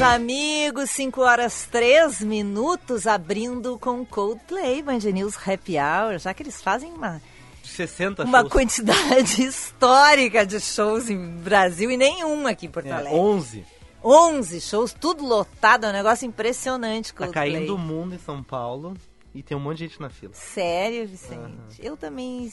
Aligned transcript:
Meus 0.00 0.14
amigos. 0.14 0.90
5 0.90 1.20
horas 1.20 1.68
3 1.70 2.22
minutos, 2.22 3.06
abrindo 3.06 3.78
com 3.78 4.04
Coldplay, 4.04 4.82
Band 4.82 4.98
News 5.12 5.36
Happy 5.36 5.76
Hour, 5.78 6.18
já 6.18 6.32
que 6.32 6.42
eles 6.42 6.60
fazem 6.62 6.90
uma, 6.92 7.20
60 7.62 8.24
uma 8.24 8.40
shows. 8.40 8.52
quantidade 8.52 9.42
histórica 9.44 10.46
de 10.46 10.58
shows 10.60 11.10
em 11.10 11.18
Brasil 11.38 11.90
e 11.90 11.96
nenhum 11.96 12.46
aqui 12.46 12.66
em 12.66 12.70
Porto 12.70 12.86
É, 12.86 12.92
Alegre. 12.92 13.18
11. 13.18 13.64
11 14.02 14.60
shows, 14.62 14.92
tudo 14.98 15.24
lotado, 15.26 15.84
é 15.84 15.90
um 15.90 15.92
negócio 15.92 16.26
impressionante, 16.26 17.12
Tá 17.12 17.18
Coldplay. 17.26 17.52
caindo 17.52 17.74
o 17.74 17.78
mundo 17.78 18.14
em 18.14 18.18
São 18.18 18.42
Paulo 18.42 18.94
e 19.34 19.42
tem 19.42 19.54
um 19.56 19.60
monte 19.60 19.78
de 19.78 19.88
gente 19.88 20.00
na 20.00 20.08
fila. 20.08 20.32
Sério, 20.34 21.06
Vicente? 21.06 21.52
Eu 21.78 21.96
também 21.98 22.50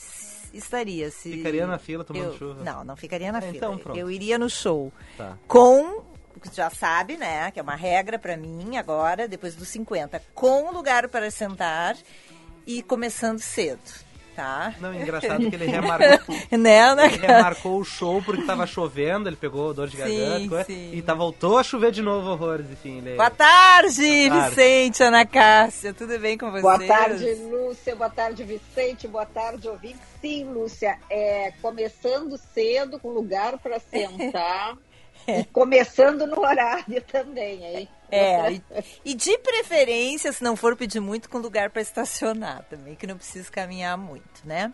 estaria. 0.52 1.10
Se... 1.10 1.32
Ficaria 1.32 1.66
na 1.66 1.78
fila 1.78 2.04
tomando 2.04 2.26
eu... 2.32 2.36
chuva? 2.38 2.62
Não, 2.62 2.84
não 2.84 2.94
ficaria 2.96 3.32
na 3.32 3.38
É, 3.38 3.40
fila. 3.40 3.56
então 3.56 3.78
pronto. 3.78 3.98
Eu 3.98 4.10
iria 4.10 4.38
no 4.38 4.50
show. 4.50 4.92
Tá. 5.16 5.38
Com, 5.48 6.02
tu 6.38 6.54
já 6.54 6.70
sabe, 6.70 7.16
né? 7.16 7.50
Que 7.50 7.58
é 7.58 7.62
uma 7.62 7.74
regra 7.74 8.18
pra 8.18 8.36
mim 8.36 8.76
agora, 8.76 9.26
depois 9.26 9.54
dos 9.54 9.68
50. 9.68 10.20
Com 10.34 10.70
lugar 10.70 11.08
para 11.08 11.30
sentar 11.30 11.96
e 12.66 12.82
começando 12.82 13.38
cedo, 13.40 13.80
tá? 14.36 14.74
Não, 14.78 14.94
engraçado 14.94 15.48
que 15.48 15.56
ele 15.56 15.64
remarcou, 15.72 16.36
né, 16.50 16.94
né, 16.94 17.06
ele 17.06 17.26
remarcou 17.26 17.80
o 17.80 17.84
show 17.84 18.22
porque 18.22 18.42
tava 18.42 18.66
chovendo, 18.68 19.26
ele 19.26 19.36
pegou 19.36 19.72
dor 19.72 19.88
de 19.88 19.96
Sim, 19.96 20.02
garganta 20.02 20.64
sim. 20.64 20.90
e 20.92 21.00
tá, 21.00 21.14
voltou 21.14 21.56
a 21.56 21.62
chover 21.62 21.90
de 21.92 22.02
novo 22.02 22.28
horrores, 22.28 22.70
enfim. 22.70 22.98
Ele... 22.98 23.16
Boa 23.16 23.30
tarde, 23.30 24.28
Boa 24.28 24.40
tarde. 24.40 24.54
Vicente, 24.54 25.02
Ana 25.02 25.24
Cássia. 25.24 25.94
Tudo 25.94 26.18
bem 26.18 26.36
com 26.36 26.50
vocês? 26.50 26.62
Boa 26.62 26.78
tarde, 26.78 27.34
Lúcia. 27.50 27.96
Boa 27.96 28.10
tarde, 28.10 28.44
Vicente. 28.44 29.08
Boa 29.08 29.26
tarde, 29.26 29.66
ouvinte. 29.66 29.98
Sim, 30.20 30.44
Lúcia, 30.44 30.98
é, 31.08 31.52
começando 31.62 32.36
cedo, 32.36 33.00
com 33.00 33.08
lugar 33.08 33.56
para 33.58 33.80
sentar. 33.80 34.76
E 35.28 35.44
começando 35.44 36.26
no 36.26 36.40
horário 36.40 37.02
também, 37.02 37.62
hein? 37.64 37.88
É, 38.10 38.52
e, 38.52 38.62
e 39.04 39.14
de 39.14 39.36
preferência, 39.38 40.32
se 40.32 40.42
não 40.42 40.56
for 40.56 40.74
pedir 40.74 41.00
muito, 41.00 41.28
com 41.28 41.38
lugar 41.38 41.68
para 41.68 41.82
estacionar 41.82 42.64
também, 42.70 42.94
que 42.94 43.06
não 43.06 43.16
precisa 43.16 43.50
caminhar 43.50 43.98
muito, 43.98 44.40
né? 44.44 44.72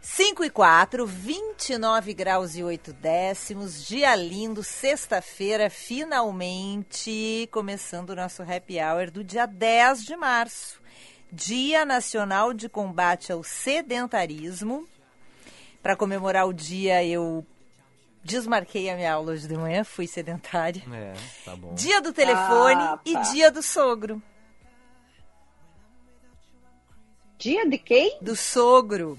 5 0.00 0.44
e 0.44 0.50
4, 0.50 1.06
29 1.06 2.12
graus 2.12 2.54
e 2.56 2.62
8 2.62 2.92
décimos, 2.92 3.86
dia 3.86 4.14
lindo, 4.14 4.62
sexta-feira, 4.62 5.70
finalmente 5.70 7.48
começando 7.50 8.10
o 8.10 8.14
nosso 8.14 8.42
happy 8.42 8.78
hour 8.78 9.10
do 9.10 9.24
dia 9.24 9.46
10 9.46 10.04
de 10.04 10.14
março, 10.14 10.80
Dia 11.32 11.84
Nacional 11.84 12.52
de 12.52 12.68
Combate 12.68 13.32
ao 13.32 13.42
Sedentarismo. 13.42 14.86
Para 15.82 15.96
comemorar 15.96 16.46
o 16.46 16.52
dia, 16.52 17.04
eu 17.04 17.44
desmarquei 18.24 18.88
a 18.90 18.96
minha 18.96 19.12
aula 19.12 19.32
hoje 19.32 19.46
de 19.46 19.56
manhã, 19.56 19.84
fui 19.84 20.06
sedentária. 20.06 20.82
É, 20.92 21.12
tá 21.44 21.54
bom. 21.54 21.74
Dia 21.74 22.00
do 22.00 22.12
telefone 22.12 22.80
Ah, 22.82 22.98
e 23.04 23.12
tá. 23.12 23.20
dia 23.22 23.50
do 23.50 23.62
sogro. 23.62 24.20
Dia 27.38 27.68
de 27.68 27.78
quem? 27.78 28.18
Do 28.20 28.34
sogro. 28.34 29.18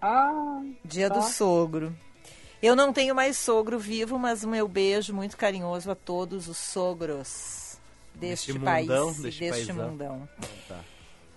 Ah, 0.00 0.62
Dia 0.84 1.08
Tá. 1.08 1.16
do 1.18 1.22
sogro. 1.24 1.96
Eu 2.62 2.76
não 2.76 2.92
tenho 2.92 3.14
mais 3.14 3.36
sogro 3.36 3.78
vivo, 3.78 4.18
mas 4.18 4.44
o 4.44 4.48
meu 4.48 4.68
beijo 4.68 5.12
muito 5.12 5.36
carinhoso 5.36 5.90
a 5.90 5.94
todos 5.94 6.48
os 6.48 6.56
sogros 6.56 7.78
deste 8.14 8.52
Deste 8.52 8.58
país, 8.64 8.86
mundão, 8.88 9.10
e 9.10 9.22
deste 9.22 9.40
deste 9.50 9.72
mundão. 9.72 10.28
Tá. 10.68 10.80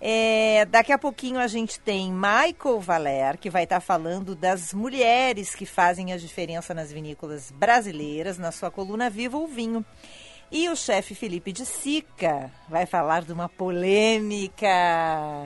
É, 0.00 0.64
daqui 0.64 0.92
a 0.92 0.98
pouquinho 0.98 1.38
a 1.38 1.46
gente 1.46 1.78
tem 1.78 2.10
Michael 2.10 2.80
Valer, 2.80 3.36
que 3.38 3.50
vai 3.50 3.64
estar 3.64 3.80
falando 3.80 4.34
das 4.34 4.72
mulheres 4.72 5.54
que 5.54 5.66
fazem 5.66 6.12
a 6.12 6.16
diferença 6.16 6.72
nas 6.72 6.90
vinícolas 6.90 7.50
brasileiras, 7.50 8.38
na 8.38 8.50
sua 8.50 8.70
coluna 8.70 9.10
Viva 9.10 9.36
o 9.36 9.46
Vinho. 9.46 9.84
E 10.52 10.68
o 10.68 10.74
chefe 10.74 11.14
Felipe 11.14 11.52
de 11.52 11.64
Sica 11.64 12.50
vai 12.68 12.84
falar 12.84 13.22
de 13.22 13.32
uma 13.32 13.48
polêmica. 13.48 14.66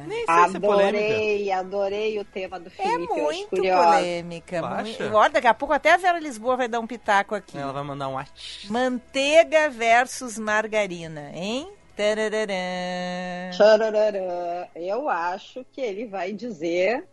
Nem 0.06 0.24
sei 0.24 0.48
se 0.50 0.56
é 0.56 0.60
polêmica. 0.60 1.04
adorei, 1.04 1.52
adorei 1.52 2.18
o 2.20 2.24
tema 2.24 2.58
do 2.58 2.68
É 2.68 2.70
Felipe. 2.70 3.12
hoje, 3.12 3.20
muito 3.22 3.48
polêmica. 3.50 4.62
Tu 4.62 5.02
muito- 5.10 5.32
daqui 5.32 5.46
a 5.46 5.52
pouco 5.52 5.74
até 5.74 5.92
a 5.92 5.98
Vera 5.98 6.18
Lisboa 6.18 6.56
vai 6.56 6.68
dar 6.68 6.80
um 6.80 6.86
pitaco 6.86 7.34
aqui. 7.34 7.58
Ela 7.58 7.72
vai 7.72 7.82
mandar 7.82 8.08
um 8.08 8.16
at. 8.18 8.30
Manteiga 8.70 9.68
versus 9.68 10.38
margarina, 10.38 11.30
hein? 11.34 11.68
Tarararã. 13.56 14.68
Eu 14.74 15.08
acho 15.08 15.64
que 15.72 15.80
ele 15.80 16.06
vai 16.06 16.32
dizer 16.32 17.06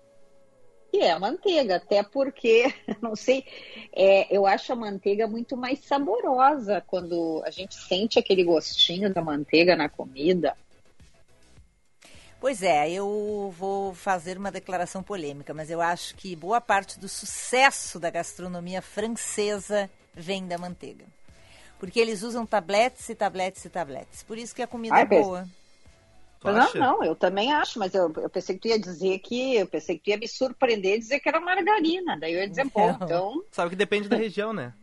que 0.92 0.98
é 0.98 1.18
manteiga, 1.18 1.78
até 1.78 2.04
porque, 2.04 2.74
não 3.02 3.16
sei, 3.16 3.46
é, 3.94 4.36
eu 4.36 4.46
acho 4.46 4.74
a 4.74 4.76
manteiga 4.76 5.26
muito 5.26 5.56
mais 5.56 5.80
saborosa 5.80 6.84
quando 6.86 7.42
a 7.46 7.50
gente 7.50 7.76
sente 7.76 8.20
aquele 8.20 8.44
gostinho 8.44 9.14
da 9.14 9.22
manteiga 9.22 9.76
na 9.76 9.88
comida. 9.88 10.56
Pois 12.42 12.64
é, 12.64 12.90
eu 12.90 13.54
vou 13.56 13.94
fazer 13.94 14.38
uma 14.38 14.52
declaração 14.52 15.04
polêmica, 15.04 15.54
mas 15.54 15.70
eu 15.70 15.80
acho 15.80 16.16
que 16.16 16.36
boa 16.36 16.60
parte 16.60 17.00
do 17.00 17.08
sucesso 17.08 18.00
da 18.00 18.10
gastronomia 18.10 18.82
francesa 18.82 19.90
vem 20.14 20.48
da 20.48 20.58
manteiga. 20.58 21.06
Porque 21.82 22.00
eles 22.00 22.22
usam 22.22 22.46
tabletes 22.46 23.10
e 23.10 23.16
tabletes 23.16 23.66
e 23.66 23.70
tabletes. 23.70 24.22
Por 24.22 24.38
isso 24.38 24.54
que 24.54 24.62
a 24.62 24.68
comida 24.68 24.94
Ai, 24.94 25.02
é 25.02 25.06
boa. 25.06 25.50
Tu 26.40 26.52
não, 26.52 26.62
acha? 26.62 26.78
não, 26.78 27.04
eu 27.04 27.16
também 27.16 27.52
acho, 27.52 27.80
mas 27.80 27.96
eu, 27.96 28.14
eu 28.18 28.30
pensei 28.30 28.54
que 28.54 28.62
tu 28.62 28.68
ia 28.68 28.80
dizer 28.80 29.18
que, 29.18 29.56
eu 29.56 29.66
pensei 29.66 29.98
que 29.98 30.04
tu 30.04 30.10
ia 30.12 30.18
me 30.18 30.28
surpreender 30.28 30.98
e 30.98 31.00
dizer 31.00 31.20
que 31.20 31.28
era 31.28 31.40
margarina. 31.42 32.20
Daí 32.20 32.34
eu 32.34 32.40
ia 32.42 32.48
dizer, 32.48 32.66
bom, 32.66 32.86
Não. 32.86 33.00
então, 33.04 33.44
Sabe 33.52 33.72
que 33.72 33.76
depende 33.76 34.08
da 34.08 34.16
região, 34.16 34.54
né? 34.54 34.76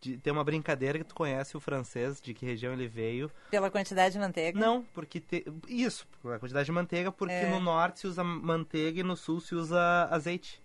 De- 0.00 0.16
tem 0.16 0.32
uma 0.32 0.44
brincadeira 0.44 0.96
que 0.98 1.04
tu 1.04 1.14
conhece 1.14 1.54
o 1.58 1.60
francês, 1.60 2.22
de 2.22 2.32
que 2.32 2.46
região 2.46 2.72
ele 2.72 2.88
veio. 2.88 3.30
Pela 3.50 3.70
quantidade 3.70 4.14
de 4.14 4.18
manteiga. 4.18 4.58
Não, 4.58 4.82
porque 4.94 5.20
te... 5.20 5.44
isso, 5.68 6.06
a 6.24 6.38
quantidade 6.38 6.64
de 6.64 6.72
manteiga, 6.72 7.12
porque 7.12 7.34
É. 7.34 7.50
no 7.50 7.60
norte 7.60 8.00
se 8.00 8.06
usa 8.06 8.24
manteiga 8.24 9.00
e 9.00 9.02
no 9.02 9.14
sul 9.14 9.42
se 9.42 9.54
usa 9.54 10.08
azeite. 10.10 10.58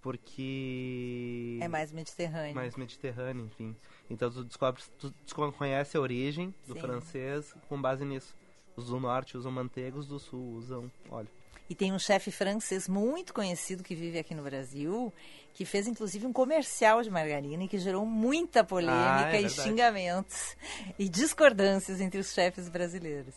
Porque 0.00 1.58
É 1.60 1.68
mais 1.68 1.92
mediterrâneo. 1.92 2.54
mais 2.54 2.76
mediterrâneo, 2.76 3.46
enfim. 3.46 3.76
Então 4.08 4.30
tu 4.30 4.44
descobre, 4.44 4.82
tu 4.98 5.12
desco- 5.24 5.52
conhece 5.52 5.96
a 5.96 6.00
origem 6.00 6.54
do 6.66 6.74
Sim. 6.74 6.80
francês 6.80 7.54
com 7.68 7.80
base 7.80 8.04
nisso. 8.04 8.34
Os 8.76 8.86
do 8.86 9.00
norte 9.00 9.36
usam 9.36 9.50
manteiga, 9.50 9.98
os 9.98 10.06
do 10.06 10.18
sul 10.18 10.54
usam 10.56 10.90
óleo. 11.10 11.28
E 11.68 11.74
tem 11.74 11.92
um 11.92 11.98
chefe 11.98 12.30
francês 12.30 12.88
muito 12.88 13.34
conhecido 13.34 13.82
que 13.82 13.94
vive 13.94 14.18
aqui 14.18 14.34
no 14.34 14.42
Brasil, 14.42 15.12
que 15.52 15.66
fez 15.66 15.86
inclusive 15.86 16.24
um 16.26 16.32
comercial 16.32 17.02
de 17.02 17.10
margarina 17.10 17.64
e 17.64 17.68
que 17.68 17.76
gerou 17.78 18.06
muita 18.06 18.64
polêmica 18.64 19.26
Ah, 19.32 19.36
é 19.36 19.42
e 19.42 19.50
xingamentos 19.50 20.56
e 20.98 21.08
discordâncias 21.08 22.00
entre 22.00 22.18
os 22.20 22.32
chefes 22.32 22.68
brasileiros. 22.70 23.34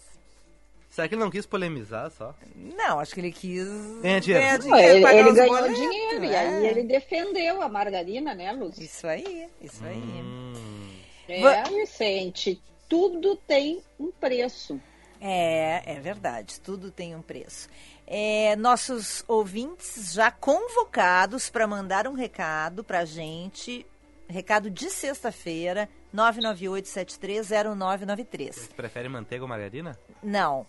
Será 0.91 1.07
que 1.07 1.15
ele 1.15 1.23
não 1.23 1.31
quis 1.31 1.45
polemizar 1.45 2.11
só? 2.11 2.35
Não, 2.53 2.99
acho 2.99 3.13
que 3.13 3.21
ele 3.21 3.31
quis 3.31 3.65
Ganhar 4.01 4.19
dinheiro. 4.19 4.43
ganhar 4.43 4.57
dinheiro, 4.59 5.07
ele, 5.07 5.19
ele 5.19 5.31
ganhou 5.31 5.55
boletos, 5.55 5.79
dinheiro 5.79 6.23
e 6.25 6.29
né? 6.29 6.37
aí 6.37 6.67
ele 6.67 6.83
defendeu 6.83 7.61
a 7.61 7.69
margarina, 7.69 8.35
né, 8.35 8.51
Lúcia? 8.51 8.83
Isso 8.83 9.07
aí, 9.07 9.47
isso 9.61 9.81
aí. 9.85 9.95
Hum, 9.97 10.91
É, 11.29 11.63
Vicente, 11.63 12.61
tudo 12.89 13.37
tem 13.37 13.81
um 13.97 14.11
preço. 14.11 14.81
É, 15.21 15.93
é 15.93 15.99
verdade, 16.01 16.59
tudo 16.59 16.91
tem 16.91 17.15
um 17.15 17.21
preço. 17.21 17.69
É, 18.05 18.57
nossos 18.57 19.23
ouvintes 19.29 20.11
já 20.13 20.29
convocados 20.29 21.49
para 21.49 21.65
mandar 21.65 22.05
um 22.05 22.13
recado 22.13 22.83
para 22.83 22.99
a 22.99 23.05
gente, 23.05 23.85
recado 24.27 24.69
de 24.69 24.89
sexta-feira, 24.89 25.87
998730993. 26.13 28.51
você 28.53 28.67
prefere 28.75 29.07
manteiga 29.07 29.45
ou 29.45 29.49
margarina? 29.49 29.97
Não. 30.21 30.65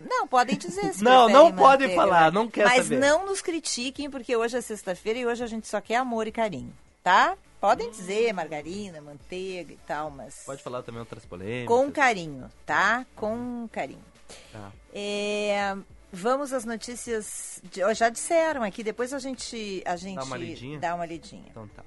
Não, 0.00 0.26
podem 0.26 0.56
dizer 0.56 0.92
se 0.94 1.02
Não, 1.04 1.28
não 1.28 1.52
podem 1.54 1.94
falar, 1.94 2.26
né? 2.26 2.38
não 2.38 2.48
quer 2.48 2.64
Mas 2.64 2.84
saber. 2.84 2.98
não 2.98 3.26
nos 3.26 3.40
critiquem, 3.40 4.10
porque 4.10 4.36
hoje 4.36 4.56
é 4.56 4.60
sexta-feira 4.60 5.18
e 5.18 5.26
hoje 5.26 5.42
a 5.42 5.46
gente 5.46 5.66
só 5.66 5.80
quer 5.80 5.96
amor 5.96 6.26
e 6.26 6.32
carinho, 6.32 6.72
tá? 7.02 7.36
Podem 7.60 7.90
dizer 7.90 8.32
margarina, 8.32 9.00
manteiga 9.00 9.72
e 9.72 9.78
tal, 9.86 10.10
mas 10.10 10.42
Pode 10.44 10.62
falar 10.62 10.82
também 10.82 11.00
outras 11.00 11.24
polêmicas. 11.24 11.66
com 11.74 11.90
carinho, 11.90 12.50
tá? 12.66 13.06
Com 13.16 13.68
carinho. 13.72 14.04
Tá. 14.52 14.70
É, 14.92 15.76
Vamos 16.12 16.52
às 16.52 16.64
notícias. 16.64 17.60
De, 17.70 17.82
já 17.94 18.08
disseram 18.08 18.62
aqui, 18.62 18.82
depois 18.82 19.12
a 19.12 19.18
gente, 19.18 19.82
a 19.84 19.96
gente 19.96 20.18
uma 20.22 20.36
lidinha? 20.36 20.78
dá 20.78 20.94
uma 20.94 21.04
lidinha. 21.04 21.44
Então 21.50 21.68
tá. 21.68 21.82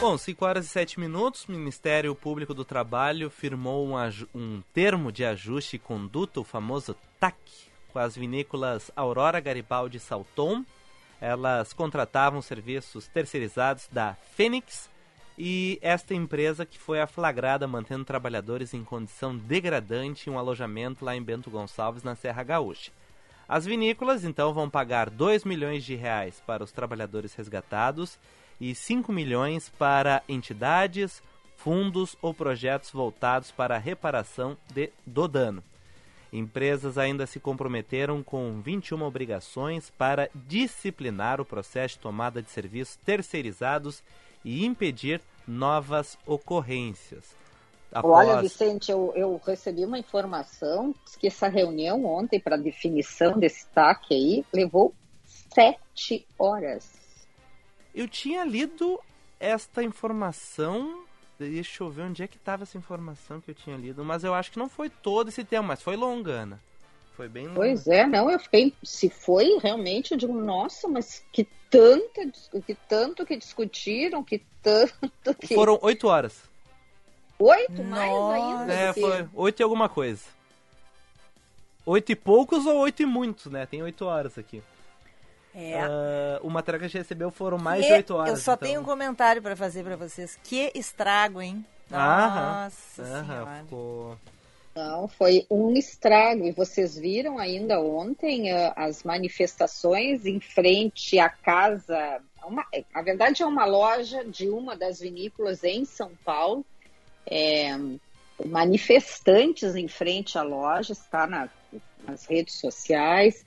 Bom, 0.00 0.16
5 0.16 0.46
horas 0.46 0.64
e 0.64 0.68
7 0.70 0.98
minutos, 0.98 1.44
o 1.44 1.52
Ministério 1.52 2.14
Público 2.14 2.54
do 2.54 2.64
Trabalho 2.64 3.28
firmou 3.28 3.86
um, 3.86 3.96
um 4.34 4.62
termo 4.72 5.12
de 5.12 5.26
ajuste 5.26 5.76
e 5.76 5.78
conduta, 5.78 6.40
o 6.40 6.44
famoso 6.44 6.96
TAC, 7.20 7.36
com 7.92 7.98
as 7.98 8.16
vinícolas 8.16 8.90
Aurora 8.96 9.38
Garibaldi 9.40 9.98
e 9.98 10.00
Salton. 10.00 10.64
Elas 11.20 11.74
contratavam 11.74 12.40
serviços 12.40 13.08
terceirizados 13.08 13.90
da 13.92 14.14
Fênix 14.14 14.88
e 15.36 15.78
esta 15.82 16.14
empresa 16.14 16.64
que 16.64 16.78
foi 16.78 16.98
aflagrada 16.98 17.68
mantendo 17.68 18.02
trabalhadores 18.02 18.72
em 18.72 18.82
condição 18.82 19.36
degradante 19.36 20.30
em 20.30 20.32
um 20.32 20.38
alojamento 20.38 21.04
lá 21.04 21.14
em 21.14 21.22
Bento 21.22 21.50
Gonçalves, 21.50 22.02
na 22.02 22.16
Serra 22.16 22.42
Gaúcha. 22.42 22.90
As 23.46 23.66
vinícolas 23.66 24.24
então 24.24 24.54
vão 24.54 24.70
pagar 24.70 25.10
2 25.10 25.44
milhões 25.44 25.84
de 25.84 25.94
reais 25.94 26.42
para 26.46 26.64
os 26.64 26.72
trabalhadores 26.72 27.34
resgatados 27.34 28.18
e 28.60 28.74
5 28.74 29.12
milhões 29.12 29.68
para 29.70 30.22
entidades, 30.28 31.22
fundos 31.56 32.16
ou 32.20 32.32
projetos 32.34 32.90
voltados 32.90 33.50
para 33.50 33.76
a 33.76 33.78
reparação 33.78 34.56
de- 34.72 34.90
do 35.06 35.26
dano. 35.26 35.62
Empresas 36.32 36.96
ainda 36.96 37.26
se 37.26 37.40
comprometeram 37.40 38.22
com 38.22 38.60
21 38.60 39.02
obrigações 39.02 39.90
para 39.90 40.30
disciplinar 40.34 41.40
o 41.40 41.44
processo 41.44 41.94
de 41.96 42.00
tomada 42.00 42.40
de 42.40 42.50
serviços 42.50 42.96
terceirizados 43.04 44.02
e 44.44 44.64
impedir 44.64 45.20
novas 45.46 46.16
ocorrências. 46.24 47.24
Olha, 47.92 48.34
Após- 48.34 48.42
Vicente, 48.42 48.92
eu, 48.92 49.12
eu 49.16 49.40
recebi 49.44 49.84
uma 49.84 49.98
informação 49.98 50.94
que 51.18 51.26
essa 51.26 51.48
reunião 51.48 52.04
ontem 52.04 52.38
para 52.38 52.56
definição 52.56 53.36
desse 53.36 53.66
TAC 53.66 54.14
aí 54.14 54.44
levou 54.52 54.94
sete 55.52 56.24
horas. 56.38 56.99
Eu 57.94 58.08
tinha 58.08 58.44
lido 58.44 59.00
esta 59.38 59.82
informação. 59.82 61.04
Deixa 61.38 61.82
eu 61.82 61.90
ver 61.90 62.02
onde 62.02 62.22
é 62.22 62.26
que 62.28 62.36
estava 62.36 62.64
essa 62.64 62.76
informação 62.76 63.40
que 63.40 63.50
eu 63.50 63.54
tinha 63.54 63.76
lido. 63.76 64.04
Mas 64.04 64.24
eu 64.24 64.34
acho 64.34 64.52
que 64.52 64.58
não 64.58 64.68
foi 64.68 64.90
todo 64.90 65.28
esse 65.28 65.42
tempo, 65.42 65.64
mas 65.68 65.82
foi 65.82 65.96
longa, 65.96 66.32
Ana. 66.32 66.60
Foi 67.16 67.28
bem 67.28 67.44
longa. 67.46 67.56
Pois 67.56 67.86
é, 67.86 68.06
não, 68.06 68.30
eu 68.30 68.38
fiquei. 68.38 68.72
Se 68.82 69.08
foi 69.08 69.58
realmente, 69.62 70.12
eu 70.12 70.18
digo, 70.18 70.32
nossa, 70.34 70.86
mas 70.88 71.24
que 71.32 71.46
tanta, 71.70 72.26
que 72.66 72.74
tanto 72.88 73.24
que 73.26 73.36
discutiram, 73.36 74.22
que 74.22 74.42
tanto 74.62 75.34
que. 75.40 75.54
Foram 75.54 75.78
oito 75.82 76.08
horas. 76.08 76.42
oito 77.38 77.82
mais 77.84 78.12
ainda. 78.12 78.72
É, 78.72 78.92
porque- 78.92 79.00
foi 79.00 79.28
oito 79.34 79.60
e 79.60 79.62
alguma 79.62 79.88
coisa. 79.88 80.24
Oito 81.86 82.12
e 82.12 82.16
poucos 82.16 82.66
ou 82.66 82.76
oito 82.80 83.02
e 83.02 83.06
muitos, 83.06 83.46
né? 83.46 83.64
Tem 83.66 83.82
oito 83.82 84.04
horas 84.04 84.36
aqui. 84.36 84.62
É. 85.54 85.80
Ah, 85.80 86.38
o 86.42 86.48
material 86.50 86.78
que 86.78 86.84
a 86.86 86.88
gente 86.88 86.98
recebeu 86.98 87.30
foram 87.30 87.58
mais 87.58 87.84
de 87.84 87.92
oito 87.92 88.14
horas. 88.14 88.30
Eu 88.30 88.36
só 88.36 88.54
então- 88.54 88.68
tenho 88.68 88.80
um 88.80 88.84
comentário 88.84 89.42
para 89.42 89.56
fazer 89.56 89.82
para 89.84 89.96
vocês. 89.96 90.38
Que 90.44 90.70
estrago, 90.74 91.40
hein? 91.42 91.64
Aham. 91.92 92.64
Nossa 92.64 93.02
Aham, 93.02 93.62
ficou... 93.64 94.18
Não, 94.74 95.08
foi 95.08 95.44
um 95.50 95.74
estrago. 95.74 96.44
E 96.46 96.52
vocês 96.52 96.96
viram 96.96 97.38
ainda 97.38 97.80
ontem 97.80 98.52
ah, 98.52 98.72
as 98.76 99.02
manifestações 99.02 100.24
em 100.24 100.38
frente 100.38 101.18
à 101.18 101.28
casa. 101.28 102.20
Uma, 102.44 102.64
na 102.94 103.02
verdade, 103.02 103.42
é 103.42 103.46
uma 103.46 103.64
loja 103.66 104.24
de 104.24 104.48
uma 104.48 104.76
das 104.76 105.00
vinícolas 105.00 105.64
em 105.64 105.84
São 105.84 106.12
Paulo. 106.24 106.64
É, 107.26 107.76
manifestantes 108.46 109.74
em 109.74 109.88
frente 109.88 110.38
à 110.38 110.42
loja, 110.42 110.92
está 110.92 111.26
na- 111.26 111.48
nas 112.06 112.24
redes 112.26 112.54
sociais, 112.54 113.44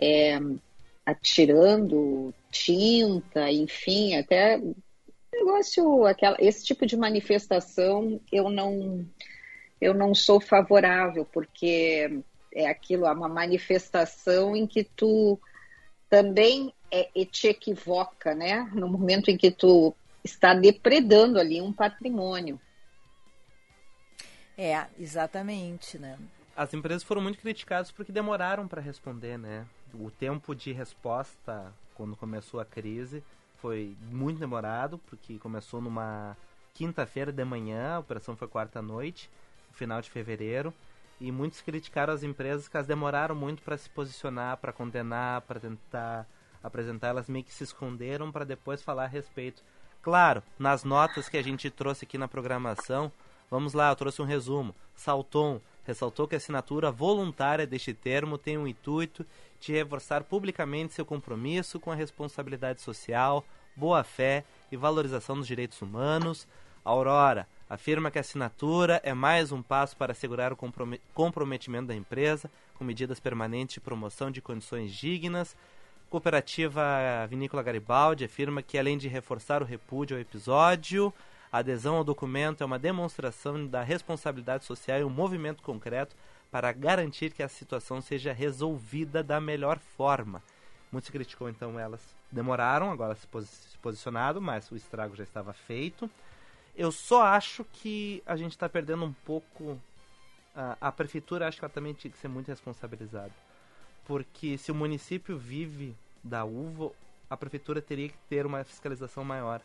é, 0.00 0.38
atirando 1.10 2.34
tinta, 2.50 3.50
enfim, 3.50 4.16
até 4.16 4.60
negócio, 5.32 6.04
aquela, 6.06 6.36
esse 6.40 6.64
tipo 6.64 6.84
de 6.86 6.96
manifestação 6.96 8.20
eu 8.32 8.50
não 8.50 9.06
eu 9.80 9.94
não 9.94 10.14
sou 10.14 10.40
favorável, 10.40 11.24
porque 11.24 12.22
é 12.54 12.68
aquilo, 12.68 13.06
é 13.06 13.12
uma 13.12 13.28
manifestação 13.28 14.54
em 14.54 14.66
que 14.66 14.84
tu 14.84 15.40
também 16.08 16.74
é, 16.90 17.08
te 17.24 17.46
equivoca, 17.46 18.34
né? 18.34 18.68
No 18.74 18.88
momento 18.88 19.30
em 19.30 19.38
que 19.38 19.50
tu 19.50 19.94
está 20.22 20.52
depredando 20.52 21.38
ali 21.38 21.62
um 21.62 21.72
patrimônio. 21.72 22.60
É, 24.58 24.84
exatamente, 24.98 25.98
né? 25.98 26.18
As 26.60 26.74
empresas 26.74 27.02
foram 27.02 27.22
muito 27.22 27.38
criticadas 27.38 27.90
porque 27.90 28.12
demoraram 28.12 28.68
para 28.68 28.82
responder, 28.82 29.38
né? 29.38 29.66
O 29.94 30.10
tempo 30.10 30.54
de 30.54 30.72
resposta 30.72 31.72
quando 31.94 32.14
começou 32.14 32.60
a 32.60 32.66
crise 32.66 33.24
foi 33.56 33.96
muito 34.12 34.38
demorado, 34.38 34.98
porque 35.06 35.38
começou 35.38 35.80
numa 35.80 36.36
quinta-feira 36.74 37.32
de 37.32 37.42
manhã, 37.46 37.94
a 37.94 37.98
operação 38.00 38.36
foi 38.36 38.46
quarta-noite, 38.46 39.30
no 39.70 39.74
final 39.74 40.02
de 40.02 40.10
fevereiro, 40.10 40.70
e 41.18 41.32
muitos 41.32 41.62
criticaram 41.62 42.12
as 42.12 42.22
empresas 42.22 42.68
que 42.68 42.76
elas 42.76 42.86
demoraram 42.86 43.34
muito 43.34 43.62
para 43.62 43.78
se 43.78 43.88
posicionar, 43.88 44.58
para 44.58 44.70
condenar, 44.70 45.40
para 45.40 45.58
tentar 45.58 46.28
apresentar, 46.62 47.08
elas 47.08 47.26
meio 47.26 47.42
que 47.46 47.54
se 47.54 47.64
esconderam 47.64 48.30
para 48.30 48.44
depois 48.44 48.82
falar 48.82 49.04
a 49.04 49.08
respeito. 49.08 49.62
Claro, 50.02 50.42
nas 50.58 50.84
notas 50.84 51.26
que 51.26 51.38
a 51.38 51.42
gente 51.42 51.70
trouxe 51.70 52.04
aqui 52.04 52.18
na 52.18 52.28
programação, 52.28 53.10
vamos 53.50 53.72
lá, 53.72 53.88
eu 53.88 53.96
trouxe 53.96 54.20
um 54.20 54.26
resumo. 54.26 54.74
Salton 54.94 55.58
ressaltou 55.84 56.28
que 56.28 56.34
a 56.34 56.38
assinatura 56.38 56.90
voluntária 56.90 57.66
deste 57.66 57.92
termo 57.92 58.38
tem 58.38 58.58
o 58.58 58.66
intuito 58.66 59.24
de 59.60 59.72
reforçar 59.72 60.24
publicamente 60.24 60.94
seu 60.94 61.04
compromisso 61.04 61.80
com 61.80 61.90
a 61.90 61.94
responsabilidade 61.94 62.80
social, 62.80 63.44
boa-fé 63.74 64.44
e 64.70 64.76
valorização 64.76 65.36
dos 65.36 65.46
direitos 65.46 65.80
humanos. 65.82 66.46
Aurora 66.84 67.46
afirma 67.68 68.10
que 68.10 68.18
a 68.18 68.22
assinatura 68.22 69.00
é 69.04 69.14
mais 69.14 69.52
um 69.52 69.62
passo 69.62 69.96
para 69.96 70.12
assegurar 70.12 70.52
o 70.52 70.56
comprome- 70.56 71.00
comprometimento 71.14 71.88
da 71.88 71.94
empresa 71.94 72.50
com 72.74 72.84
medidas 72.84 73.20
permanentes 73.20 73.74
de 73.74 73.80
promoção 73.80 74.30
de 74.30 74.40
condições 74.40 74.92
dignas. 74.92 75.56
Cooperativa 76.08 76.82
Vinícola 77.28 77.62
Garibaldi 77.62 78.24
afirma 78.24 78.62
que, 78.62 78.76
além 78.76 78.98
de 78.98 79.06
reforçar 79.06 79.62
o 79.62 79.66
repúdio 79.66 80.16
ao 80.16 80.20
episódio, 80.20 81.12
a 81.52 81.58
adesão 81.58 81.96
ao 81.96 82.04
documento 82.04 82.62
é 82.62 82.66
uma 82.66 82.78
demonstração 82.78 83.66
da 83.66 83.82
responsabilidade 83.82 84.64
social 84.64 85.00
e 85.00 85.04
um 85.04 85.10
movimento 85.10 85.62
concreto 85.62 86.14
para 86.50 86.72
garantir 86.72 87.32
que 87.32 87.42
a 87.42 87.48
situação 87.48 88.00
seja 88.00 88.32
resolvida 88.32 89.22
da 89.22 89.40
melhor 89.40 89.78
forma. 89.78 90.42
Muito 90.92 91.06
se 91.06 91.12
criticou, 91.12 91.48
então, 91.48 91.78
elas 91.78 92.00
demoraram, 92.30 92.90
agora 92.90 93.14
se, 93.14 93.26
posi 93.26 93.46
se 93.46 93.78
posicionado, 93.78 94.40
mas 94.40 94.70
o 94.70 94.76
estrago 94.76 95.14
já 95.16 95.22
estava 95.22 95.52
feito. 95.52 96.10
Eu 96.76 96.90
só 96.90 97.22
acho 97.22 97.64
que 97.64 98.22
a 98.26 98.36
gente 98.36 98.52
está 98.52 98.68
perdendo 98.68 99.04
um 99.04 99.12
pouco. 99.12 99.78
A, 100.54 100.76
a 100.80 100.92
prefeitura, 100.92 101.46
acho 101.46 101.58
que 101.58 101.64
ela 101.64 101.72
também 101.72 101.94
tinha 101.94 102.10
que 102.10 102.18
ser 102.18 102.28
muito 102.28 102.48
responsabilizada. 102.48 103.32
Porque 104.04 104.58
se 104.58 104.72
o 104.72 104.74
município 104.74 105.38
vive 105.38 105.96
da 106.24 106.44
uva, 106.44 106.90
a 107.28 107.36
prefeitura 107.36 107.80
teria 107.80 108.08
que 108.08 108.18
ter 108.28 108.44
uma 108.46 108.64
fiscalização 108.64 109.24
maior. 109.24 109.60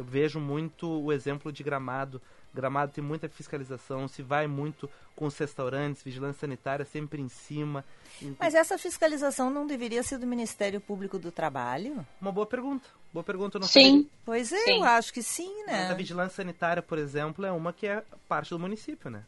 Eu 0.00 0.04
vejo 0.04 0.40
muito 0.40 0.88
o 0.88 1.12
exemplo 1.12 1.52
de 1.52 1.62
Gramado. 1.62 2.22
Gramado 2.54 2.90
tem 2.90 3.04
muita 3.04 3.28
fiscalização, 3.28 4.08
se 4.08 4.22
vai 4.22 4.46
muito 4.46 4.88
com 5.14 5.26
os 5.26 5.36
restaurantes, 5.36 6.02
vigilância 6.02 6.40
sanitária 6.40 6.86
sempre 6.86 7.20
em 7.20 7.28
cima. 7.28 7.84
Mas 8.38 8.54
essa 8.54 8.78
fiscalização 8.78 9.50
não 9.50 9.66
deveria 9.66 10.02
ser 10.02 10.16
do 10.16 10.26
Ministério 10.26 10.80
Público 10.80 11.18
do 11.18 11.30
Trabalho? 11.30 12.04
Uma 12.18 12.32
boa 12.32 12.46
pergunta. 12.46 12.88
Boa 13.12 13.22
pergunta, 13.22 13.58
não 13.58 13.66
Sim. 13.66 14.08
Pois 14.24 14.50
é, 14.50 14.64
Sim. 14.64 14.78
eu 14.78 14.84
acho 14.84 15.12
que 15.12 15.22
sim, 15.22 15.64
Mas 15.66 15.86
a 15.86 15.88
né? 15.90 15.94
vigilância 15.94 16.36
sanitária, 16.36 16.82
por 16.82 16.96
exemplo, 16.96 17.44
é 17.44 17.52
uma 17.52 17.70
que 17.70 17.86
é 17.86 18.02
parte 18.26 18.48
do 18.48 18.58
município, 18.58 19.10
né? 19.10 19.22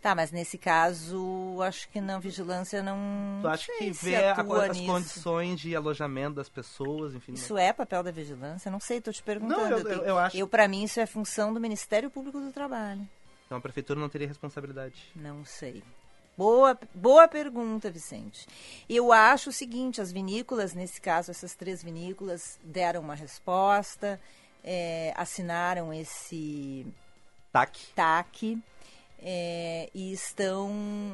Tá, 0.00 0.14
mas 0.14 0.30
nesse 0.30 0.56
caso, 0.56 1.60
acho 1.60 1.88
que 1.88 2.00
não, 2.00 2.20
vigilância 2.20 2.82
não. 2.82 2.96
Tu 3.42 3.48
acha 3.48 3.64
sei 3.66 3.78
que 3.78 3.90
vê 3.90 4.16
a- 4.16 4.32
as 4.32 4.76
nisso. 4.76 4.86
condições 4.86 5.60
de 5.60 5.74
alojamento 5.74 6.36
das 6.36 6.48
pessoas, 6.48 7.14
enfim. 7.14 7.32
né? 7.32 7.38
Isso 7.38 7.58
é 7.58 7.72
papel 7.72 8.02
da 8.04 8.12
vigilância? 8.12 8.70
Não 8.70 8.78
sei, 8.78 9.00
tô 9.00 9.10
te 9.10 9.22
perguntando. 9.22 9.60
Não, 9.70 9.78
eu- 9.78 9.88
eu- 9.88 10.04
eu 10.04 10.18
acho- 10.18 10.36
Eu, 10.36 10.46
pra 10.46 10.68
mim, 10.68 10.84
isso 10.84 11.00
é 11.00 11.06
função 11.06 11.52
do 11.52 11.58
Ministério 11.60 12.08
Público 12.10 12.38
do 12.40 12.52
Trabalho. 12.52 13.06
Então 13.46 13.58
a 13.58 13.60
prefeitura 13.60 13.98
não 13.98 14.08
teria 14.08 14.28
responsabilidade. 14.28 15.10
Não 15.16 15.44
sei. 15.44 15.82
Boa, 16.36 16.78
boa 16.94 17.26
pergunta, 17.26 17.90
Vicente. 17.90 18.46
Eu 18.88 19.12
acho 19.12 19.50
o 19.50 19.52
seguinte: 19.52 20.00
as 20.00 20.12
vinícolas, 20.12 20.74
nesse 20.74 21.00
caso, 21.00 21.32
essas 21.32 21.56
três 21.56 21.82
vinícolas, 21.82 22.56
deram 22.62 23.00
uma 23.00 23.16
resposta, 23.16 24.20
é, 24.62 25.12
assinaram 25.16 25.92
esse 25.92 26.86
TAC. 27.52 27.80
TAC 27.96 28.58
é, 29.20 29.88
e 29.94 30.12
estão, 30.12 30.70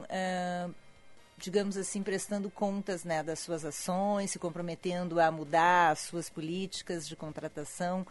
ah, 0.09 0.69
digamos 1.39 1.77
assim, 1.77 2.03
prestando 2.03 2.51
contas 2.51 3.05
né, 3.05 3.23
das 3.23 3.41
suas 3.41 3.65
ações, 3.65 4.31
se 4.31 4.39
comprometendo 4.39 5.21
a 5.21 5.31
mudar 5.31 5.91
as 5.93 6.01
suas 6.01 6.29
políticas 6.29 7.07
de 7.09 7.17
contratação. 7.17 8.07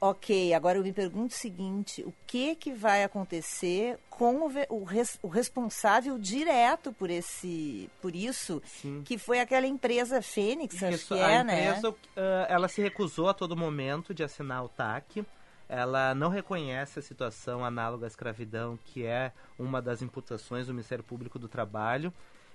Ok, 0.00 0.54
agora 0.54 0.78
eu 0.78 0.84
me 0.84 0.92
pergunto 0.92 1.34
o 1.34 1.36
seguinte: 1.36 2.02
o 2.04 2.14
que 2.24 2.54
que 2.54 2.72
vai 2.72 3.02
acontecer 3.02 3.98
com 4.08 4.46
o, 4.46 4.50
o 4.68 4.84
res- 4.84 5.18
o 5.20 5.26
responsável 5.26 6.16
direto 6.16 6.92
por 6.92 7.10
esse, 7.10 7.90
por 8.00 8.14
isso, 8.14 8.62
Sim. 8.64 9.02
que 9.04 9.18
foi 9.18 9.40
aquela 9.40 9.66
empresa 9.66 10.22
Fênix, 10.22 10.80
acho 10.80 10.94
Isso, 10.94 11.14
que 11.16 11.20
a 11.20 11.30
é, 11.30 11.42
né? 11.42 11.68
empresa, 11.70 11.96
ah, 12.16 12.46
ela 12.48 12.68
se 12.68 12.80
recusou 12.80 13.28
a 13.28 13.34
todo 13.34 13.56
momento 13.56 14.14
de 14.14 14.22
assinar 14.22 14.64
o 14.64 14.68
TAC. 14.68 15.24
Ela 15.68 16.14
não 16.14 16.30
reconhece 16.30 16.98
a 16.98 17.02
situação 17.02 17.64
análoga 17.64 18.06
à 18.06 18.08
escravidão, 18.08 18.78
que 18.86 19.04
é 19.04 19.32
uma 19.58 19.82
das 19.82 20.00
imputações 20.00 20.66
do 20.66 20.72
Ministério 20.72 21.04
Público 21.04 21.38
do 21.38 21.46
Trabalho. 21.48 22.12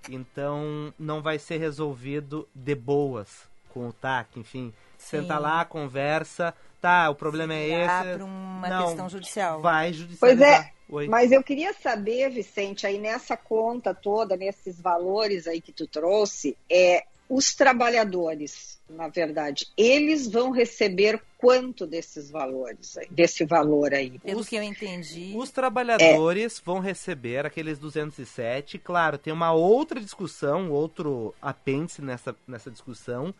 Então, 0.09 0.93
não 0.97 1.21
vai 1.21 1.37
ser 1.39 1.57
resolvido 1.57 2.47
de 2.53 2.75
boas 2.75 3.47
com 3.69 3.87
o 3.87 3.93
TAC. 3.93 4.39
Enfim, 4.39 4.73
Sim. 4.97 5.19
senta 5.21 5.37
lá, 5.37 5.63
conversa. 5.63 6.53
Tá, 6.81 7.09
o 7.09 7.15
problema 7.15 7.53
é 7.53 7.67
esse. 7.69 8.15
pra 8.17 8.25
uma 8.25 8.67
não, 8.67 8.85
questão 8.87 9.07
judicial. 9.09 9.61
Vai 9.61 9.85
Pois 9.87 9.95
judicializar. 9.97 10.65
é, 10.65 10.71
Oi. 10.89 11.07
mas 11.07 11.31
eu 11.31 11.41
queria 11.41 11.73
saber, 11.73 12.29
Vicente, 12.29 12.85
aí 12.85 12.97
nessa 12.99 13.37
conta 13.37 13.93
toda, 13.93 14.35
nesses 14.35 14.81
valores 14.81 15.47
aí 15.47 15.61
que 15.61 15.71
tu 15.71 15.87
trouxe, 15.87 16.57
é 16.69 17.05
os 17.35 17.53
trabalhadores, 17.55 18.79
na 18.89 19.07
verdade, 19.07 19.67
eles 19.77 20.27
vão 20.27 20.51
receber 20.51 21.21
quanto 21.37 21.87
desses 21.87 22.29
valores, 22.29 22.97
aí, 22.97 23.07
desse 23.09 23.45
valor 23.45 23.93
aí? 23.93 24.19
Pelo 24.19 24.39
Os- 24.41 24.47
que 24.47 24.55
eu 24.55 24.63
entendi. 24.63 25.33
Os 25.35 25.49
trabalhadores 25.49 26.61
vão 26.63 26.79
receber 26.79 27.45
aqueles 27.45 27.79
207. 27.79 28.77
Claro, 28.77 29.17
tem 29.17 29.33
uma 29.33 29.51
outra 29.51 29.99
discussão, 29.99 30.69
outro 30.71 31.33
apêndice 31.41 32.01
nessa, 32.01 32.35
nessa 32.47 32.69
discussão, 32.69 33.33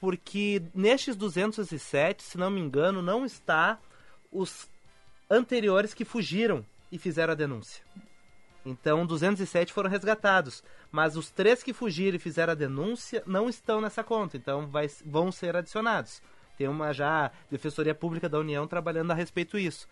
porque 0.00 0.62
nestes 0.74 1.16
207, 1.16 2.22
se 2.22 2.36
não 2.38 2.50
me 2.50 2.60
engano, 2.60 3.00
não 3.02 3.24
está 3.24 3.78
os 4.32 4.68
anteriores 5.28 5.94
que 5.94 6.04
fugiram 6.04 6.64
e 6.90 6.98
fizeram 6.98 7.32
a 7.32 7.36
denúncia. 7.36 7.82
Então, 8.64 9.06
207 9.06 9.72
foram 9.72 9.88
resgatados, 9.88 10.62
mas 10.92 11.16
os 11.16 11.30
três 11.30 11.62
que 11.62 11.72
fugiram 11.72 12.16
e 12.16 12.20
fizeram 12.20 12.52
a 12.52 12.56
denúncia 12.56 13.22
não 13.26 13.48
estão 13.48 13.80
nessa 13.80 14.04
conta, 14.04 14.36
então 14.36 14.66
vai- 14.66 14.90
vão 15.04 15.32
ser 15.32 15.56
adicionados. 15.56 16.22
Tem 16.58 16.68
uma 16.68 16.92
já 16.92 17.30
Defensoria 17.50 17.94
Pública 17.94 18.28
da 18.28 18.38
União 18.38 18.66
trabalhando 18.66 19.12
a 19.12 19.14
respeito 19.14 19.58
disso. 19.58 19.88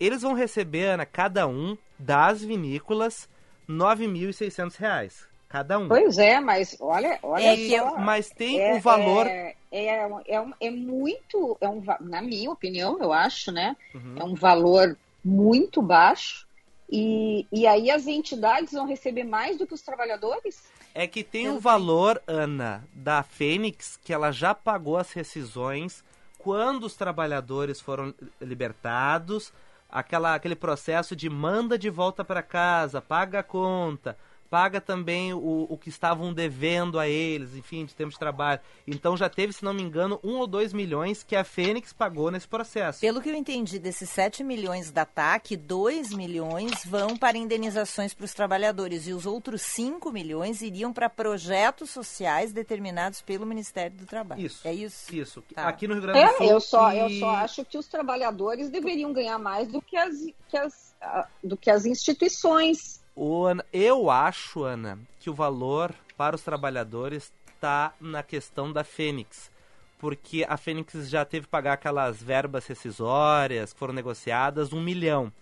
Eles 0.00 0.22
vão 0.22 0.32
receber, 0.32 0.84
Ana, 0.86 1.04
cada 1.04 1.46
um 1.46 1.76
das 1.98 2.42
vinícolas, 2.42 3.28
9.600 3.68 4.76
reais. 4.76 5.28
Cada 5.48 5.78
um. 5.78 5.88
Pois 5.88 6.18
é, 6.18 6.40
mas 6.40 6.76
olha, 6.78 7.18
olha 7.22 7.42
É 7.42 7.56
que 7.56 7.78
só. 7.78 7.96
Mas 7.98 8.28
tem 8.30 8.60
é, 8.60 8.74
o 8.74 8.80
valor. 8.80 9.26
É, 9.26 9.54
é, 9.72 10.08
é, 10.28 10.40
um- 10.40 10.52
é 10.60 10.70
muito, 10.70 11.56
é 11.60 11.68
um, 11.68 11.82
na 12.00 12.20
minha 12.20 12.50
opinião, 12.50 12.98
eu 13.00 13.12
acho, 13.12 13.50
né? 13.50 13.74
Uhum. 13.94 14.14
É 14.18 14.24
um 14.24 14.34
valor 14.34 14.96
muito 15.24 15.80
baixo. 15.82 16.46
E, 16.90 17.46
e 17.52 17.66
aí 17.66 17.90
as 17.90 18.06
entidades 18.06 18.72
vão 18.72 18.86
receber 18.86 19.24
mais 19.24 19.58
do 19.58 19.66
que 19.66 19.74
os 19.74 19.82
trabalhadores? 19.82 20.62
É 20.94 21.06
que 21.06 21.22
tem 21.22 21.44
Pelo 21.44 21.54
o 21.54 21.58
que- 21.58 21.64
valor, 21.64 22.22
Ana, 22.26 22.84
da 22.92 23.22
Fênix, 23.22 23.98
que 24.02 24.12
ela 24.12 24.32
já 24.32 24.54
pagou 24.54 24.96
as 24.96 25.12
rescisões 25.12 26.02
quando 26.38 26.84
os 26.84 26.94
trabalhadores 26.94 27.80
foram 27.80 28.14
libertados, 28.40 29.52
aquela, 29.88 30.34
aquele 30.34 30.56
processo 30.56 31.14
de 31.14 31.28
manda 31.28 31.78
de 31.78 31.90
volta 31.90 32.24
para 32.24 32.42
casa, 32.42 33.02
paga 33.02 33.40
a 33.40 33.42
conta, 33.42 34.16
paga 34.50 34.80
também 34.80 35.32
o, 35.34 35.66
o 35.68 35.76
que 35.76 35.88
estavam 35.88 36.32
devendo 36.32 36.98
a 36.98 37.08
eles, 37.08 37.54
enfim, 37.54 37.84
de 37.84 37.94
tempo 37.94 38.10
de 38.10 38.18
trabalho. 38.18 38.60
Então 38.86 39.16
já 39.16 39.28
teve, 39.28 39.52
se 39.52 39.64
não 39.64 39.74
me 39.74 39.82
engano, 39.82 40.18
um 40.22 40.36
ou 40.38 40.46
dois 40.46 40.72
milhões 40.72 41.22
que 41.22 41.36
a 41.36 41.44
Fênix 41.44 41.92
pagou 41.92 42.30
nesse 42.30 42.48
processo. 42.48 43.00
Pelo 43.00 43.20
que 43.20 43.28
eu 43.28 43.34
entendi, 43.34 43.78
desses 43.78 44.08
7 44.10 44.42
milhões 44.42 44.90
da 44.90 45.04
TAC, 45.04 45.56
2 45.56 46.12
milhões 46.12 46.84
vão 46.84 47.16
para 47.16 47.36
indenizações 47.38 48.14
para 48.14 48.24
os 48.24 48.34
trabalhadores 48.34 49.06
e 49.06 49.12
os 49.12 49.26
outros 49.26 49.62
5 49.62 50.10
milhões 50.10 50.62
iriam 50.62 50.92
para 50.92 51.08
projetos 51.08 51.90
sociais 51.90 52.52
determinados 52.52 53.20
pelo 53.20 53.44
Ministério 53.46 53.96
do 53.96 54.06
Trabalho. 54.06 54.40
Isso. 54.40 54.66
É 54.66 54.72
isso? 54.74 55.14
Isso. 55.14 55.42
Tá. 55.54 55.68
Aqui 55.68 55.86
no 55.86 55.94
Rio 55.94 56.02
Grande 56.02 56.18
do 56.20 56.24
É, 56.24 56.36
Sul. 56.36 56.46
eu 56.46 56.60
só, 56.60 56.92
eu 56.92 57.10
só 57.18 57.30
acho 57.30 57.64
que 57.64 57.76
os 57.78 57.86
trabalhadores 57.86 58.70
deveriam 58.70 59.12
ganhar 59.12 59.38
mais 59.38 59.68
do 59.68 59.80
que 59.82 59.96
as, 59.96 60.14
que 60.48 60.56
as, 60.56 60.94
ah, 61.00 61.26
do 61.42 61.56
que 61.56 61.70
as 61.70 61.84
instituições. 61.86 63.00
Ana, 63.46 63.64
eu 63.72 64.10
acho, 64.10 64.62
Ana, 64.62 64.98
que 65.18 65.30
o 65.30 65.34
valor 65.34 65.94
para 66.16 66.36
os 66.36 66.42
trabalhadores 66.42 67.32
está 67.54 67.92
na 68.00 68.22
questão 68.22 68.72
da 68.72 68.84
Fênix. 68.84 69.50
Porque 69.98 70.46
a 70.48 70.56
Fênix 70.56 71.08
já 71.08 71.24
teve 71.24 71.46
que 71.46 71.50
pagar 71.50 71.72
aquelas 71.72 72.22
verbas 72.22 72.66
rescisórias 72.66 73.72
que 73.72 73.78
foram 73.78 73.94
negociadas, 73.94 74.72
um 74.72 74.80
milhão. 74.80 75.32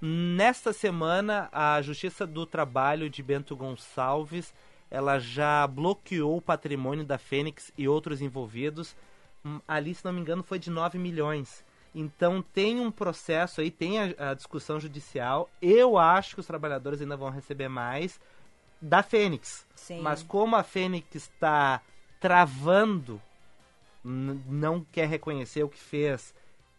Nesta 0.00 0.72
semana, 0.72 1.48
a 1.52 1.80
Justiça 1.82 2.26
do 2.26 2.44
Trabalho 2.44 3.08
de 3.08 3.22
Bento 3.22 3.54
Gonçalves 3.54 4.52
ela 4.90 5.18
já 5.18 5.66
bloqueou 5.66 6.36
o 6.36 6.42
patrimônio 6.42 7.04
da 7.04 7.18
Fênix 7.18 7.70
e 7.76 7.86
outros 7.86 8.22
envolvidos. 8.22 8.96
Hum, 9.44 9.60
Ali, 9.68 9.94
se 9.94 10.04
não 10.04 10.12
me 10.12 10.20
engano, 10.20 10.42
foi 10.42 10.58
de 10.58 10.70
9 10.70 10.98
milhões. 10.98 11.64
Então 11.94 12.42
tem 12.42 12.80
um 12.80 12.90
processo 12.90 13.60
aí, 13.60 13.70
tem 13.70 13.98
a, 13.98 14.30
a 14.30 14.34
discussão 14.34 14.78
judicial. 14.78 15.48
Eu 15.60 15.98
acho 15.98 16.34
que 16.34 16.40
os 16.40 16.46
trabalhadores 16.46 17.00
ainda 17.00 17.16
vão 17.16 17.30
receber 17.30 17.68
mais 17.68 18.20
da 18.80 19.02
Fênix. 19.02 19.66
Sim. 19.74 20.00
Mas 20.00 20.22
como 20.22 20.54
a 20.54 20.62
Fênix 20.62 21.14
está 21.14 21.80
travando, 22.20 23.20
não 24.04 24.84
quer 24.92 25.08
reconhecer 25.08 25.62
o 25.62 25.68
que 25.68 25.78
fez 25.78 26.34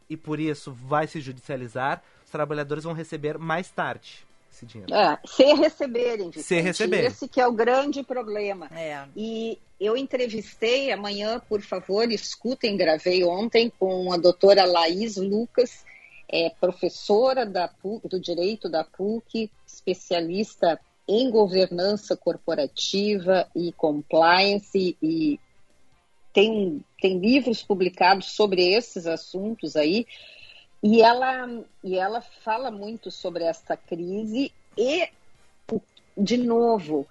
e 0.10 0.18
por 0.18 0.40
isso 0.40 0.72
vai 0.72 1.06
se 1.08 1.22
judicializar, 1.22 2.02
os 2.26 2.32
trabalhadores 2.32 2.84
vão 2.84 2.94
receber 2.94 3.38
mais 3.38 3.70
tarde 3.70 4.29
esse 4.52 4.66
dinheiro. 4.66 4.94
É, 4.94 5.20
se 5.26 5.44
receberem, 5.54 6.30
Vicente. 6.30 6.44
Se 6.44 6.60
receberem. 6.60 7.06
Esse 7.08 7.28
que 7.28 7.40
é 7.40 7.48
o 7.48 7.52
grande 7.52 8.04
problema. 8.04 8.68
É. 8.72 9.06
E 9.16 9.58
eu 9.80 9.96
entrevistei 9.96 10.92
amanhã, 10.92 11.42
por 11.48 11.62
favor, 11.62 12.12
escutem, 12.12 12.76
gravei 12.76 13.24
ontem 13.24 13.72
com 13.80 14.12
a 14.12 14.18
doutora 14.18 14.66
Laís 14.66 15.16
Lucas, 15.18 15.86
é, 16.28 16.50
professora 16.60 17.46
da 17.46 17.68
PUC, 17.68 18.08
do 18.08 18.20
Direito 18.20 18.70
da 18.70 18.84
PUC, 18.84 19.50
especialista 19.66 20.80
em 21.08 21.32
governança 21.32 22.16
corporativa 22.16 23.48
e 23.56 23.72
compliance 23.72 24.96
e 25.02 25.40
tem, 26.32 26.52
um, 26.52 26.82
tem 27.02 27.18
livros 27.18 27.64
publicados 27.64 28.32
sobre 28.34 28.74
esses 28.74 29.08
assuntos 29.08 29.76
aí. 29.76 30.06
E 30.82 31.02
ela, 31.02 31.64
e 31.84 31.98
ela 31.98 32.22
fala 32.22 32.72
muito 32.72 33.12
sobre 33.12 33.44
essa 33.44 33.76
crise 33.76 34.52
e, 34.78 35.08
de 36.18 36.38
novo, 36.38 37.06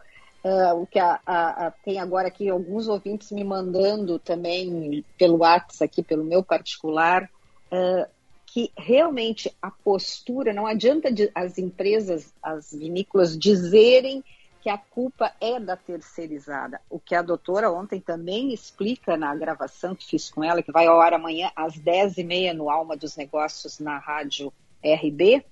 ah, 0.45 0.75
o 0.75 0.87
que 0.87 0.99
a, 0.99 1.21
a- 1.27 1.67
a- 1.67 1.71
tem 1.71 1.99
agora 1.99 2.29
aqui 2.29 2.49
alguns 2.49 2.89
ouvintes 2.89 3.31
me 3.31 3.45
mandando 3.45 4.19
também 4.19 5.05
pelo 5.19 5.39
WhatsApp 5.39 5.85
aqui, 5.85 6.03
pelo 6.03 6.25
meu 6.25 6.43
particular, 6.43 7.29
ah, 7.71 8.09
que 8.47 8.73
realmente 8.77 9.55
a 9.61 9.71
postura, 9.71 10.55
não 10.55 10.67
adianta 10.67 11.13
de- 11.13 11.31
as 11.35 11.59
empresas, 11.59 12.33
as 12.43 12.73
vinícolas 12.73 13.39
dizerem 13.39 14.25
que 14.69 14.73
a 14.73 14.77
culpa 14.77 15.33
é 15.41 15.59
da 15.59 15.79
terceirizada. 15.79 16.79
O 16.91 17.01
que 17.01 17.15
a 17.15 17.23
doutora 17.23 17.73
ontem 17.73 17.99
também 17.99 18.53
explica 18.53 19.17
na 19.17 19.35
gravação 19.35 19.95
que 19.95 20.07
fiz 20.07 20.29
com 20.29 20.45
ela, 20.45 20.63
que 20.63 20.71
vai 20.71 20.87
ao 20.87 21.01
ar 21.01 21.15
amanhã 21.15 21.51
às 21.57 21.73
10h30 21.79 22.53
no 22.53 22.69
Alma 22.69 22.95
dos 22.95 23.17
Negócios 23.17 23.79
na 23.79 23.97
rádio 23.97 24.53
RB, 24.85 25.43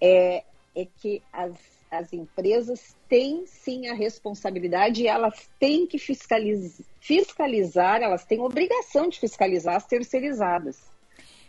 é, 0.00 0.44
é 0.74 0.86
que 0.96 1.22
as, 1.30 1.52
as 1.90 2.10
empresas 2.14 2.96
têm 3.06 3.44
sim 3.46 3.86
a 3.88 3.92
responsabilidade 3.92 5.02
e 5.02 5.06
elas 5.06 5.50
têm 5.60 5.86
que 5.86 5.98
fiscaliz, 5.98 6.80
fiscalizar, 7.00 8.00
elas 8.00 8.24
têm 8.24 8.40
obrigação 8.40 9.10
de 9.10 9.20
fiscalizar 9.20 9.76
as 9.76 9.84
terceirizadas. 9.84 10.80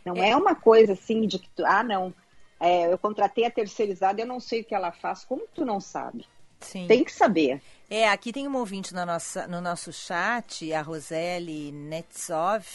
Não 0.04 0.22
é, 0.22 0.36
uma 0.36 0.54
coisa 0.54 0.92
assim 0.92 1.26
de 1.26 1.40
que, 1.40 1.48
ah, 1.64 1.82
não, 1.82 2.14
é, 2.60 2.92
eu 2.92 2.98
contratei 2.98 3.46
a 3.46 3.52
terceirizada, 3.52 4.20
eu 4.20 4.28
não 4.28 4.42
sei 4.42 4.60
o 4.60 4.66
que 4.66 4.76
ela 4.76 4.92
faz. 4.92 5.24
Como 5.24 5.48
tu 5.56 5.66
não 5.66 5.80
sabe? 5.80 6.26
Sim. 6.60 6.88
Tem 6.88 7.04
que 7.04 7.12
saber. 7.12 7.62
É, 7.90 8.08
aqui 8.10 8.32
tem 8.32 8.46
uma 8.48 8.60
ouvinte 8.60 8.94
na 8.94 9.06
nossa, 9.06 9.48
no 9.48 9.62
nosso 9.62 9.92
chat, 9.92 10.72
a 10.74 10.82
Roseli 10.82 11.72
Netsov. 11.72 12.66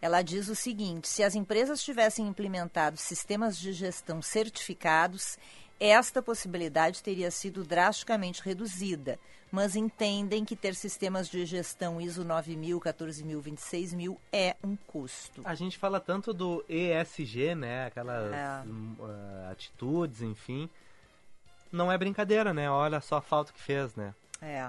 Ela 0.00 0.22
diz 0.22 0.48
o 0.48 0.54
seguinte: 0.54 1.08
se 1.08 1.22
as 1.22 1.34
empresas 1.34 1.82
tivessem 1.82 2.26
implementado 2.26 2.96
sistemas 2.96 3.58
de 3.58 3.72
gestão 3.72 4.20
certificados, 4.22 5.38
esta 5.80 6.20
possibilidade 6.20 7.02
teria 7.02 7.30
sido 7.30 7.64
drasticamente 7.64 8.42
reduzida. 8.42 9.18
Mas 9.50 9.74
entendem 9.74 10.44
que 10.44 10.54
ter 10.54 10.74
sistemas 10.74 11.26
de 11.26 11.46
gestão 11.46 11.98
ISO 11.98 12.22
9000, 12.22 12.78
14000, 12.80 13.40
26000 13.40 14.20
é 14.30 14.54
um 14.62 14.76
custo. 14.76 15.40
A 15.42 15.54
gente 15.54 15.78
fala 15.78 15.98
tanto 15.98 16.34
do 16.34 16.62
ESG, 16.68 17.54
né? 17.54 17.86
Aquelas 17.86 18.30
É. 18.30 18.36
ah, 18.36 19.48
atitudes, 19.50 20.20
enfim. 20.20 20.68
Não 21.70 21.90
é 21.90 21.98
brincadeira, 21.98 22.52
né? 22.54 22.70
Olha 22.70 23.00
só 23.00 23.16
a 23.16 23.22
falta 23.22 23.52
que 23.52 23.60
fez, 23.60 23.94
né? 23.94 24.14
É. 24.40 24.68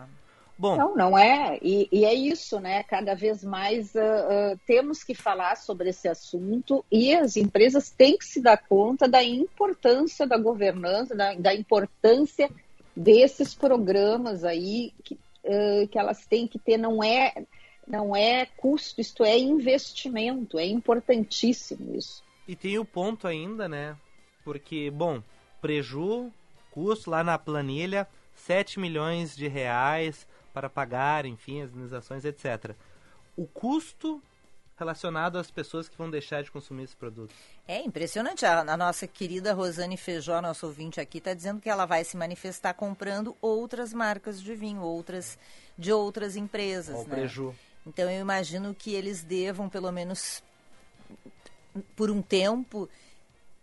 Bom, 0.60 0.76
Não, 0.76 0.94
não 0.94 1.18
é. 1.18 1.58
E, 1.62 1.88
e 1.90 2.04
é 2.04 2.14
isso, 2.14 2.60
né? 2.60 2.84
Cada 2.84 3.16
vez 3.16 3.46
mais 3.46 3.96
ah, 3.96 4.02
ah, 4.02 4.58
temos 4.68 5.06
que 5.06 5.16
falar 5.16 5.56
sobre 5.56 5.90
esse 5.90 6.06
assunto 6.10 6.84
e 6.92 7.16
as 7.16 7.38
empresas 7.38 7.90
têm 7.90 8.18
que 8.18 8.26
se 8.26 8.42
dar 8.42 8.58
conta 8.58 9.08
da 9.08 9.24
importância 9.24 10.28
da 10.28 10.38
governança, 10.38 11.16
da, 11.16 11.34
da 11.34 11.56
importância 11.56 12.50
desses 12.94 13.56
programas 13.56 14.44
aí 14.44 14.92
que, 15.02 15.18
ah, 15.46 15.88
que 15.90 15.98
elas 15.98 16.26
têm 16.26 16.46
que 16.46 16.60
ter. 16.60 16.76
Não 16.76 17.02
é, 17.02 17.34
não 17.88 18.14
é 18.14 18.46
custo, 18.46 19.00
isto 19.00 19.24
é 19.24 19.38
investimento. 19.40 20.60
É 20.60 20.66
importantíssimo 20.66 21.96
isso. 21.96 22.22
E 22.46 22.54
tem 22.54 22.78
o 22.78 22.84
ponto 22.84 23.30
ainda, 23.30 23.70
né? 23.70 23.96
Porque, 24.44 24.92
bom, 24.92 25.24
preju, 25.62 26.34
custo 26.72 27.10
lá 27.10 27.24
na 27.24 27.38
planilha, 27.38 28.08
7 28.36 28.80
milhões 28.80 29.36
de 29.36 29.48
reais 29.48 30.28
para 30.54 30.70
pagar, 30.70 31.26
enfim, 31.26 31.62
as 31.62 31.70
indenizações, 31.72 32.26
etc. 32.26 32.76
O 33.36 33.46
custo 33.46 34.22
relacionado 34.80 35.38
às 35.38 35.52
pessoas 35.52 35.90
que 35.90 35.98
vão 35.98 36.10
deixar 36.10 36.42
de 36.42 36.50
consumir 36.50 36.84
esse 36.84 36.96
produto. 36.96 37.34
É 37.68 37.82
impressionante. 37.82 38.46
A, 38.46 38.62
a 38.62 38.78
nossa 38.78 39.06
querida 39.06 39.54
Rosane 39.54 39.98
Feijó, 39.98 40.42
nosso 40.42 40.66
ouvinte 40.66 41.02
aqui, 41.02 41.18
está 41.18 41.34
dizendo 41.34 41.60
que 41.60 41.70
ela 41.70 41.86
vai 41.86 42.04
se 42.06 42.16
manifestar 42.16 42.74
comprando 42.74 43.36
outras 43.42 43.94
marcas 43.94 44.42
de 44.42 44.56
vinho, 44.56 44.82
outras 44.82 45.38
de 45.78 45.92
outras 45.92 46.36
empresas. 46.36 47.06
Né? 47.06 47.16
preju. 47.16 47.54
Então 47.86 48.10
eu 48.10 48.22
imagino 48.22 48.74
que 48.74 48.94
eles 48.94 49.22
devam, 49.24 49.70
pelo 49.70 49.92
menos 49.92 50.42
por 51.96 52.10
um 52.10 52.22
tempo, 52.22 52.90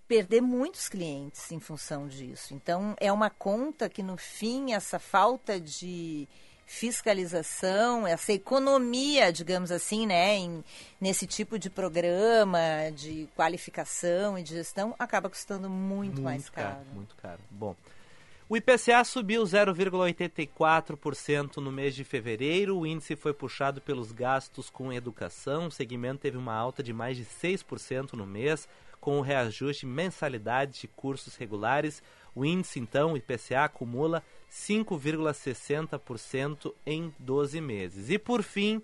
perder 0.08 0.40
muitos 0.40 0.88
clientes 0.88 1.50
em 1.52 1.60
função 1.60 2.06
disso. 2.06 2.54
Então 2.54 2.94
é 3.00 3.12
uma 3.12 3.30
conta 3.30 3.88
que 3.88 4.02
no 4.02 4.16
fim 4.16 4.72
essa 4.72 4.98
falta 4.98 5.60
de 5.60 6.28
fiscalização, 6.66 8.06
essa 8.06 8.32
economia, 8.32 9.32
digamos 9.32 9.70
assim, 9.70 10.04
né, 10.04 10.36
em, 10.36 10.64
nesse 11.00 11.26
tipo 11.26 11.58
de 11.58 11.70
programa 11.70 12.58
de 12.94 13.28
qualificação 13.36 14.36
e 14.36 14.42
de 14.42 14.54
gestão, 14.54 14.94
acaba 14.98 15.30
custando 15.30 15.70
muito, 15.70 16.20
mais 16.20 16.50
caro. 16.50 16.84
Muito 16.92 17.14
caro. 17.16 17.38
Bom, 17.48 17.76
o 18.48 18.56
IPCA 18.56 19.04
subiu 19.04 19.44
0,84% 19.44 21.56
no 21.56 21.70
mês 21.70 21.94
de 21.94 22.02
fevereiro. 22.02 22.78
O 22.78 22.86
índice 22.86 23.14
foi 23.16 23.32
puxado 23.32 23.80
pelos 23.80 24.12
gastos 24.12 24.68
com 24.68 24.92
educação. 24.92 25.68
O 25.68 25.70
segmento 25.70 26.20
teve 26.20 26.36
uma 26.36 26.54
alta 26.54 26.82
de 26.82 26.92
mais 26.92 27.16
de 27.16 27.24
6% 27.24 28.12
no 28.12 28.26
mês, 28.26 28.68
com 29.00 29.18
o 29.18 29.22
reajuste 29.22 29.86
de 29.86 29.92
mensalidades 29.92 30.80
de 30.80 30.88
cursos 30.88 31.36
regulares. 31.36 32.02
O 32.34 32.44
índice, 32.44 32.78
então, 32.78 33.12
o 33.12 33.16
IPCA, 33.16 33.64
acumula 33.64 34.22
5,60% 34.50 36.74
em 36.84 37.14
12 37.18 37.60
meses. 37.60 38.10
E 38.10 38.18
por 38.18 38.42
fim, 38.42 38.82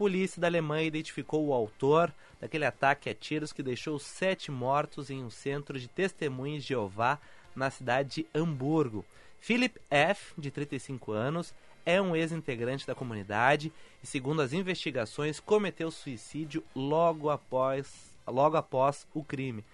polícia 0.00 0.40
da 0.40 0.46
Alemanha 0.46 0.86
identificou 0.86 1.46
o 1.46 1.52
autor 1.52 2.10
daquele 2.40 2.64
ataque 2.64 3.10
a 3.10 3.14
tiros 3.14 3.52
que 3.52 3.62
deixou 3.62 3.98
sete 3.98 4.50
mortos 4.50 5.10
em 5.10 5.22
um 5.22 5.28
centro 5.28 5.78
de 5.78 5.88
testemunhas 5.88 6.62
de 6.62 6.70
Jeová 6.70 7.18
na 7.54 7.70
cidade 7.70 8.22
de 8.22 8.26
Hamburgo. 8.34 9.04
Philip 9.38 9.78
F., 9.90 10.32
de 10.38 10.50
35 10.50 11.12
anos, 11.12 11.54
é 11.84 12.00
um 12.00 12.16
ex-integrante 12.16 12.86
da 12.86 12.94
comunidade 12.94 13.72
e, 14.02 14.06
segundo 14.06 14.40
as 14.40 14.52
investigações, 14.52 15.40
cometeu 15.40 15.90
suicídio 15.90 16.62
logo 16.74 17.28
após, 17.28 18.14
logo 18.30 18.56
após 18.56 19.06
o 19.12 19.22
crime. 19.22 19.64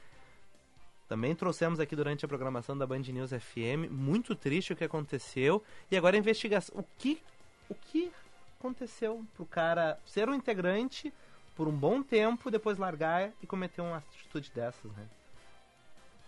Também 1.08 1.34
trouxemos 1.36 1.78
aqui 1.78 1.94
durante 1.94 2.25
a 2.25 2.28
programação 2.28 2.76
da 2.76 2.84
Band 2.86 2.98
News 2.98 3.30
FM, 3.30 3.88
muito 3.90 4.34
triste 4.34 4.72
o 4.72 4.76
que 4.76 4.82
aconteceu, 4.84 5.62
e 5.90 5.96
agora 5.96 6.16
a 6.16 6.18
investigação. 6.18 6.75
O 6.76 6.84
que, 6.98 7.22
o 7.68 7.75
que 7.75 8.10
aconteceu 8.58 9.25
pro 9.36 9.46
cara 9.46 10.00
ser 10.04 10.28
um 10.28 10.34
integrante 10.34 11.12
por 11.54 11.68
um 11.68 11.72
bom 11.72 12.02
tempo, 12.02 12.50
depois 12.50 12.76
largar 12.76 13.30
e 13.40 13.46
cometer 13.46 13.80
uma 13.82 13.98
atitude 13.98 14.50
dessas, 14.52 14.90
né? 14.92 15.06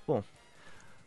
Bom, 0.06 0.22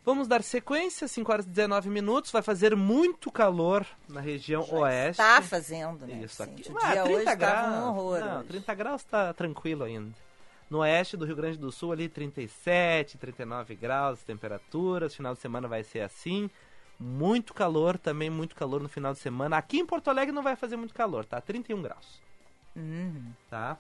vamos 0.04 0.28
dar 0.28 0.44
sequência, 0.44 1.08
5 1.08 1.32
horas 1.32 1.46
e 1.46 1.50
19 1.50 1.90
minutos, 1.90 2.30
vai 2.30 2.42
fazer 2.42 2.76
muito 2.76 3.32
calor 3.32 3.86
na 4.10 4.20
região 4.20 4.68
oeste. 4.70 5.22
Está 5.22 5.42
fazendo, 5.42 6.06
né? 6.06 6.22
Isso 6.24 6.44
aqui. 6.44 6.70
O 6.70 6.78
Ah, 6.78 6.92
dia 6.92 7.04
30 7.04 7.10
hoje 7.10 7.18
estava 7.20 7.36
graus. 7.38 7.74
um 7.74 7.88
horror. 7.88 8.20
Não, 8.20 8.38
hoje. 8.40 8.48
30 8.50 8.76
graus 8.76 9.04
tá 9.06 9.34
tranquilo 9.34 9.84
ainda. 9.86 10.14
No 10.72 10.80
oeste 10.80 11.16
do 11.18 11.26
Rio 11.26 11.36
Grande 11.36 11.58
do 11.58 11.70
Sul, 11.70 11.92
ali 11.92 12.08
37, 12.08 13.18
39 13.18 13.76
graus 13.76 14.20
de 14.20 14.26
temperaturas. 14.26 15.14
Final 15.14 15.34
de 15.34 15.42
semana 15.42 15.68
vai 15.68 15.84
ser 15.84 16.00
assim. 16.00 16.50
Muito 16.98 17.54
calor, 17.54 17.98
também 17.98 18.30
muito 18.30 18.56
calor 18.56 18.82
no 18.82 18.88
final 18.88 19.12
de 19.12 19.20
semana. 19.20 19.58
Aqui 19.58 19.80
em 19.80 19.86
Porto 19.86 20.10
Alegre 20.10 20.34
não 20.34 20.42
vai 20.42 20.56
fazer 20.56 20.78
muito 20.78 20.94
calor, 20.94 21.26
tá? 21.26 21.42
31 21.42 21.82
graus. 21.82 22.22
Uhum. 22.74 23.34
Tá? 23.50 23.78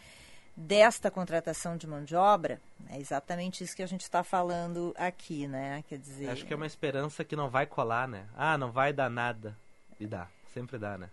desta 0.56 1.12
contratação 1.12 1.76
de 1.76 1.86
mão 1.86 2.02
de 2.02 2.16
obra? 2.16 2.60
É 2.88 2.98
exatamente 2.98 3.62
isso 3.62 3.76
que 3.76 3.84
a 3.84 3.88
gente 3.88 4.02
está 4.02 4.24
falando 4.24 4.92
aqui, 4.98 5.46
né? 5.46 5.84
Quer 5.88 5.98
dizer, 5.98 6.28
Acho 6.28 6.44
que 6.44 6.52
é 6.52 6.56
uma 6.56 6.66
esperança 6.66 7.24
que 7.24 7.36
não 7.36 7.48
vai 7.48 7.66
colar, 7.66 8.08
né? 8.08 8.26
Ah, 8.36 8.58
não 8.58 8.72
vai 8.72 8.92
dar 8.92 9.08
nada. 9.08 9.56
E 10.00 10.08
dá. 10.08 10.26
Sempre 10.52 10.76
dá, 10.76 10.98
né? 10.98 11.08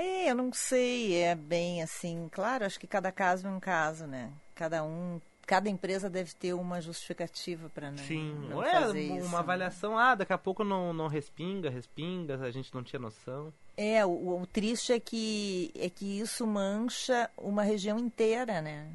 É, 0.00 0.30
eu 0.30 0.34
não 0.36 0.52
sei, 0.52 1.16
é 1.16 1.34
bem 1.34 1.82
assim, 1.82 2.28
claro, 2.30 2.64
acho 2.64 2.78
que 2.78 2.86
cada 2.86 3.10
caso 3.10 3.48
é 3.48 3.50
um 3.50 3.58
caso, 3.58 4.06
né? 4.06 4.30
Cada 4.54 4.84
um, 4.84 5.20
cada 5.44 5.68
empresa 5.68 6.08
deve 6.08 6.32
ter 6.34 6.52
uma 6.52 6.80
justificativa 6.80 7.68
para 7.68 7.90
não, 7.90 7.98
Sim, 7.98 8.32
não 8.48 8.62
é 8.62 8.70
fazer 8.70 9.10
uma 9.10 9.18
isso. 9.18 9.30
né? 9.32 9.36
avaliação, 9.38 9.98
ah, 9.98 10.14
daqui 10.14 10.32
a 10.32 10.38
pouco 10.38 10.62
não, 10.62 10.92
não 10.92 11.08
respinga, 11.08 11.68
respinga, 11.68 12.36
a 12.40 12.50
gente 12.52 12.72
não 12.72 12.84
tinha 12.84 13.00
noção. 13.00 13.52
É, 13.76 14.06
o, 14.06 14.40
o 14.40 14.46
triste 14.46 14.92
é 14.92 15.00
que 15.00 15.72
é 15.74 15.90
que 15.90 16.20
isso 16.20 16.46
mancha 16.46 17.28
uma 17.36 17.64
região 17.64 17.98
inteira, 17.98 18.62
né? 18.62 18.88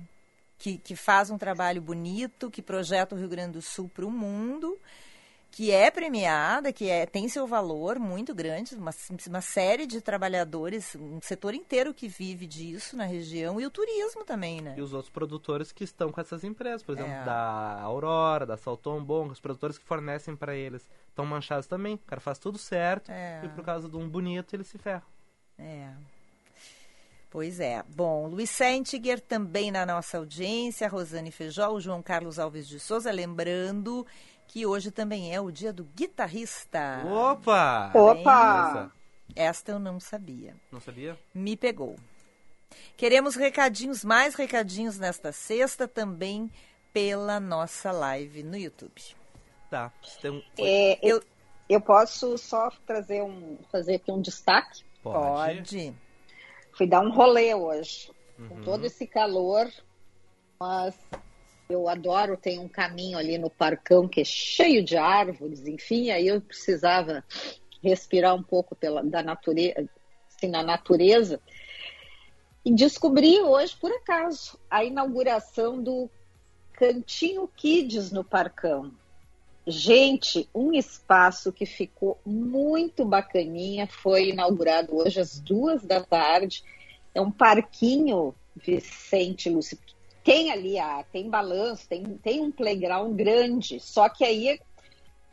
Que, 0.57 0.77
que 0.77 0.95
faz 0.95 1.29
um 1.29 1.37
trabalho 1.37 1.81
bonito, 1.81 2.49
que 2.49 2.61
projeta 2.61 3.13
o 3.13 3.19
Rio 3.19 3.27
Grande 3.27 3.53
do 3.53 3.61
Sul 3.61 3.89
para 3.93 4.05
o 4.05 4.09
mundo, 4.09 4.79
que 5.55 5.69
é 5.69 5.91
premiada, 5.91 6.73
que 6.73 6.89
é, 6.89 7.05
tem 7.05 7.29
seu 7.29 7.45
valor 7.45 7.99
muito 7.99 8.33
grande, 8.33 8.73
uma, 8.73 8.89
uma 9.27 9.39
série 9.41 9.85
de 9.85 10.01
trabalhadores, 10.01 10.95
um 10.95 11.21
setor 11.21 11.53
inteiro 11.53 11.93
que 11.93 12.07
vive 12.07 12.47
disso 12.47 12.97
na 12.97 13.05
região, 13.05 13.61
e 13.61 13.65
o 13.67 13.69
turismo 13.69 14.25
também, 14.25 14.61
né? 14.61 14.73
E 14.75 14.81
os 14.81 14.93
outros 14.93 15.11
produtores 15.13 15.71
que 15.71 15.83
estão 15.83 16.11
com 16.11 16.19
essas 16.19 16.43
empresas, 16.43 16.81
por 16.81 16.93
exemplo, 16.95 17.11
É. 17.13 17.23
da 17.23 17.79
Aurora, 17.81 18.47
da 18.47 18.57
Salton 18.57 19.03
Bom, 19.03 19.27
os 19.27 19.39
produtores 19.39 19.77
que 19.77 19.85
fornecem 19.85 20.35
para 20.35 20.55
eles, 20.55 20.89
estão 21.07 21.23
manchados 21.23 21.67
também. 21.67 21.93
O 21.95 21.99
cara 21.99 22.19
faz 22.19 22.39
tudo 22.39 22.57
certo 22.57 23.11
É. 23.11 23.41
e 23.45 23.49
por 23.49 23.63
causa 23.63 23.87
de 23.87 23.95
um 23.95 24.09
bonito 24.09 24.55
ele 24.55 24.63
se 24.63 24.79
ferra. 24.79 25.03
É. 25.59 25.91
Pois 27.29 27.59
é. 27.59 27.83
Bom, 27.95 28.27
Luiz 28.27 28.49
Sentiger 28.49 29.19
também 29.19 29.71
na 29.71 29.85
nossa 29.85 30.17
audiência, 30.17 30.87
Rosane 30.87 31.31
Feijó, 31.31 31.69
o 31.71 31.79
João 31.79 32.01
Carlos 32.01 32.37
Alves 32.39 32.67
de 32.67 32.79
Souza, 32.79 33.11
lembrando 33.11 34.05
que 34.47 34.65
hoje 34.65 34.91
também 34.91 35.33
é 35.33 35.41
o 35.41 35.51
dia 35.51 35.73
do 35.73 35.83
guitarrista. 35.83 37.01
Opa! 37.05 37.91
Opa! 37.95 38.91
Esta 39.35 39.71
eu 39.71 39.79
não 39.79 39.99
sabia. 39.99 40.55
Não 40.71 40.79
sabia? 40.79 41.17
Me 41.33 41.57
pegou. 41.57 41.95
Queremos 42.97 43.35
recadinhos, 43.35 44.03
mais 44.03 44.35
recadinhos 44.35 44.99
nesta 44.99 45.31
sexta, 45.31 45.87
também 45.87 46.51
pela 46.91 47.39
nossa 47.39 47.91
live 47.91 48.43
no 48.43 48.55
YouTube. 48.57 49.01
Tá. 49.69 49.91
Um... 50.25 50.41
É, 50.59 50.99
eu, 51.01 51.21
eu 51.67 51.81
posso 51.81 52.37
só 52.37 52.71
trazer 52.85 53.23
um, 53.23 53.57
fazer 53.71 53.95
aqui 53.95 54.11
um 54.11 54.21
destaque. 54.21 54.83
Pode. 55.01 55.93
Fui 56.73 56.87
dar 56.87 57.01
um 57.01 57.11
rolê 57.11 57.53
hoje, 57.53 58.11
com 58.47 58.55
Uhum. 58.55 58.63
todo 58.63 58.85
esse 58.85 59.05
calor, 59.07 59.71
mas 60.59 60.95
eu 61.69 61.87
adoro, 61.87 62.37
tem 62.37 62.59
um 62.59 62.67
caminho 62.67 63.17
ali 63.17 63.37
no 63.37 63.49
parcão 63.49 64.07
que 64.07 64.21
é 64.21 64.25
cheio 64.25 64.83
de 64.83 64.97
árvores, 64.97 65.65
enfim, 65.67 66.09
aí 66.09 66.27
eu 66.27 66.41
precisava 66.41 67.23
respirar 67.81 68.35
um 68.35 68.43
pouco 68.43 68.75
pela, 68.75 69.03
da 69.03 69.21
natureza, 69.21 69.89
assim, 70.35 70.47
na 70.47 70.63
natureza. 70.63 71.39
E 72.65 72.73
descobri 72.73 73.41
hoje, 73.41 73.75
por 73.75 73.91
acaso, 73.91 74.57
a 74.69 74.83
inauguração 74.83 75.81
do 75.81 76.09
Cantinho 76.73 77.47
Kids 77.47 78.11
no 78.11 78.23
Parcão. 78.23 78.91
Gente, 79.65 80.49
um 80.53 80.73
espaço 80.73 81.51
que 81.51 81.65
ficou 81.65 82.19
muito 82.25 83.05
bacaninha 83.05 83.87
foi 83.87 84.29
inaugurado 84.29 84.95
hoje 84.95 85.19
às 85.19 85.39
duas 85.39 85.83
da 85.85 86.01
tarde. 86.01 86.63
É 87.13 87.21
um 87.21 87.31
parquinho, 87.31 88.33
Vicente 88.55 89.49
Lúcio. 89.49 89.77
Tem 90.23 90.51
ali, 90.51 90.79
ah, 90.79 91.03
tem 91.11 91.29
balanço, 91.29 91.87
tem, 91.87 92.03
tem 92.17 92.41
um 92.41 92.51
playground 92.51 93.15
grande, 93.15 93.79
só 93.79 94.07
que 94.07 94.23
aí 94.23 94.59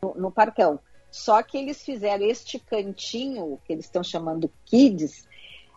no, 0.02 0.14
no 0.14 0.30
parcão. 0.30 0.80
Só 1.10 1.42
que 1.42 1.58
eles 1.58 1.84
fizeram 1.84 2.24
este 2.24 2.58
cantinho, 2.58 3.58
que 3.64 3.72
eles 3.72 3.84
estão 3.84 4.02
chamando 4.02 4.50
Kids, 4.64 5.28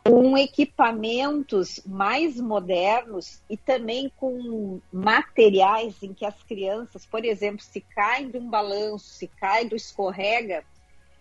com 0.06 0.38
equipamentos 0.38 1.82
mais 1.86 2.40
modernos 2.40 3.42
e 3.50 3.56
também 3.56 4.12
com 4.18 4.82
materiais 4.92 6.04
em 6.04 6.14
que 6.14 6.26
as 6.26 6.44
crianças, 6.44 7.06
por 7.06 7.24
exemplo, 7.24 7.64
se 7.64 7.80
caem 7.80 8.30
de 8.30 8.38
um 8.38 8.50
balanço, 8.50 9.06
se 9.06 9.28
caem 9.28 9.68
do 9.68 9.76
escorrega, 9.76 10.64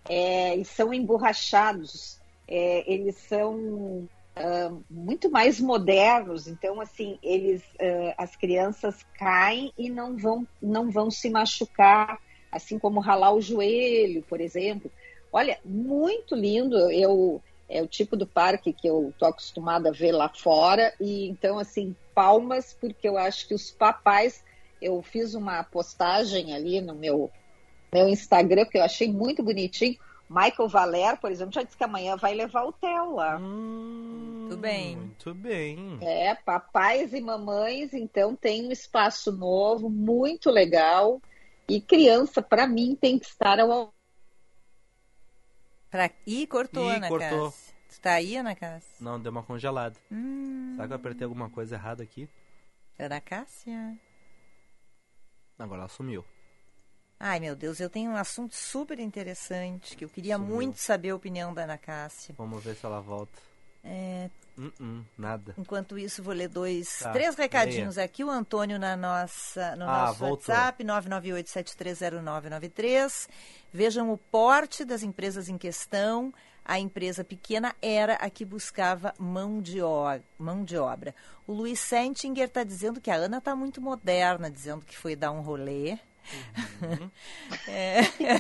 é, 0.09 0.57
e 0.57 0.65
são 0.65 0.93
emborrachados, 0.93 2.21
é, 2.49 2.93
eles 2.93 3.17
são 3.17 4.09
uh, 4.37 4.83
muito 4.91 5.31
mais 5.31 5.61
modernos, 5.61 6.47
então 6.47 6.81
assim 6.81 7.19
eles, 7.23 7.63
uh, 7.63 8.15
as 8.17 8.37
crianças 8.37 9.05
caem 9.19 9.73
e 9.77 9.91
não 9.91 10.17
vão, 10.17 10.47
não 10.61 10.91
vão 10.91 11.11
se 11.11 11.31
machucar, 11.31 12.19
assim 12.51 12.79
como 12.79 13.01
ralar 13.01 13.33
o 13.33 13.41
joelho, 13.41 14.23
por 14.23 14.41
exemplo. 14.41 14.91
Olha, 15.33 15.59
muito 15.65 16.35
lindo. 16.35 16.77
Eu 16.91 17.43
é 17.73 17.81
o 17.83 17.87
tipo 17.87 18.17
do 18.17 18.27
parque 18.27 18.71
que 18.71 18.87
eu 18.87 19.15
tô 19.19 19.25
acostumada 19.25 19.89
a 19.89 19.93
ver 19.93 20.13
lá 20.13 20.29
fora 20.29 20.93
e 21.01 21.27
então 21.29 21.59
assim 21.59 21.97
palmas 22.15 22.77
porque 22.79 23.09
eu 23.09 23.17
acho 23.17 23.49
que 23.49 23.55
os 23.55 23.71
papais 23.71 24.45
eu 24.81 25.01
fiz 25.03 25.33
uma 25.33 25.65
postagem 25.65 26.55
ali 26.55 26.83
no 26.83 26.95
meu 26.95 27.31
meu 27.91 28.09
Instagram 28.09 28.67
que 28.67 28.77
eu 28.77 28.83
achei 28.83 29.11
muito 29.11 29.43
bonitinho 29.43 29.97
Michael 30.33 30.69
Valer, 30.69 31.17
por 31.19 31.31
exemplo, 31.31 31.53
já 31.53 31.63
disse 31.63 31.77
que 31.77 31.85
amanhã 31.85 32.17
vai 32.17 32.35
levar 32.35 32.65
o 32.65 32.73
Theo 32.73 33.15
lá. 33.15 33.39
Hum, 33.39 34.47
Muito 34.49 34.57
bem. 34.57 34.97
Muito 34.97 35.35
bem. 35.35 35.99
É, 36.01 36.35
papais 36.35 37.13
e 37.13 37.21
mamães, 37.21 37.93
então 37.93 38.35
tem 38.35 38.67
um 38.67 38.73
espaço 38.73 39.31
novo, 39.31 39.91
muito 39.91 40.51
legal. 40.51 41.21
E 41.69 41.81
criança, 41.81 42.41
para 42.43 42.67
mim, 42.67 42.97
tem 42.99 43.19
que 43.19 43.27
estar 43.27 43.61
ao 43.61 43.93
Pra... 45.91 46.11
Ih, 46.27 46.47
cortou, 46.47 46.91
Ih, 46.91 46.97
Ana 46.97 47.09
cortou. 47.09 47.51
Cássia. 47.51 47.75
Tu 47.91 48.01
tá 48.01 48.13
aí, 48.15 48.35
Ana 48.37 48.55
Cássia? 48.55 48.97
Não, 48.99 49.21
deu 49.21 49.31
uma 49.31 49.43
congelada. 49.43 49.95
Hum, 50.11 50.73
Será 50.75 50.87
que 50.87 50.93
eu 50.95 50.97
apertei 50.97 51.25
alguma 51.27 51.51
coisa 51.51 51.75
errada 51.75 52.03
aqui? 52.03 52.27
Ana 52.99 53.21
Cássia? 53.21 53.99
Agora 55.59 55.83
ela 55.83 55.89
sumiu. 55.89 56.25
Ai, 57.25 57.39
meu 57.39 57.55
Deus, 57.55 57.79
eu 57.79 57.89
tenho 57.89 58.11
um 58.11 58.17
assunto 58.17 58.53
super 58.57 58.99
interessante 58.99 59.97
que 59.97 60.05
eu 60.05 60.09
queria 60.09 60.37
Sumiu. 60.37 60.55
muito 60.57 60.81
saber 60.81 61.11
a 61.11 61.15
opinião 61.15 61.55
da 61.55 61.63
Ana 61.63 61.79
Cássia. 61.79 62.35
Vamos 62.37 62.65
ver 62.65 62.75
se 62.75 62.85
ela 62.85 63.01
volta. 63.01 63.39
É, 63.85 64.29
Uh-uh, 64.59 65.05
nada. 65.17 65.55
enquanto 65.57 65.97
isso, 65.99 66.21
vou 66.23 66.35
ler 66.35 66.49
dois, 66.49 66.99
Tá, 66.99 67.13
três 67.13 67.37
recadinhos 67.37 67.97
aqui. 67.97 68.25
O 68.25 68.31
Antônio 68.31 68.77
na 68.79 68.97
nossa, 68.97 69.77
no 69.77 69.85
Ah, 69.85 70.07
nosso 70.07 70.19
voltou. 70.19 70.53
WhatsApp, 70.55 70.83
998-730993. 70.85 73.29
Vejam 73.73 74.11
o 74.13 74.19
porte 74.19 74.85
das 74.85 75.03
empresas 75.05 75.49
em 75.49 75.57
questão. 75.57 76.35
A 76.65 76.79
empresa 76.79 77.25
pequena 77.25 77.75
era 77.81 78.15
a 78.17 78.29
que 78.31 78.45
buscava 78.45 79.15
mão 79.19 79.61
de, 79.61 79.81
o- 79.83 80.21
mão 80.39 80.65
de 80.65 80.77
obra. 80.77 81.15
O 81.47 81.53
Luiz 81.53 81.81
Sentinger 81.81 82.45
está 82.47 82.63
dizendo 82.65 83.01
que 83.01 83.11
a 83.11 83.15
Ana 83.17 83.39
está 83.39 83.55
muito 83.57 83.81
moderna, 83.81 84.51
dizendo 84.51 84.85
que 84.85 84.97
foi 84.97 85.17
dar 85.17 85.33
um 85.33 85.41
rolê. 85.41 85.99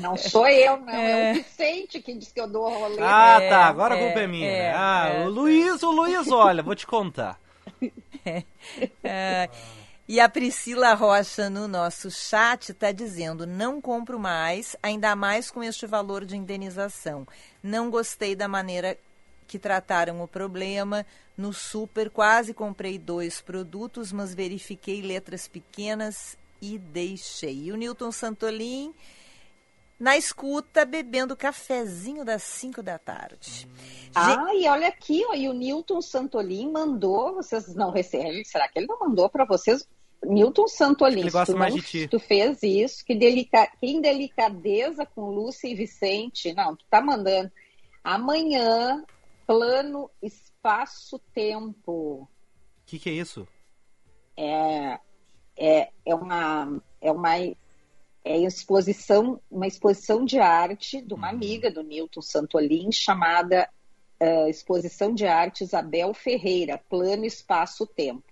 Não 0.00 0.16
sou 0.16 0.46
eu, 0.48 0.78
não. 0.78 0.92
É, 0.92 1.32
o 1.32 1.34
Vicente 1.34 2.00
que 2.00 2.14
diz 2.14 2.32
que 2.32 2.40
eu 2.40 2.48
dou 2.48 2.68
rolê. 2.68 2.98
Ah, 3.00 3.38
É, 3.40 3.48
tá. 3.48 3.66
Agora 3.66 3.94
a 3.94 3.98
é, 3.98 4.04
culpa 4.04 4.20
é 4.20 4.26
minha. 4.26 4.48
é, 4.48 4.62
né? 4.62 4.74
ah, 4.76 5.08
é, 5.08 5.24
o 5.26 5.30
Luiz, 5.30 5.82
o 5.82 5.90
Luiz, 5.90 6.30
olha, 6.30 6.62
vou 6.62 6.74
te 6.74 6.86
contar. 6.86 7.38
É, 9.02 9.50
e 10.08 10.20
a 10.20 10.28
Priscila 10.28 10.94
Rocha 10.94 11.50
no 11.50 11.66
nosso 11.66 12.10
chat 12.10 12.70
está 12.70 12.92
dizendo: 12.92 13.46
não 13.46 13.80
compro 13.80 14.18
mais, 14.18 14.76
ainda 14.82 15.16
mais 15.16 15.50
com 15.50 15.62
este 15.62 15.86
valor 15.86 16.24
de 16.24 16.36
indenização. 16.36 17.26
Não 17.62 17.90
gostei 17.90 18.34
da 18.36 18.46
maneira 18.46 18.96
que 19.46 19.58
trataram 19.58 20.22
o 20.22 20.28
problema. 20.28 21.04
No 21.36 21.52
super, 21.52 22.10
quase 22.10 22.52
comprei 22.52 22.98
dois 22.98 23.40
produtos, 23.40 24.12
mas 24.12 24.34
verifiquei 24.34 25.00
letras 25.00 25.48
pequenas 25.48 26.36
e 26.62 26.78
deixei. 26.78 27.64
E 27.64 27.72
o 27.72 27.76
Newton 27.76 28.10
Santolin 28.12 28.94
na 30.00 30.16
escuta, 30.16 30.84
bebendo 30.84 31.36
cafezinho 31.36 32.24
das 32.24 32.42
5 32.42 32.82
da 32.82 32.98
tarde. 32.98 33.68
Gente, 34.08 34.12
Ah, 34.14 34.54
e 34.54 34.66
olha 34.68 34.88
aqui, 34.88 35.22
ó, 35.28 35.34
e 35.34 35.48
o 35.48 35.52
Newton 35.52 36.00
Santolin 36.00 36.70
mandou, 36.72 37.34
vocês 37.34 37.74
não 37.74 37.90
recebem, 37.90 38.42
será 38.44 38.66
que 38.68 38.78
ele 38.78 38.86
não 38.86 38.98
mandou 38.98 39.28
para 39.28 39.44
vocês? 39.44 39.86
Newton 40.24 40.66
Santolin, 40.68 41.20
Ele 41.20 41.30
se 41.30 41.36
gosta 41.36 41.52
tu 41.52 41.58
mais 41.58 41.74
não- 41.74 41.80
de 41.80 41.86
ti. 41.86 42.08
tu 42.08 42.18
fez 42.20 42.62
isso, 42.62 43.04
que, 43.04 43.14
delica, 43.14 43.66
que 43.80 43.86
indelicadeza 43.86 45.04
com 45.04 45.30
Lúcia 45.30 45.68
e 45.68 45.74
Vicente, 45.74 46.52
não, 46.54 46.74
tu 46.76 46.84
tá 46.90 47.00
mandando. 47.00 47.50
Amanhã, 48.04 49.04
plano 49.46 50.08
espaço-tempo, 50.22 51.92
O 51.92 52.28
que, 52.86 52.98
que 52.98 53.10
é 53.10 53.12
isso? 53.14 53.46
é, 54.36 54.98
é, 55.56 55.88
é 56.04 56.14
uma 56.14 56.80
é 57.00 57.10
uma 57.10 57.36
é 58.24 58.38
exposição 58.38 59.40
uma 59.50 59.66
exposição 59.66 60.24
de 60.24 60.38
arte 60.38 61.00
de 61.00 61.12
uma 61.12 61.28
amiga 61.28 61.70
do 61.70 61.82
Newton 61.82 62.22
Santolin 62.22 62.92
chamada 62.92 63.68
eh, 64.20 64.48
exposição 64.48 65.12
de 65.12 65.26
arte 65.26 65.64
Isabel 65.64 66.14
Ferreira 66.14 66.80
plano 66.88 67.24
espaço 67.24 67.86
tempo 67.86 68.22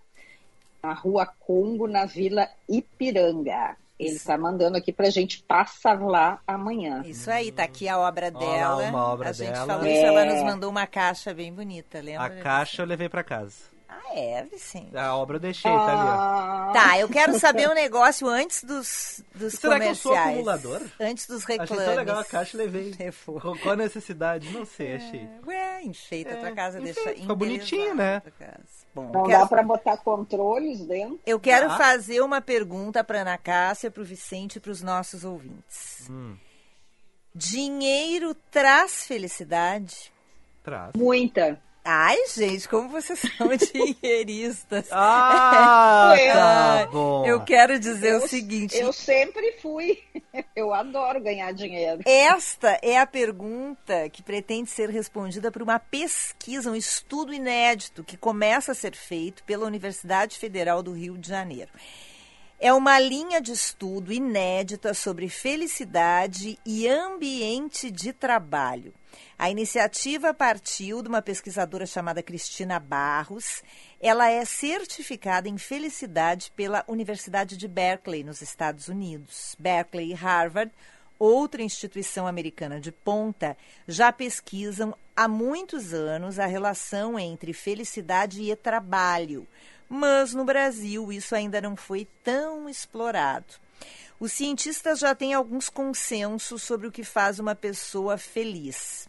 na 0.83 0.93
Rua 0.93 1.27
Congo 1.27 1.89
na 1.89 2.07
Vila 2.07 2.49
Ipiranga 2.69 3.77
ele 3.99 4.17
está 4.17 4.39
mandando 4.39 4.79
aqui 4.79 4.93
pra 4.93 5.11
gente 5.11 5.43
passar 5.43 6.01
lá 6.01 6.41
amanhã 6.47 7.03
Isso 7.05 7.31
aí, 7.31 7.53
tá 7.53 7.65
aqui 7.65 7.87
a 7.87 7.99
obra 7.99 8.31
dela. 8.31 8.89
uma 8.89 9.07
obra 9.09 9.29
a 9.29 9.33
gente 9.33 9.53
dela. 9.53 9.67
falou 9.67 9.87
É. 9.87 9.93
isso, 9.93 10.07
ela 10.07 10.25
nos 10.25 10.43
mandou 10.43 10.71
uma 10.71 10.87
caixa 10.87 11.35
bem 11.35 11.53
bonita, 11.53 12.01
lembra? 12.01 12.25
A 12.25 12.31
caixa 12.31 12.81
eu 12.81 12.87
levei 12.87 13.11
pra 13.11 13.23
casa. 13.23 13.59
Ah, 13.93 14.15
é, 14.15 14.45
Vicente. 14.45 14.97
A 14.97 15.17
obra 15.17 15.37
eu 15.37 15.41
deixei, 15.41 15.71
tá 15.71 15.79
ali, 15.87 16.09
ó. 16.09 16.13
Ah, 16.13 16.71
Tá, 16.73 16.99
eu 16.99 17.09
quero 17.09 17.37
saber 17.41 17.69
um 17.69 17.75
negócio 17.75 18.29
antes 18.29 18.63
dos, 18.63 19.21
dos 19.35 19.55
Será 19.55 19.81
que 19.81 19.87
eu 19.87 19.95
sou 19.97 20.13
comerciais. 20.13 20.37
acumulador? 20.37 20.83
Antes 21.01 21.27
dos 21.27 21.43
reclames. 21.45 21.73
Achei 21.73 21.85
tão 21.87 21.95
legal 21.97 22.19
a 22.21 22.25
caixa 22.25 22.57
e 22.57 22.59
levei. 22.61 22.95
Levou. 22.99 23.41
Qual, 23.41 23.73
a 23.73 23.77
necessidade? 23.77 24.49
Não 24.53 24.65
sei, 24.65 24.95
achei. 24.95 25.29
Ué, 25.47 25.83
enfeita 25.83 26.35
a 26.35 26.37
tua 26.37 26.49
É, 26.49 26.55
casa, 26.55 26.79
enfeita, 26.81 27.03
deixa 27.05 27.21
fica 27.21 27.35
bonitinho, 27.35 27.95
né? 27.97 28.23
Bom, 28.95 29.11
não 29.13 29.23
quero- 29.25 29.41
dá 29.41 29.47
para 29.47 29.63
botar 29.63 29.97
controles 29.99 30.81
dentro 30.87 31.19
eu 31.27 31.39
quero 31.41 31.71
fazer 31.71 32.21
uma 32.23 32.41
pergunta 32.41 33.03
para 33.05 33.21
Ana 33.23 33.39
Cássia, 33.39 33.91
para 33.91 34.03
o 34.03 34.05
Vicente 34.05 34.57
e 34.57 34.61
para 34.61 34.71
os 34.73 34.83
nossos 34.83 35.25
ouvintes. 35.25 36.07
Hum, 36.11 36.37
Dinheiro 37.35 38.35
traz 38.51 39.05
felicidade? 39.07 40.13
traz. 40.63 40.93
muita 40.95 41.61
Ai, 41.85 42.17
gente, 42.35 42.69
como 42.69 42.89
vocês 42.91 43.19
são 43.39 43.49
dinheiristas. 43.57 44.87
Ah, 44.93 46.15
Eu- 46.21 46.33
tá 46.35 46.89
bom. 46.93 47.27
Eu 47.27 47.41
quero 47.41 47.79
dizer 47.79 48.13
eu, 48.13 48.19
o 48.19 48.29
seguinte: 48.29 48.77
eu 48.77 48.93
sempre 48.93 49.53
fui 49.63 49.99
eu 50.55 50.75
adoro 50.75 51.21
ganhar 51.21 51.53
dinheiro 51.53 52.03
esta 52.05 52.79
é 52.83 52.99
a 52.99 53.07
pergunta 53.07 54.09
que 54.11 54.23
pretende 54.23 54.69
ser 54.71 54.91
respondida 54.91 55.51
por 55.51 55.63
uma 55.63 55.79
pesquisa, 55.79 56.71
um 56.71 56.77
estudo 56.77 57.33
inédito 57.33 58.05
que 58.05 58.17
começa 58.17 58.73
a 58.73 58.75
ser 58.75 58.95
feito 58.95 59.43
pela 59.45 59.67
Universidade 59.67 60.39
Federal 60.39 60.83
do 60.83 60.93
Rio 60.93 61.17
de 61.17 61.29
Janeiro. 61.29 61.71
É 62.63 62.75
uma 62.75 62.99
linha 62.99 63.41
de 63.41 63.53
estudo 63.53 64.13
inédita 64.13 64.93
sobre 64.93 65.31
felicidade 65.31 66.59
e 66.67 66.87
ambiente 66.87 67.91
de 67.91 68.13
trabalho. 68.13 68.93
A 69.39 69.51
iniciativa 69.51 70.35
partiu 70.35 71.01
de 71.01 71.09
uma 71.09 71.23
pesquisadora 71.23 71.87
chamada 71.87 72.23
Cristina 72.23 72.79
Barros. 72.79 73.63
Ela 73.99 74.29
é 74.29 74.45
certificada 74.45 75.49
em 75.49 75.57
felicidade 75.57 76.53
pela 76.55 76.85
Universidade 76.87 77.57
de 77.57 77.67
Berkeley, 77.67 78.23
nos 78.23 78.43
Estados 78.43 78.89
Unidos. 78.89 79.57
Berkeley 79.59 80.11
e 80.11 80.15
Harvard, 80.15 80.71
outra 81.19 81.63
instituição 81.63 82.27
americana 82.27 82.79
de 82.79 82.93
ponta, 82.93 83.57
já 83.89 84.13
pesquisam 84.13 84.95
há 85.17 85.27
muitos 85.27 85.95
anos 85.95 86.39
a 86.39 86.45
relação 86.45 87.19
entre 87.19 87.55
felicidade 87.55 88.43
e 88.43 88.55
trabalho. 88.55 89.49
Mas 89.93 90.33
no 90.33 90.45
Brasil 90.45 91.11
isso 91.11 91.35
ainda 91.35 91.61
não 91.61 91.75
foi 91.75 92.07
tão 92.23 92.69
explorado. 92.69 93.55
Os 94.21 94.31
cientistas 94.33 95.01
já 95.01 95.17
têm 95.17 95.35
alguns 95.35 95.69
consensos 95.69 96.63
sobre 96.63 96.87
o 96.87 96.93
que 96.93 97.03
faz 97.03 97.41
uma 97.41 97.57
pessoa 97.57 98.17
feliz. 98.17 99.09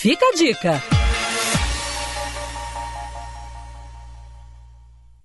Fica 0.08 0.24
a 0.24 0.36
dica. 0.36 0.82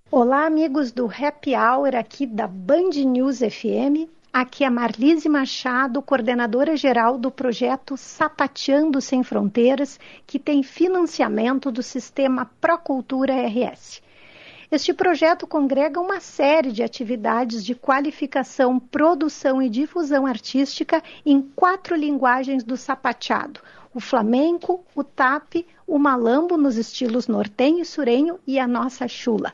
Olá, 0.10 0.48
amigos 0.48 0.92
do 0.92 1.06
Happy 1.06 1.56
Hour 1.56 1.96
aqui 1.96 2.26
da 2.26 2.48
Band 2.48 2.90
News 3.06 3.42
FM. 3.42 4.10
Aqui 4.34 4.64
é 4.64 4.72
Marlise 4.72 5.30
Machado, 5.30 6.02
coordenadora 6.02 6.76
geral 6.76 7.20
do 7.20 7.30
projeto 7.30 7.96
Sapateando 7.96 9.00
Sem 9.00 9.22
Fronteiras, 9.22 10.00
que 10.26 10.40
tem 10.40 10.64
financiamento 10.64 11.72
do 11.72 11.84
sistema 11.84 12.50
Procultura 12.60 13.36
RS. 13.36 14.02
Este 14.72 14.94
projeto 14.94 15.46
congrega 15.46 16.00
uma 16.00 16.20
série 16.20 16.72
de 16.72 16.82
atividades 16.82 17.64
de 17.64 17.76
qualificação, 17.76 18.80
produção 18.80 19.62
e 19.62 19.70
difusão 19.70 20.26
artística 20.26 21.04
em 21.24 21.40
quatro 21.40 21.96
linguagens 21.96 22.64
do 22.64 22.76
sapateado: 22.76 23.60
o 23.94 24.00
flamenco, 24.00 24.86
o 24.96 25.04
tap, 25.04 25.66
o 25.86 25.98
malambo 25.98 26.58
nos 26.58 26.78
estilos 26.78 27.28
nortenho 27.28 27.80
e 27.80 27.86
surenho 27.86 28.40
e 28.48 28.60
a 28.60 28.68
nossa 28.68 29.08
chula. 29.08 29.54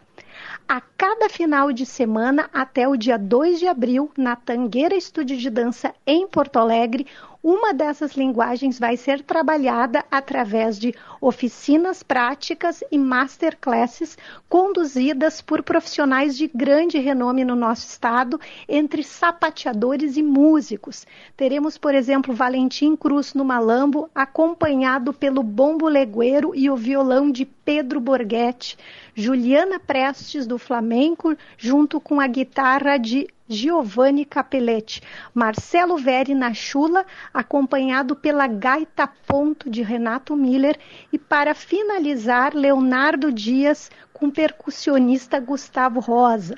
A 0.68 0.82
cada 0.82 1.30
final 1.30 1.72
de 1.72 1.86
semana 1.86 2.50
até 2.54 2.88
o 2.88 2.96
dia 2.96 3.18
2 3.18 3.60
de 3.60 3.68
abril, 3.68 4.12
na 4.18 4.36
Tangueira 4.36 4.96
Estúdio 4.96 5.38
de 5.38 5.50
Dança 5.50 5.94
em 6.06 6.28
Porto 6.28 6.58
Alegre, 6.58 7.08
uma 7.50 7.74
dessas 7.74 8.12
linguagens 8.12 8.78
vai 8.78 8.98
ser 8.98 9.24
trabalhada 9.24 10.04
através 10.12 10.78
de 10.78 10.94
oficinas 11.22 12.04
práticas 12.04 12.84
e 12.92 12.98
masterclasses 12.98 14.18
conduzidas 14.50 15.42
por 15.42 15.64
profissionais 15.64 16.36
de 16.38 16.52
grande 16.54 16.98
renome 16.98 17.46
no 17.46 17.56
nosso 17.56 17.88
estado, 17.88 18.38
entre 18.68 19.02
sapateadores 19.02 20.18
e 20.18 20.24
músicos. 20.24 21.08
Teremos, 21.38 21.78
por 21.78 21.96
exemplo, 21.96 22.34
Valentim 22.34 22.98
Cruz 22.98 23.34
no 23.34 23.46
malambo, 23.46 24.10
acompanhado 24.14 25.14
pelo 25.14 25.42
bombo 25.42 25.88
legueiro 25.88 26.52
e 26.54 26.70
o 26.70 26.76
violão 26.76 27.32
de 27.32 27.46
Pedro 27.46 28.02
Borghetti. 28.02 28.78
Juliana 29.16 29.80
Prestes 29.80 30.46
do 30.46 30.60
Flamenco, 30.60 31.34
junto 31.58 32.02
com 32.02 32.20
a 32.20 32.28
guitarra 32.28 32.98
de 32.98 33.26
Giovanni 33.48 34.26
Capelletti, 34.26 35.02
Marcelo 35.34 35.98
Veri 35.98 36.36
na 36.36 36.54
chula, 36.54 37.06
acompanhado 37.34 38.16
pela 38.16 38.46
gaita 38.46 39.08
ponto 39.08 39.70
de 39.70 39.82
Renato 39.82 40.36
Miller 40.36 40.78
e 41.14 41.18
para 41.18 41.56
finalizar 41.56 42.54
Leonardo 42.54 43.32
Dias 43.32 43.90
com 44.12 44.30
percussionista 44.30 45.40
Gustavo 45.40 46.00
Rosa. 46.00 46.56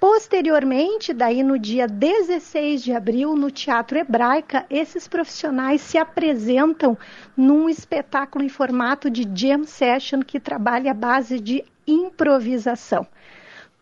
Posteriormente, 0.00 1.12
daí 1.12 1.42
no 1.42 1.58
dia 1.58 1.86
16 1.88 2.84
de 2.84 2.92
abril, 2.92 3.34
no 3.34 3.50
Teatro 3.50 3.98
Hebraica, 3.98 4.64
esses 4.70 5.08
profissionais 5.08 5.80
se 5.80 5.98
apresentam 5.98 6.96
num 7.36 7.68
espetáculo 7.68 8.44
em 8.44 8.48
formato 8.48 9.10
de 9.10 9.28
jam 9.34 9.64
session 9.64 10.22
que 10.22 10.38
trabalha 10.38 10.92
a 10.92 10.94
base 10.94 11.40
de 11.40 11.64
improvisação. 11.84 13.06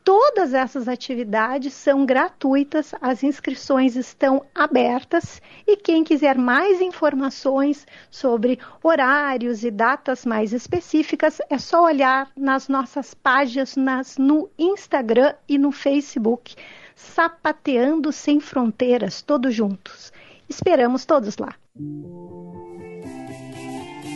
Todas 0.06 0.54
essas 0.54 0.86
atividades 0.86 1.74
são 1.74 2.06
gratuitas, 2.06 2.94
as 3.00 3.24
inscrições 3.24 3.96
estão 3.96 4.46
abertas 4.54 5.42
e 5.66 5.76
quem 5.76 6.04
quiser 6.04 6.38
mais 6.38 6.80
informações 6.80 7.84
sobre 8.08 8.56
horários 8.84 9.64
e 9.64 9.70
datas 9.72 10.24
mais 10.24 10.52
específicas 10.52 11.40
é 11.50 11.58
só 11.58 11.82
olhar 11.82 12.30
nas 12.36 12.68
nossas 12.68 13.14
páginas 13.14 14.16
no 14.16 14.48
Instagram 14.56 15.34
e 15.48 15.58
no 15.58 15.72
Facebook, 15.72 16.54
Sapateando 16.94 18.12
Sem 18.12 18.38
Fronteiras, 18.38 19.22
todos 19.22 19.52
juntos. 19.52 20.12
Esperamos 20.48 21.04
todos 21.04 21.36
lá. 21.36 21.52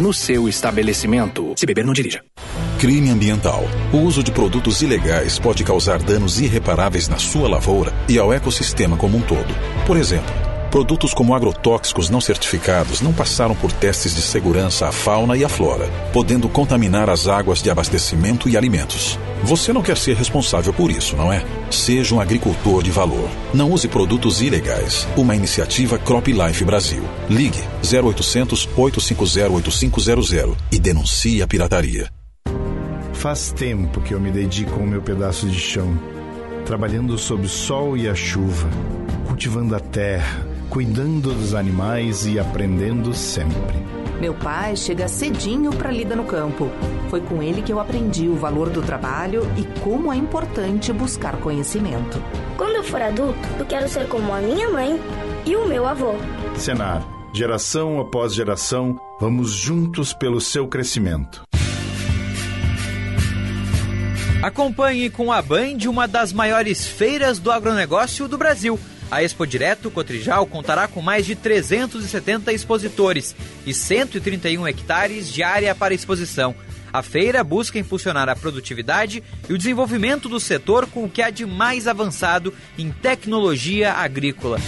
no 0.00 0.12
seu 0.12 0.48
estabelecimento. 0.48 1.54
Se 1.56 1.66
beber, 1.66 1.84
não 1.84 1.92
dirija. 1.92 2.22
Crime 2.78 3.10
ambiental. 3.10 3.62
O 3.92 3.98
uso 3.98 4.22
de 4.22 4.32
produtos 4.32 4.82
ilegais 4.82 5.38
pode 5.38 5.62
causar 5.62 6.02
danos 6.02 6.40
irreparáveis 6.40 7.08
na 7.08 7.18
sua 7.18 7.48
lavoura 7.48 7.92
e 8.08 8.18
ao 8.18 8.32
ecossistema 8.32 8.96
como 8.96 9.16
um 9.16 9.22
todo. 9.22 9.54
Por 9.86 9.96
exemplo, 9.96 10.32
produtos 10.72 11.12
como 11.12 11.34
agrotóxicos 11.34 12.08
não 12.08 12.18
certificados 12.18 13.02
não 13.02 13.12
passaram 13.12 13.54
por 13.54 13.70
testes 13.70 14.14
de 14.14 14.22
segurança 14.22 14.88
à 14.88 14.90
fauna 14.90 15.36
e 15.36 15.44
à 15.44 15.48
flora, 15.48 15.86
podendo 16.14 16.48
contaminar 16.48 17.10
as 17.10 17.28
águas 17.28 17.60
de 17.60 17.70
abastecimento 17.70 18.48
e 18.48 18.56
alimentos. 18.56 19.18
Você 19.42 19.70
não 19.70 19.82
quer 19.82 19.98
ser 19.98 20.16
responsável 20.16 20.72
por 20.72 20.90
isso, 20.90 21.14
não 21.14 21.30
é? 21.30 21.44
Seja 21.70 22.14
um 22.14 22.20
agricultor 22.20 22.82
de 22.82 22.90
valor. 22.90 23.28
Não 23.52 23.70
use 23.70 23.86
produtos 23.86 24.40
ilegais. 24.40 25.06
Uma 25.14 25.36
iniciativa 25.36 25.98
Crop 25.98 26.32
Life 26.32 26.64
Brasil. 26.64 27.02
Ligue 27.28 27.62
0800 27.82 28.70
850 28.74 29.50
8500 29.52 30.56
e 30.72 30.78
denuncie 30.78 31.42
a 31.42 31.46
pirataria. 31.46 32.08
Faz 33.12 33.52
tempo 33.52 34.00
que 34.00 34.14
eu 34.14 34.20
me 34.20 34.30
dedico 34.30 34.80
ao 34.80 34.86
meu 34.86 35.02
pedaço 35.02 35.46
de 35.46 35.58
chão, 35.58 36.00
trabalhando 36.64 37.18
sob 37.18 37.44
o 37.44 37.48
sol 37.48 37.94
e 37.94 38.08
a 38.08 38.14
chuva, 38.14 38.70
cultivando 39.28 39.76
a 39.76 39.80
terra, 39.80 40.51
cuidando 40.72 41.34
dos 41.34 41.54
animais 41.54 42.24
e 42.26 42.38
aprendendo 42.38 43.12
sempre. 43.12 43.76
Meu 44.18 44.32
pai 44.32 44.74
chega 44.74 45.06
cedinho 45.06 45.70
para 45.70 45.90
lida 45.90 46.16
no 46.16 46.24
campo. 46.24 46.70
Foi 47.10 47.20
com 47.20 47.42
ele 47.42 47.60
que 47.60 47.70
eu 47.70 47.78
aprendi 47.78 48.26
o 48.26 48.36
valor 48.36 48.70
do 48.70 48.80
trabalho 48.80 49.42
e 49.54 49.64
como 49.80 50.10
é 50.10 50.16
importante 50.16 50.90
buscar 50.90 51.36
conhecimento. 51.40 52.18
Quando 52.56 52.76
eu 52.76 52.84
for 52.84 53.02
adulto, 53.02 53.38
eu 53.58 53.66
quero 53.66 53.86
ser 53.86 54.08
como 54.08 54.32
a 54.32 54.40
minha 54.40 54.70
mãe 54.70 54.98
e 55.44 55.54
o 55.54 55.66
meu 55.68 55.86
avô. 55.86 56.14
Senar, 56.56 57.06
geração 57.34 58.00
após 58.00 58.32
geração, 58.32 58.98
vamos 59.20 59.50
juntos 59.50 60.14
pelo 60.14 60.40
seu 60.40 60.66
crescimento. 60.66 61.42
Acompanhe 64.42 65.10
com 65.10 65.30
a 65.30 65.42
Band 65.42 65.86
uma 65.86 66.08
das 66.08 66.32
maiores 66.32 66.86
feiras 66.86 67.38
do 67.38 67.52
agronegócio 67.52 68.26
do 68.26 68.38
Brasil. 68.38 68.80
A 69.12 69.22
Expo 69.22 69.46
Direto 69.46 69.90
Cotrijal 69.90 70.46
contará 70.46 70.88
com 70.88 71.02
mais 71.02 71.26
de 71.26 71.36
370 71.36 72.50
expositores 72.50 73.36
e 73.66 73.74
131 73.74 74.66
hectares 74.66 75.30
de 75.30 75.42
área 75.42 75.74
para 75.74 75.92
exposição. 75.92 76.54
A 76.90 77.02
feira 77.02 77.44
busca 77.44 77.78
impulsionar 77.78 78.30
a 78.30 78.34
produtividade 78.34 79.22
e 79.46 79.52
o 79.52 79.58
desenvolvimento 79.58 80.30
do 80.30 80.40
setor 80.40 80.86
com 80.86 81.04
o 81.04 81.10
que 81.10 81.20
há 81.20 81.28
de 81.28 81.44
mais 81.44 81.86
avançado 81.86 82.54
em 82.78 82.90
tecnologia 82.90 83.92
agrícola. 83.92 84.58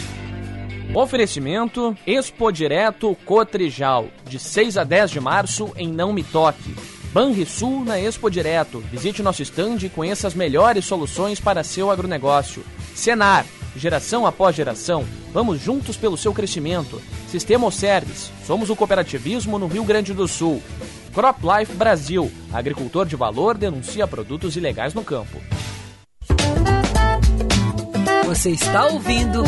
Oferecimento 0.92 1.96
Expo 2.06 2.52
Direto 2.52 3.16
Cotrijal, 3.24 4.10
de 4.28 4.38
6 4.38 4.76
a 4.76 4.84
10 4.84 5.10
de 5.10 5.20
março 5.20 5.72
em 5.74 5.88
Não 5.88 6.12
Me 6.12 6.22
Toque. 6.22 6.74
Banrisul 7.14 7.82
na 7.82 7.98
Expo 7.98 8.30
Direto. 8.30 8.84
Visite 8.92 9.22
nosso 9.22 9.40
estande 9.40 9.86
e 9.86 9.88
conheça 9.88 10.28
as 10.28 10.34
melhores 10.34 10.84
soluções 10.84 11.40
para 11.40 11.64
seu 11.64 11.90
agronegócio. 11.90 12.62
Senar, 12.94 13.46
geração 13.76 14.26
após 14.26 14.54
geração, 14.56 15.04
vamos 15.32 15.60
juntos 15.60 15.96
pelo 15.96 16.16
seu 16.16 16.32
crescimento. 16.32 17.00
Sistema 17.28 17.70
Service, 17.70 18.30
somos 18.46 18.70
o 18.70 18.76
cooperativismo 18.76 19.58
no 19.58 19.66
Rio 19.66 19.84
Grande 19.84 20.12
do 20.12 20.28
Sul. 20.28 20.62
Crop 21.12 21.38
Life 21.42 21.72
Brasil, 21.74 22.30
agricultor 22.52 23.06
de 23.06 23.16
valor 23.16 23.56
denuncia 23.56 24.06
produtos 24.06 24.56
ilegais 24.56 24.94
no 24.94 25.04
campo. 25.04 25.38
Você 28.26 28.50
está 28.50 28.86
ouvindo 28.86 29.42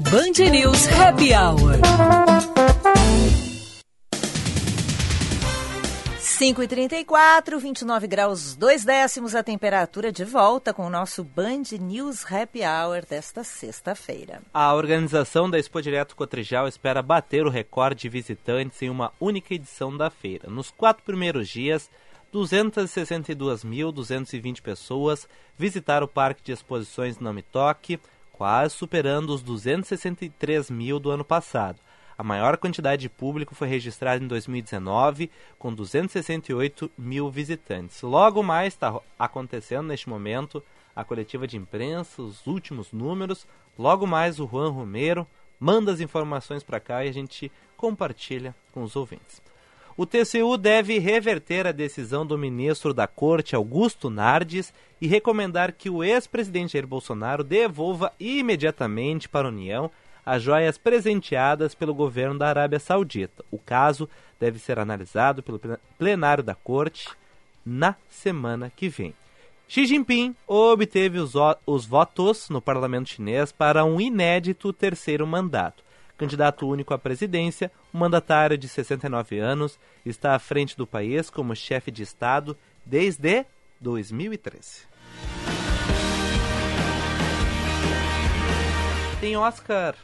Band 0.00 0.50
News 0.50 0.88
Happy 0.88 1.32
Hour. 1.34 2.43
5 6.44 6.62
e 6.62 6.68
34 6.68 7.58
29 7.58 8.06
graus 8.06 8.54
2 8.54 8.84
décimos 8.84 9.34
a 9.34 9.42
temperatura 9.42 10.12
de 10.12 10.26
volta 10.26 10.74
com 10.74 10.86
o 10.86 10.90
nosso 10.90 11.24
Band 11.24 11.62
News 11.80 12.30
Happy 12.30 12.60
Hour 12.60 13.06
desta 13.08 13.42
sexta-feira. 13.42 14.42
A 14.52 14.74
organização 14.74 15.48
da 15.48 15.58
Expo 15.58 15.80
Direto 15.80 16.14
Cotrijal 16.14 16.68
espera 16.68 17.00
bater 17.00 17.46
o 17.46 17.48
recorde 17.48 18.02
de 18.02 18.10
visitantes 18.10 18.82
em 18.82 18.90
uma 18.90 19.10
única 19.18 19.54
edição 19.54 19.96
da 19.96 20.10
feira. 20.10 20.50
Nos 20.50 20.70
quatro 20.70 21.02
primeiros 21.02 21.48
dias, 21.48 21.88
262.220 22.30 24.60
pessoas 24.60 25.26
visitaram 25.56 26.04
o 26.04 26.08
Parque 26.08 26.42
de 26.42 26.52
Exposições 26.52 27.18
Não 27.18 27.32
Me 27.32 27.40
Toque, 27.40 27.98
quase 28.34 28.74
superando 28.74 29.30
os 29.30 29.42
263 29.42 30.70
mil 30.70 31.00
do 31.00 31.10
ano 31.10 31.24
passado. 31.24 31.80
A 32.16 32.22
maior 32.22 32.56
quantidade 32.56 33.02
de 33.02 33.08
público 33.08 33.54
foi 33.54 33.66
registrada 33.66 34.22
em 34.22 34.28
2019, 34.28 35.30
com 35.58 35.74
268 35.74 36.90
mil 36.96 37.30
visitantes. 37.30 38.02
Logo 38.02 38.42
mais 38.42 38.74
está 38.74 39.00
acontecendo 39.18 39.88
neste 39.88 40.08
momento 40.08 40.62
a 40.94 41.04
coletiva 41.04 41.46
de 41.46 41.56
imprensa, 41.56 42.22
os 42.22 42.46
últimos 42.46 42.92
números. 42.92 43.46
Logo 43.76 44.06
mais 44.06 44.38
o 44.38 44.46
Juan 44.46 44.70
Romero 44.70 45.26
manda 45.58 45.92
as 45.92 46.00
informações 46.00 46.62
para 46.62 46.78
cá 46.78 47.04
e 47.04 47.08
a 47.08 47.12
gente 47.12 47.50
compartilha 47.76 48.54
com 48.70 48.82
os 48.82 48.94
ouvintes. 48.94 49.42
O 49.96 50.04
TCU 50.04 50.56
deve 50.56 50.98
reverter 50.98 51.68
a 51.68 51.72
decisão 51.72 52.26
do 52.26 52.36
ministro 52.36 52.92
da 52.92 53.06
Corte, 53.06 53.54
Augusto 53.54 54.10
Nardes, 54.10 54.74
e 55.00 55.06
recomendar 55.06 55.72
que 55.72 55.88
o 55.88 56.02
ex-presidente 56.02 56.72
Jair 56.72 56.86
Bolsonaro 56.86 57.44
devolva 57.44 58.12
imediatamente 58.18 59.28
para 59.28 59.46
a 59.46 59.50
União 59.50 59.90
as 60.24 60.42
joias 60.42 60.78
presenteadas 60.78 61.74
pelo 61.74 61.94
governo 61.94 62.38
da 62.38 62.48
Arábia 62.48 62.78
Saudita. 62.78 63.44
O 63.50 63.58
caso 63.58 64.08
deve 64.40 64.58
ser 64.58 64.78
analisado 64.78 65.42
pelo 65.42 65.60
plenário 65.98 66.42
da 66.42 66.54
corte 66.54 67.08
na 67.64 67.94
semana 68.08 68.70
que 68.74 68.88
vem. 68.88 69.14
Xi 69.66 69.86
Jinping 69.86 70.36
obteve 70.46 71.18
os, 71.18 71.32
os 71.66 71.86
votos 71.86 72.48
no 72.50 72.60
parlamento 72.60 73.08
chinês 73.08 73.50
para 73.50 73.84
um 73.84 74.00
inédito 74.00 74.72
terceiro 74.72 75.26
mandato. 75.26 75.82
Candidato 76.16 76.68
único 76.68 76.94
à 76.94 76.98
presidência, 76.98 77.72
o 77.92 77.98
mandatário 77.98 78.56
de 78.56 78.68
69 78.68 79.38
anos 79.38 79.78
está 80.06 80.34
à 80.34 80.38
frente 80.38 80.76
do 80.76 80.86
país 80.86 81.28
como 81.28 81.56
chefe 81.56 81.90
de 81.90 82.02
Estado 82.02 82.56
desde 82.86 83.44
2013. 83.80 84.86
Tem 89.20 89.36
Oscar 89.36 89.96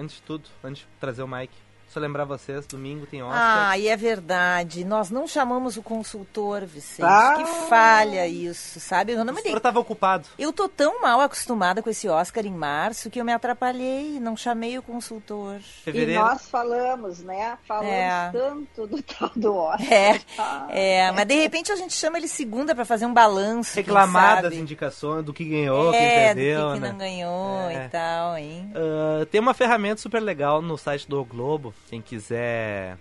antes 0.00 0.16
de 0.16 0.22
tudo, 0.22 0.48
antes 0.64 0.82
de 0.82 0.88
trazer 0.98 1.22
o 1.22 1.28
Mike, 1.28 1.54
só 1.90 1.98
lembrar 1.98 2.24
vocês, 2.24 2.66
domingo 2.66 3.04
tem 3.04 3.20
Oscar. 3.20 3.70
Ah, 3.70 3.76
e 3.76 3.88
é 3.88 3.96
verdade. 3.96 4.84
Nós 4.84 5.10
não 5.10 5.26
chamamos 5.26 5.76
o 5.76 5.82
consultor, 5.82 6.64
Vicente. 6.64 7.04
Ah. 7.04 7.34
Que 7.36 7.44
falha 7.68 8.28
isso, 8.28 8.78
sabe? 8.78 9.12
Eu 9.12 9.24
não 9.24 9.34
me 9.34 9.42
dei. 9.42 9.52
estava 9.52 9.80
ocupado. 9.80 10.28
Eu 10.38 10.52
tô 10.52 10.68
tão 10.68 11.02
mal 11.02 11.20
acostumada 11.20 11.82
com 11.82 11.90
esse 11.90 12.08
Oscar 12.08 12.46
em 12.46 12.52
março 12.52 13.10
que 13.10 13.20
eu 13.20 13.24
me 13.24 13.32
atrapalhei, 13.32 14.20
não 14.20 14.36
chamei 14.36 14.78
o 14.78 14.82
consultor. 14.82 15.58
Fevereiro. 15.82 16.12
E 16.12 16.24
nós 16.24 16.48
falamos, 16.48 17.18
né? 17.24 17.58
Falamos 17.66 17.90
é. 17.90 18.30
tanto 18.32 18.86
do 18.86 19.02
tal 19.02 19.30
do 19.34 19.56
Oscar. 19.56 19.92
É, 19.92 20.20
ah. 20.38 20.66
é, 20.70 21.10
mas 21.10 21.26
de 21.26 21.34
repente 21.34 21.72
a 21.72 21.76
gente 21.76 21.94
chama 21.94 22.18
ele 22.18 22.28
segunda 22.28 22.72
para 22.72 22.84
fazer 22.84 23.04
um 23.04 23.12
balanço. 23.12 23.74
Reclamar 23.74 24.42
das 24.42 24.54
indicações, 24.54 25.24
do 25.24 25.32
que 25.32 25.44
ganhou, 25.44 25.92
é, 25.92 25.98
quem 25.98 26.08
perdeu, 26.08 26.68
do 26.68 26.74
que, 26.74 26.80
né? 26.80 26.86
que 26.86 26.92
não 26.92 26.98
ganhou 26.98 27.60
é. 27.68 27.86
e 27.86 27.88
tal, 27.88 28.36
hein? 28.38 28.72
Uh, 28.76 29.26
tem 29.26 29.40
uma 29.40 29.54
ferramenta 29.54 30.00
super 30.00 30.20
legal 30.20 30.62
no 30.62 30.78
site 30.78 31.08
do 31.08 31.20
o 31.20 31.24
Globo 31.24 31.74
quem 31.88 32.00
quiser 32.00 32.98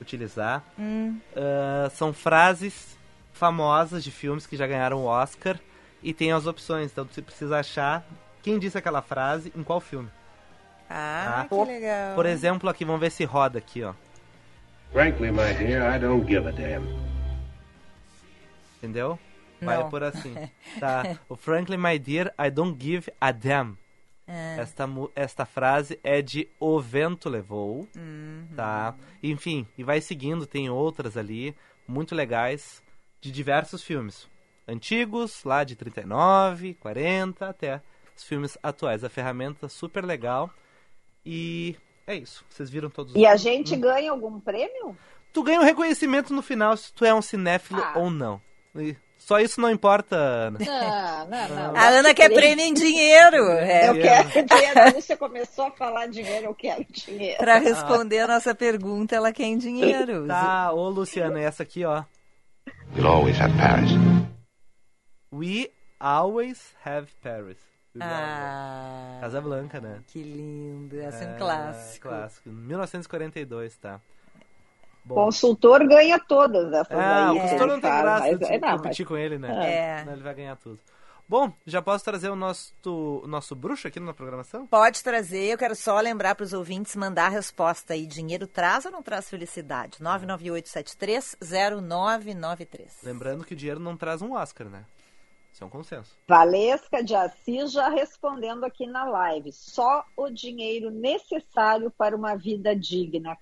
utilizar. 0.00 0.64
Hum. 0.78 1.18
Uh, 1.32 1.90
são 1.90 2.12
frases 2.12 2.98
famosas 3.32 4.02
de 4.04 4.10
filmes 4.10 4.46
que 4.46 4.56
já 4.56 4.66
ganharam 4.66 4.98
o 4.98 5.06
Oscar 5.06 5.58
e 6.02 6.12
tem 6.12 6.32
as 6.32 6.46
opções. 6.46 6.90
Então 6.90 7.04
você 7.04 7.22
precisa 7.22 7.58
achar 7.58 8.04
quem 8.42 8.58
disse 8.58 8.78
aquela 8.78 9.02
frase 9.02 9.52
em 9.56 9.62
qual 9.62 9.80
filme. 9.80 10.08
Ah, 10.88 11.46
tá? 11.48 11.56
que 11.56 11.70
legal. 11.70 12.14
Por 12.14 12.26
exemplo, 12.26 12.68
aqui, 12.68 12.84
vamos 12.84 13.00
ver 13.00 13.10
se 13.10 13.24
roda 13.24 13.58
aqui, 13.58 13.82
ó. 13.82 13.94
Frankly, 14.92 15.30
my 15.30 15.54
dear, 15.54 15.94
I 15.94 16.00
don't 16.00 16.26
give 16.26 16.48
a 16.48 16.50
damn. 16.50 16.84
Entendeu? 18.78 19.18
Vai 19.62 19.88
por 19.88 20.02
assim. 20.02 20.34
Tá. 20.80 21.16
O 21.28 21.36
Frankly, 21.36 21.76
my 21.76 21.98
dear, 21.98 22.34
I 22.38 22.50
don't 22.50 22.76
give 22.82 23.12
a 23.20 23.30
damn. 23.30 23.76
É. 24.32 24.60
Esta, 24.60 24.88
esta 25.16 25.44
frase 25.44 25.98
é 26.04 26.22
de 26.22 26.48
O 26.60 26.78
Vento 26.80 27.28
Levou, 27.28 27.88
Uhum. 27.96 28.46
tá? 28.54 28.94
Enfim, 29.22 29.66
e 29.76 29.82
vai 29.82 30.00
seguindo, 30.00 30.46
tem 30.46 30.70
outras 30.70 31.16
ali, 31.16 31.54
muito 31.88 32.14
legais, 32.14 32.82
de 33.20 33.30
diversos 33.32 33.82
filmes. 33.82 34.28
Antigos, 34.68 35.42
lá 35.44 35.64
de 35.64 35.74
39, 35.74 36.74
40, 36.74 37.48
até 37.48 37.82
os 38.16 38.22
filmes 38.22 38.56
atuais. 38.62 39.02
A 39.02 39.08
ferramenta 39.08 39.68
super 39.68 40.04
legal. 40.04 40.48
E 41.26 41.76
é 42.06 42.14
isso. 42.14 42.44
Vocês 42.48 42.70
viram 42.70 42.88
todos 42.88 43.14
E 43.16 43.26
a 43.26 43.36
gente 43.36 43.74
Hum. 43.74 43.80
ganha 43.80 44.10
algum 44.12 44.38
prêmio? 44.38 44.96
Tu 45.32 45.42
ganha 45.42 45.60
um 45.60 45.64
reconhecimento 45.64 46.32
no 46.32 46.42
final 46.42 46.76
se 46.76 46.92
tu 46.92 47.04
é 47.04 47.12
um 47.14 47.22
cinéfilo 47.22 47.80
Ah. 47.82 47.98
ou 47.98 48.10
não. 48.10 48.40
E 48.76 48.96
só 49.20 49.38
isso 49.38 49.60
não 49.60 49.70
importa, 49.70 50.16
Ana. 50.16 50.58
Não, 50.58 51.28
não, 51.28 51.48
não. 51.48 51.76
A 51.76 51.88
Ana 51.88 52.12
quer 52.12 52.32
prêmio 52.32 52.64
em 52.64 52.74
dinheiro. 52.74 53.48
É. 53.52 53.88
Eu 53.88 53.94
quero 53.94 54.28
dinheiro. 54.46 54.94
Você 54.94 55.16
começou 55.16 55.66
a 55.66 55.70
falar 55.70 56.06
dinheiro, 56.06 56.46
eu 56.46 56.54
quero 56.54 56.84
dinheiro. 56.90 57.38
Para 57.38 57.58
responder 57.58 58.18
a 58.20 58.26
nossa 58.26 58.54
pergunta, 58.54 59.14
ela 59.14 59.32
quer 59.32 59.44
em 59.44 59.56
dinheiro. 59.58 60.26
Tá, 60.26 60.72
ô 60.72 60.88
Luciana, 60.88 61.38
essa 61.40 61.62
aqui, 61.62 61.84
ó. 61.84 62.02
We'll 62.96 63.06
always 63.06 63.38
have 63.40 63.54
Paris. 63.56 63.90
We 65.32 65.70
always 66.00 66.74
have 66.84 67.06
Paris. 67.22 67.58
Ah, 68.00 69.18
Casa 69.20 69.40
Blanca, 69.40 69.80
né? 69.80 70.00
que 70.06 70.22
lindo. 70.22 71.00
Essa 71.00 71.24
é 71.24 71.28
um 71.28 71.34
É, 71.34 71.38
clássico. 71.38 72.08
Clássico. 72.08 72.48
1942, 72.48 73.76
tá. 73.76 74.00
Bom. 75.14 75.24
Consultor 75.24 75.86
ganha 75.86 76.18
todas 76.18 76.72
essas 76.72 76.96
Ah, 76.98 77.30
aí. 77.30 77.30
o 77.30 77.34
que 77.34 77.40
consultor 77.42 77.66
não 77.66 77.80
tem 77.80 77.90
faz, 77.90 78.02
graça 78.02 78.26
mas- 78.26 78.38
de 78.38 78.44
é, 78.44 78.58
não, 78.58 78.76
competir 78.76 79.04
mas- 79.04 79.08
com 79.08 79.16
ele, 79.16 79.38
né? 79.38 79.72
É. 79.72 79.98
Senão 80.00 80.12
ele 80.14 80.22
vai 80.22 80.34
ganhar 80.34 80.56
tudo. 80.56 80.78
Bom, 81.28 81.52
já 81.64 81.80
posso 81.80 82.04
trazer 82.04 82.28
o 82.28 82.34
nosso, 82.34 82.72
o 82.84 83.26
nosso 83.28 83.54
bruxo 83.54 83.86
aqui 83.86 84.00
na 84.00 84.12
programação? 84.12 84.66
Pode 84.66 85.00
trazer, 85.00 85.52
eu 85.52 85.58
quero 85.58 85.76
só 85.76 86.00
lembrar 86.00 86.34
para 86.34 86.42
os 86.42 86.52
ouvintes 86.52 86.96
mandar 86.96 87.26
a 87.26 87.28
resposta 87.28 87.92
aí. 87.94 88.04
Dinheiro 88.04 88.48
traz 88.48 88.84
ou 88.84 88.90
não 88.90 89.00
traz 89.00 89.30
felicidade? 89.30 89.98
998730993. 91.40 93.02
Lembrando 93.04 93.44
que 93.44 93.54
dinheiro 93.54 93.80
não 93.80 93.96
traz 93.96 94.22
um 94.22 94.32
Oscar, 94.34 94.68
né? 94.68 94.84
Isso 95.52 95.62
é 95.64 95.66
um 95.66 95.70
consenso. 95.70 96.16
Valesca 96.28 97.02
de 97.02 97.14
Assis 97.14 97.72
já 97.72 97.88
respondendo 97.88 98.64
aqui 98.64 98.86
na 98.86 99.04
live. 99.04 99.52
Só 99.52 100.04
o 100.16 100.30
dinheiro 100.30 100.90
necessário 100.90 101.90
para 101.90 102.16
uma 102.16 102.34
vida 102.36 102.74
digna. 102.74 103.36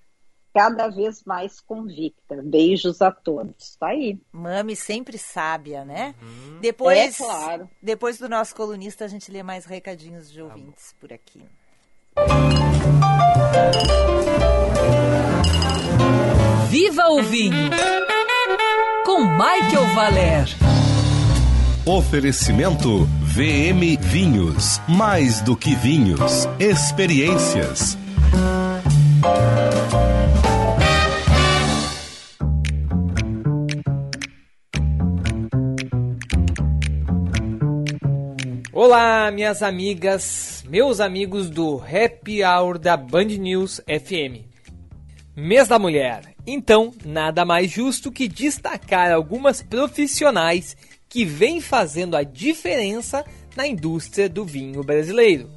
Cada 0.53 0.87
vez 0.89 1.23
mais 1.23 1.59
convicta. 1.59 2.41
Beijos 2.43 3.01
a 3.01 3.11
todos. 3.11 3.75
Tá 3.79 3.87
aí. 3.89 4.17
Mami 4.31 4.75
sempre 4.75 5.17
sábia, 5.17 5.85
né? 5.85 6.15
Uhum. 6.21 6.59
Depois, 6.59 6.97
É 6.97 7.23
claro. 7.23 7.69
depois 7.81 8.17
do 8.17 8.27
nosso 8.27 8.55
colunista, 8.55 9.05
a 9.05 9.07
gente 9.07 9.31
lê 9.31 9.43
mais 9.43 9.65
recadinhos 9.65 10.27
Tá 10.27 10.33
de 10.33 10.41
ouvintes 10.41 10.95
por 10.99 11.13
aqui. 11.13 11.43
Viva 16.69 17.07
o 17.09 17.21
vinho! 17.23 17.69
Com 19.05 19.23
Michael 19.25 19.85
Valer. 19.95 20.47
Oferecimento 21.85 23.05
VM 23.21 23.97
Vinhos. 23.99 24.79
Mais 24.87 25.41
do 25.41 25.55
que 25.55 25.73
vinhos. 25.75 26.47
Experiências. 26.59 27.97
Olá, 38.81 39.29
minhas 39.29 39.61
amigas, 39.61 40.63
meus 40.65 41.01
amigos 41.01 41.49
do 41.49 41.81
Happy 41.81 42.45
Hour 42.45 42.79
da 42.79 42.95
Band 42.95 43.25
News 43.25 43.81
FM. 43.85 44.45
Mês 45.35 45.67
da 45.67 45.77
Mulher. 45.77 46.33
Então, 46.47 46.93
nada 47.03 47.43
mais 47.43 47.69
justo 47.69 48.09
que 48.09 48.25
destacar 48.25 49.11
algumas 49.11 49.61
profissionais 49.61 50.77
que 51.09 51.25
vêm 51.25 51.59
fazendo 51.59 52.15
a 52.15 52.23
diferença 52.23 53.25
na 53.53 53.67
indústria 53.67 54.29
do 54.29 54.45
vinho 54.45 54.81
brasileiro. 54.81 55.49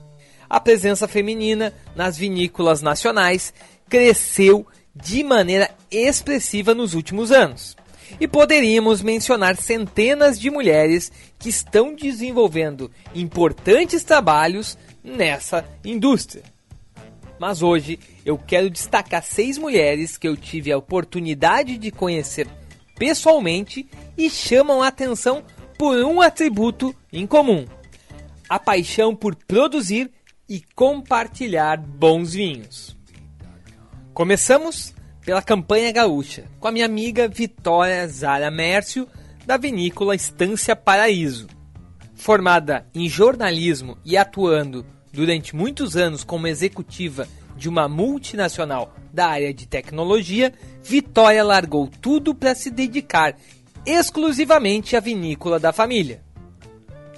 A 0.51 0.59
presença 0.59 1.07
feminina 1.07 1.73
nas 1.95 2.17
vinícolas 2.17 2.83
nacionais 2.83 3.55
cresceu 3.89 4.67
de 4.97 5.23
maneira 5.23 5.71
expressiva 5.93 6.75
nos 6.75 6.93
últimos 6.93 7.31
anos. 7.31 7.77
E 8.21 8.29
poderíamos 8.29 9.03
mencionar 9.03 9.57
centenas 9.57 10.39
de 10.39 10.51
mulheres 10.51 11.11
que 11.39 11.49
estão 11.49 11.95
desenvolvendo 11.95 12.91
importantes 13.15 14.05
trabalhos 14.05 14.79
nessa 15.03 15.65
indústria. 15.85 16.45
Mas 17.39 17.61
hoje 17.61 17.99
eu 18.25 18.39
quero 18.39 18.71
destacar 18.71 19.23
seis 19.25 19.59
mulheres 19.59 20.17
que 20.17 20.29
eu 20.29 20.37
tive 20.37 20.71
a 20.71 20.79
oportunidade 20.79 21.77
de 21.77 21.91
conhecer 21.91 22.47
pessoalmente 22.97 23.89
e 24.17 24.31
chamam 24.31 24.83
a 24.83 24.87
atenção 24.89 25.43
por 25.77 25.97
um 26.05 26.21
atributo 26.21 26.95
em 27.13 27.27
comum: 27.27 27.67
a 28.49 28.61
paixão 28.61 29.17
por 29.17 29.35
produzir 29.35 30.09
e 30.49 30.63
compartilhar 30.75 31.79
bons 31.79 32.35
vinhos. 32.35 32.97
Começamos 34.15 34.95
pela 35.25 35.43
campanha 35.43 35.93
gaúcha, 35.93 36.45
com 36.59 36.69
a 36.69 36.73
minha 36.73 36.87
amiga 36.87 37.29
Vitória 37.29 38.07
Zara 38.09 38.51
Mércio, 38.51 39.09
da 39.47 39.57
vinícola 39.57 40.15
Estância 40.15 40.75
Paraíso. 40.75 41.47
Formada 42.15 42.87
em 42.95 43.09
jornalismo 43.09 43.97
e 44.05 44.17
atuando 44.17 44.85
durante 45.13 45.55
muitos 45.55 45.97
anos 45.97 46.25
como 46.25 46.47
executiva 46.47 47.27
de 47.57 47.69
uma 47.69 47.89
multinacional 47.89 48.95
da 49.13 49.27
área 49.27 49.53
de 49.53 49.67
tecnologia, 49.67 50.53
Vitória 50.83 51.45
largou 51.45 51.89
tudo 52.01 52.35
para 52.35 52.55
se 52.55 52.71
dedicar 52.71 53.37
exclusivamente 53.85 54.97
à 54.97 55.01
vinícola 55.01 55.59
da 55.59 55.73
família. 55.73 56.23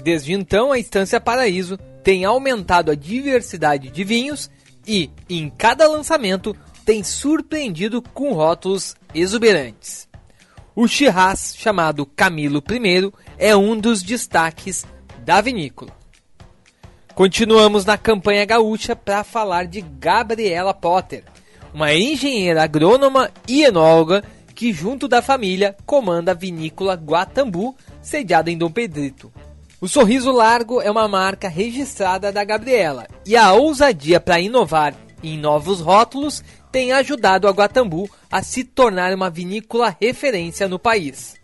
Desde 0.02 0.32
então, 0.32 0.72
a 0.72 0.78
Estância 0.78 1.20
Paraíso 1.20 1.78
tem 2.02 2.24
aumentado 2.24 2.90
a 2.90 2.94
diversidade 2.94 3.88
de 3.88 4.05
vinhos 4.05 4.50
e, 4.86 5.11
em 5.28 5.48
cada 5.48 5.88
lançamento, 5.88 6.55
tem 6.85 7.03
surpreendido 7.03 8.03
com 8.03 8.32
rótulos 8.32 8.95
exuberantes. 9.14 10.07
O 10.76 10.87
Shiraz, 10.87 11.55
chamado 11.57 12.05
Camilo 12.05 12.62
I, 12.68 13.12
é 13.39 13.57
um 13.57 13.78
dos 13.78 14.03
destaques 14.03 14.85
da 15.24 15.41
vinícola. 15.41 15.93
Continuamos 17.14 17.85
na 17.85 17.97
campanha 17.97 18.45
gaúcha 18.45 18.97
para 18.97 19.22
falar 19.22 19.66
de 19.66 19.80
Gabriela 19.80 20.74
Potter, 20.74 21.24
uma 21.72 21.95
engenheira 21.95 22.64
agrônoma 22.64 23.30
e 23.47 23.62
enóloga 23.62 24.24
que, 24.55 24.72
junto 24.72 25.07
da 25.07 25.22
família, 25.22 25.76
comanda 25.87 26.32
a 26.32 26.35
vinícola 26.35 26.95
Guatambu, 26.95 27.76
sediada 28.03 28.51
em 28.51 28.59
Dom 28.59 28.70
Pedrito. 28.70 29.32
O 29.80 29.89
Sorriso 29.89 30.32
Largo 30.32 30.80
é 30.80 30.91
uma 30.91 31.07
marca 31.07 31.49
registrada 31.49 32.32
da 32.32 32.45
Gabriela 32.45 33.07
e 33.24 33.37
a 33.37 33.53
ousadia 33.53 34.20
para 34.20 34.41
inovar 34.41 34.95
em 35.22 35.39
novos 35.39 35.80
rótulos 35.80 36.43
tem 36.74 36.90
ajudado 36.90 37.46
a 37.46 37.52
Guatambu 37.52 38.10
a 38.28 38.42
se 38.42 38.64
tornar 38.64 39.14
uma 39.14 39.30
vinícola 39.30 39.96
referência 40.00 40.66
no 40.66 40.76
país. 40.76 41.40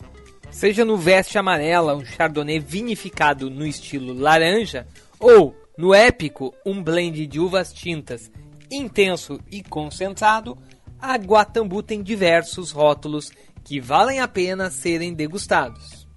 Seja 0.50 0.84
no 0.84 0.96
Veste 0.96 1.38
Amarela, 1.38 1.94
um 1.94 2.04
chardonnay 2.04 2.58
vinificado 2.58 3.48
no 3.48 3.64
estilo 3.64 4.12
laranja, 4.12 4.88
ou 5.20 5.54
no 5.78 5.94
Épico, 5.94 6.52
um 6.66 6.82
blend 6.82 7.28
de 7.28 7.38
uvas 7.38 7.72
tintas 7.72 8.28
intenso 8.68 9.38
e 9.52 9.62
concentrado, 9.62 10.58
a 11.00 11.14
Guatambu 11.14 11.80
tem 11.80 12.02
diversos 12.02 12.72
rótulos 12.72 13.30
que 13.62 13.80
valem 13.80 14.18
a 14.18 14.26
pena 14.26 14.68
serem 14.68 15.14
degustados. 15.14 16.08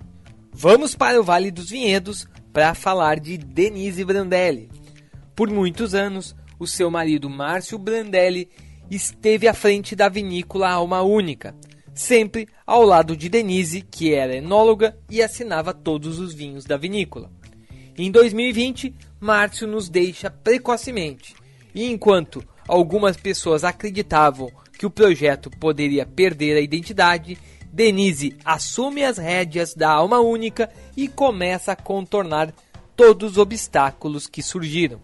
Vamos 0.52 0.96
para 0.96 1.22
o 1.22 1.24
Vale 1.24 1.52
dos 1.52 1.70
Vinhedos 1.70 2.28
para 2.52 2.74
falar 2.74 3.20
de 3.20 3.38
Denise 3.38 4.04
Brandelli. 4.04 4.72
Por 5.36 5.52
muitos 5.52 5.94
anos, 5.94 6.36
o 6.58 6.66
seu 6.66 6.90
marido 6.90 7.30
Márcio 7.30 7.78
Brandelli 7.78 8.50
esteve 8.90 9.48
à 9.48 9.54
frente 9.54 9.96
da 9.96 10.10
vinícola 10.10 10.70
Alma 10.70 11.02
Única, 11.02 11.56
sempre 11.94 12.48
ao 12.66 12.84
lado 12.84 13.16
de 13.16 13.30
Denise, 13.30 13.82
que 13.82 14.14
era 14.14 14.36
enóloga 14.36 14.98
e 15.10 15.22
assinava 15.22 15.74
todos 15.74 16.20
os 16.20 16.34
vinhos 16.34 16.66
da 16.66 16.78
vinícola. 16.78 17.32
Em 17.98 18.10
2020, 18.10 18.94
Márcio 19.20 19.68
nos 19.68 19.90
deixa 19.90 20.30
precocemente, 20.30 21.36
e 21.74 21.86
enquanto 21.86 22.44
algumas 22.68 23.16
pessoas 23.16 23.64
acreditavam 23.64 24.52
que 24.78 24.86
o 24.86 24.92
projeto 24.92 25.50
poderia 25.50 26.06
perder 26.06 26.58
a 26.58 26.62
identidade, 26.62 27.38
Denise 27.72 28.36
assume 28.44 29.04
as 29.04 29.18
rédeas 29.18 29.74
da 29.74 29.90
Alma 29.92 30.20
Única 30.20 30.70
e 30.96 31.08
começa 31.08 31.72
a 31.72 31.76
contornar 31.76 32.54
todos 32.96 33.32
os 33.32 33.38
obstáculos 33.38 34.28
que 34.28 34.44
surgiram. 34.44 35.00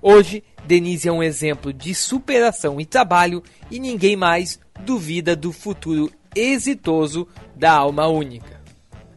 Hoje, 0.00 0.44
Denise 0.66 1.08
é 1.08 1.12
um 1.12 1.22
exemplo 1.22 1.72
de 1.72 1.94
superação 1.94 2.80
e 2.80 2.86
trabalho 2.86 3.42
e 3.70 3.78
ninguém 3.78 4.16
mais 4.16 4.58
duvida 4.80 5.36
do 5.36 5.52
futuro 5.52 6.10
exitoso 6.34 7.28
da 7.54 7.72
Alma 7.72 8.06
Única. 8.06 8.62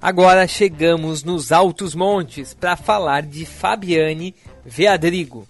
Agora 0.01 0.47
chegamos 0.47 1.23
nos 1.23 1.51
altos 1.51 1.95
montes 1.95 2.53
para 2.53 2.75
falar 2.75 3.23
de 3.23 3.45
Fabiane 3.45 4.35
Veadrigo. 4.63 5.47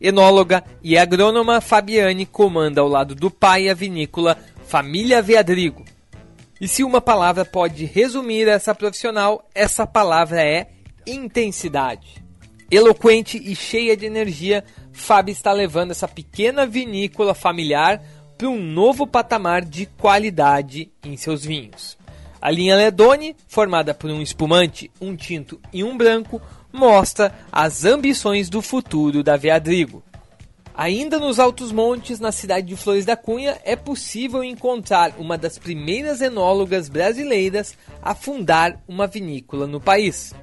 Enóloga 0.00 0.62
e 0.82 0.96
agrônoma 0.96 1.60
Fabiane 1.60 2.26
comanda 2.26 2.80
ao 2.80 2.88
lado 2.88 3.14
do 3.14 3.30
pai 3.30 3.68
a 3.68 3.74
vinícola 3.74 4.36
Família 4.66 5.20
Veadrigo. 5.20 5.84
E 6.60 6.68
se 6.68 6.84
uma 6.84 7.00
palavra 7.00 7.44
pode 7.44 7.84
resumir 7.84 8.46
essa 8.46 8.74
profissional, 8.74 9.48
essa 9.54 9.86
palavra 9.86 10.42
é 10.42 10.68
intensidade. 11.06 12.22
Eloquente 12.70 13.36
e 13.36 13.54
cheia 13.54 13.96
de 13.96 14.06
energia, 14.06 14.64
Fábio 14.92 15.32
está 15.32 15.52
levando 15.52 15.90
essa 15.90 16.06
pequena 16.06 16.66
vinícola 16.66 17.34
familiar 17.34 18.02
para 18.36 18.48
um 18.48 18.60
novo 18.60 19.06
patamar 19.06 19.64
de 19.64 19.86
qualidade 19.86 20.90
em 21.04 21.16
seus 21.16 21.44
vinhos. 21.44 21.96
A 22.40 22.50
linha 22.50 22.74
Ledone, 22.74 23.36
formada 23.46 23.94
por 23.94 24.10
um 24.10 24.20
espumante, 24.20 24.90
um 25.00 25.14
tinto 25.14 25.60
e 25.72 25.84
um 25.84 25.96
branco, 25.96 26.42
mostra 26.72 27.32
as 27.52 27.84
ambições 27.84 28.48
do 28.48 28.60
futuro 28.60 29.22
da 29.22 29.36
Veadrigo. 29.36 30.02
Ainda 30.74 31.18
nos 31.18 31.38
Altos 31.38 31.70
Montes, 31.70 32.18
na 32.18 32.32
cidade 32.32 32.66
de 32.66 32.76
Flores 32.76 33.04
da 33.04 33.14
Cunha, 33.14 33.60
é 33.62 33.76
possível 33.76 34.42
encontrar 34.42 35.14
uma 35.18 35.36
das 35.36 35.58
primeiras 35.58 36.20
enólogas 36.20 36.88
brasileiras 36.88 37.76
a 38.02 38.14
fundar 38.14 38.82
uma 38.88 39.06
vinícola 39.06 39.66
no 39.66 39.80
país. 39.80 40.34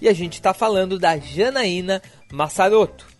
E 0.00 0.08
a 0.08 0.12
gente 0.12 0.34
está 0.34 0.52
falando 0.52 0.98
da 0.98 1.18
Janaína 1.18 2.02
Massaroto. 2.32 3.13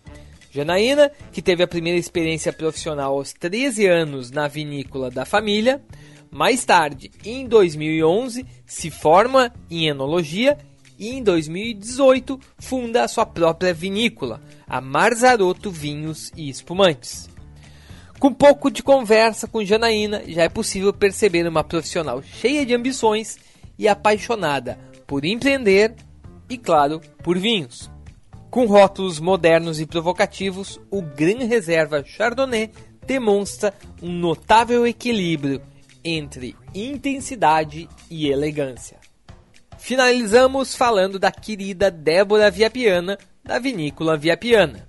Janaína, 0.55 1.11
que 1.33 1.41
teve 1.41 1.63
a 1.63 1.67
primeira 1.67 1.99
experiência 1.99 2.53
profissional 2.53 3.13
aos 3.17 3.33
13 3.33 3.87
anos 3.87 4.31
na 4.31 4.47
vinícola 4.47 5.11
da 5.11 5.25
família, 5.25 5.83
mais 6.31 6.63
tarde, 6.63 7.11
em 7.25 7.45
2011, 7.45 8.45
se 8.65 8.89
forma 8.89 9.53
em 9.69 9.87
enologia 9.87 10.57
e 10.97 11.09
em 11.09 11.21
2018 11.21 12.39
funda 12.57 13.03
a 13.03 13.07
sua 13.09 13.25
própria 13.25 13.73
vinícola, 13.73 14.41
a 14.65 14.79
Marzaroto 14.79 15.69
Vinhos 15.69 16.31
e 16.37 16.49
Espumantes. 16.49 17.29
Com 18.17 18.33
pouco 18.33 18.71
de 18.71 18.81
conversa 18.81 19.49
com 19.49 19.63
Janaína, 19.63 20.23
já 20.25 20.43
é 20.43 20.49
possível 20.49 20.93
perceber 20.93 21.45
uma 21.45 21.65
profissional 21.65 22.23
cheia 22.23 22.65
de 22.65 22.73
ambições 22.73 23.37
e 23.77 23.89
apaixonada 23.89 24.79
por 25.05 25.25
empreender 25.25 25.95
e, 26.49 26.57
claro, 26.57 27.01
por 27.21 27.37
vinhos. 27.37 27.93
Com 28.49 28.65
rótulos 28.65 29.19
modernos 29.19 29.79
e 29.79 29.85
provocativos, 29.85 30.79
o 30.89 31.01
Gran 31.01 31.45
Reserva 31.45 32.03
Chardonnay 32.05 32.71
demonstra 33.05 33.73
um 34.01 34.11
notável 34.11 34.85
equilíbrio 34.87 35.61
entre 36.03 36.55
intensidade 36.73 37.89
e 38.09 38.29
elegância. 38.29 38.97
Finalizamos 39.77 40.75
falando 40.75 41.19
da 41.19 41.31
querida 41.31 41.91
Débora 41.91 42.49
Viapiana, 42.49 43.17
da 43.43 43.59
vinícola 43.59 44.17
Viapiana. 44.17 44.87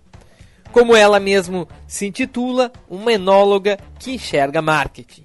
Como 0.72 0.94
ela 0.94 1.18
mesmo 1.18 1.68
se 1.86 2.06
intitula, 2.06 2.72
uma 2.88 3.12
enóloga 3.12 3.78
que 3.98 4.12
enxerga 4.12 4.62
marketing. 4.62 5.24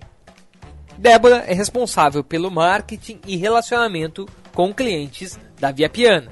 Débora 0.98 1.44
é 1.48 1.54
responsável 1.54 2.24
pelo 2.24 2.52
marketing 2.52 3.20
e 3.26 3.36
relacionamento 3.36 4.28
com 4.54 4.74
clientes 4.74 5.40
da 5.60 5.72
Viapiana. 5.72 6.32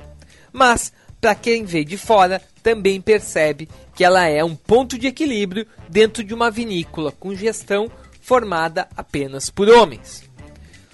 Mas, 0.52 0.92
para 1.20 1.36
quem 1.36 1.66
vê 1.66 1.84
de 1.84 1.98
fora, 1.98 2.42
também 2.64 3.02
percebe 3.02 3.68
que 3.96 4.04
ela 4.04 4.26
é 4.26 4.44
um 4.44 4.56
ponto 4.56 4.98
de 4.98 5.08
equilíbrio 5.08 5.68
dentro 5.90 6.24
de 6.24 6.34
uma 6.34 6.50
vinícola 6.50 7.12
com 7.12 7.36
gestão 7.36 7.92
formada 8.22 8.88
apenas 8.96 9.50
por 9.50 9.68
homens. 9.70 10.24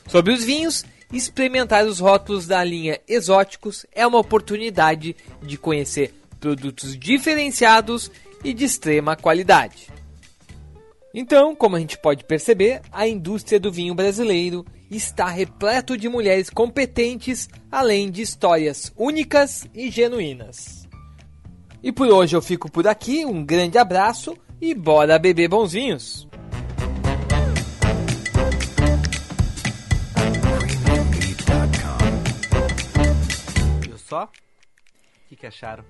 Sobre 0.07 0.33
os 0.33 0.43
vinhos, 0.43 0.83
experimentar 1.11 1.85
os 1.85 1.99
rótulos 1.99 2.47
da 2.47 2.63
linha 2.63 2.99
Exóticos 3.07 3.85
é 3.91 4.05
uma 4.05 4.19
oportunidade 4.19 5.15
de 5.41 5.57
conhecer 5.57 6.13
produtos 6.39 6.97
diferenciados 6.97 8.11
e 8.43 8.53
de 8.53 8.65
extrema 8.65 9.15
qualidade. 9.15 9.89
Então, 11.13 11.55
como 11.55 11.75
a 11.75 11.79
gente 11.79 11.97
pode 11.97 12.23
perceber, 12.23 12.81
a 12.91 13.07
indústria 13.07 13.59
do 13.59 13.71
vinho 13.71 13.95
brasileiro 13.95 14.65
está 14.89 15.27
repleto 15.27 15.97
de 15.97 16.07
mulheres 16.09 16.49
competentes, 16.49 17.49
além 17.71 18.09
de 18.11 18.21
histórias 18.21 18.91
únicas 18.95 19.67
e 19.73 19.89
genuínas. 19.89 20.87
E 21.83 21.91
por 21.91 22.07
hoje 22.07 22.35
eu 22.35 22.41
fico 22.41 22.69
por 22.71 22.87
aqui, 22.87 23.25
um 23.25 23.45
grande 23.45 23.77
abraço 23.77 24.35
e 24.59 24.73
bora 24.73 25.19
beber 25.19 25.47
bons 25.47 25.73
vinhos! 25.73 26.27
Viu 33.81 33.97
só? 33.97 34.25
O 34.25 34.29
que, 35.29 35.35
que 35.35 35.47
acharam? 35.47 35.83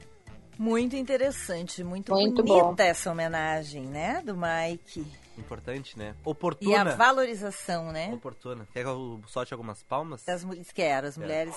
Muito 0.58 0.96
interessante, 0.96 1.84
muito, 1.84 2.14
Muito 2.14 2.42
bonita 2.44 2.66
bom. 2.66 2.84
essa 2.84 3.12
homenagem, 3.12 3.84
né, 3.84 4.22
do 4.26 4.36
Mike. 4.38 5.06
Importante, 5.38 5.98
né? 5.98 6.16
E 6.16 6.28
a 6.28 6.32
Oportuna. 6.32 6.96
valorização, 6.96 7.92
né, 7.92 8.12
Oportuna. 8.14 8.68
Quer 8.74 8.84
que 8.84 8.90
eu 8.90 9.22
solte 9.28 9.54
algumas 9.54 9.84
palmas? 9.84 10.24
das 10.24 10.44
mulheres, 10.44 10.72
quero, 10.72 11.08
as 11.08 11.18
mulheres. 11.18 11.56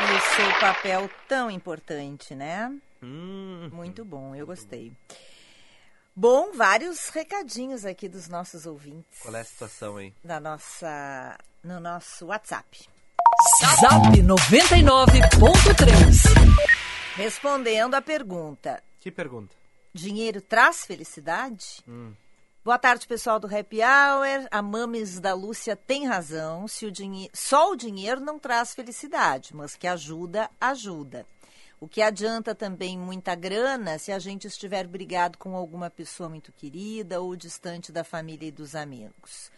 E 0.00 0.04
o 0.14 0.20
seu 0.20 0.60
papel 0.60 1.10
tão 1.28 1.50
importante, 1.50 2.34
né? 2.34 2.72
Hum, 3.02 3.68
Muito 3.72 4.04
bom, 4.04 4.34
eu 4.34 4.46
gostei. 4.46 4.92
Bom, 6.14 6.52
vários 6.52 7.08
recadinhos 7.10 7.84
aqui 7.84 8.08
dos 8.08 8.28
nossos 8.28 8.64
ouvintes 8.66 9.20
qual 9.22 9.36
é 9.36 9.40
a 9.40 9.44
situação 9.44 9.96
aí? 9.98 10.12
da 10.24 10.40
nossa 10.40 11.38
no 11.62 11.78
nosso 11.78 12.26
WhatsApp. 12.26 12.88
Zap 13.80 14.20
99.3. 14.20 16.24
Respondendo 17.16 17.94
a 17.94 18.02
pergunta: 18.02 18.82
Que 19.00 19.10
pergunta? 19.10 19.56
dinheiro 19.94 20.40
traz 20.40 20.84
felicidade? 20.84 21.82
Hum. 21.86 22.12
Boa 22.64 22.78
tarde, 22.78 23.06
pessoal 23.06 23.40
do 23.40 23.46
Happy 23.46 23.78
Hour. 23.78 24.46
A 24.50 24.60
Mames 24.60 25.18
da 25.18 25.32
Lúcia 25.34 25.74
tem 25.74 26.06
razão. 26.06 26.68
Se 26.68 26.86
o 26.86 26.92
dinhe... 26.92 27.30
Só 27.32 27.72
o 27.72 27.76
dinheiro 27.76 28.20
não 28.20 28.38
traz 28.38 28.74
felicidade, 28.74 29.54
mas 29.54 29.74
que 29.74 29.86
ajuda, 29.86 30.50
ajuda. 30.60 31.26
O 31.80 31.88
que 31.88 32.02
adianta 32.02 32.54
também 32.54 32.98
muita 32.98 33.34
grana 33.34 33.98
se 33.98 34.12
a 34.12 34.18
gente 34.18 34.46
estiver 34.46 34.86
brigado 34.86 35.38
com 35.38 35.56
alguma 35.56 35.88
pessoa 35.88 36.28
muito 36.28 36.52
querida 36.52 37.20
ou 37.20 37.36
distante 37.36 37.92
da 37.92 38.04
família 38.04 38.48
e 38.48 38.52
dos 38.52 38.74
amigos. 38.74 39.50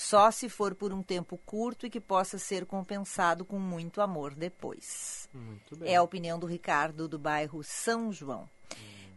Só 0.00 0.30
se 0.30 0.48
for 0.48 0.76
por 0.76 0.92
um 0.92 1.02
tempo 1.02 1.36
curto 1.44 1.84
e 1.84 1.90
que 1.90 2.00
possa 2.00 2.38
ser 2.38 2.64
compensado 2.64 3.44
com 3.44 3.58
muito 3.58 4.00
amor 4.00 4.32
depois. 4.32 5.28
É 5.82 5.96
a 5.96 6.02
opinião 6.04 6.38
do 6.38 6.46
Ricardo 6.46 7.08
do 7.08 7.18
bairro 7.18 7.64
São 7.64 8.12
João. 8.12 8.48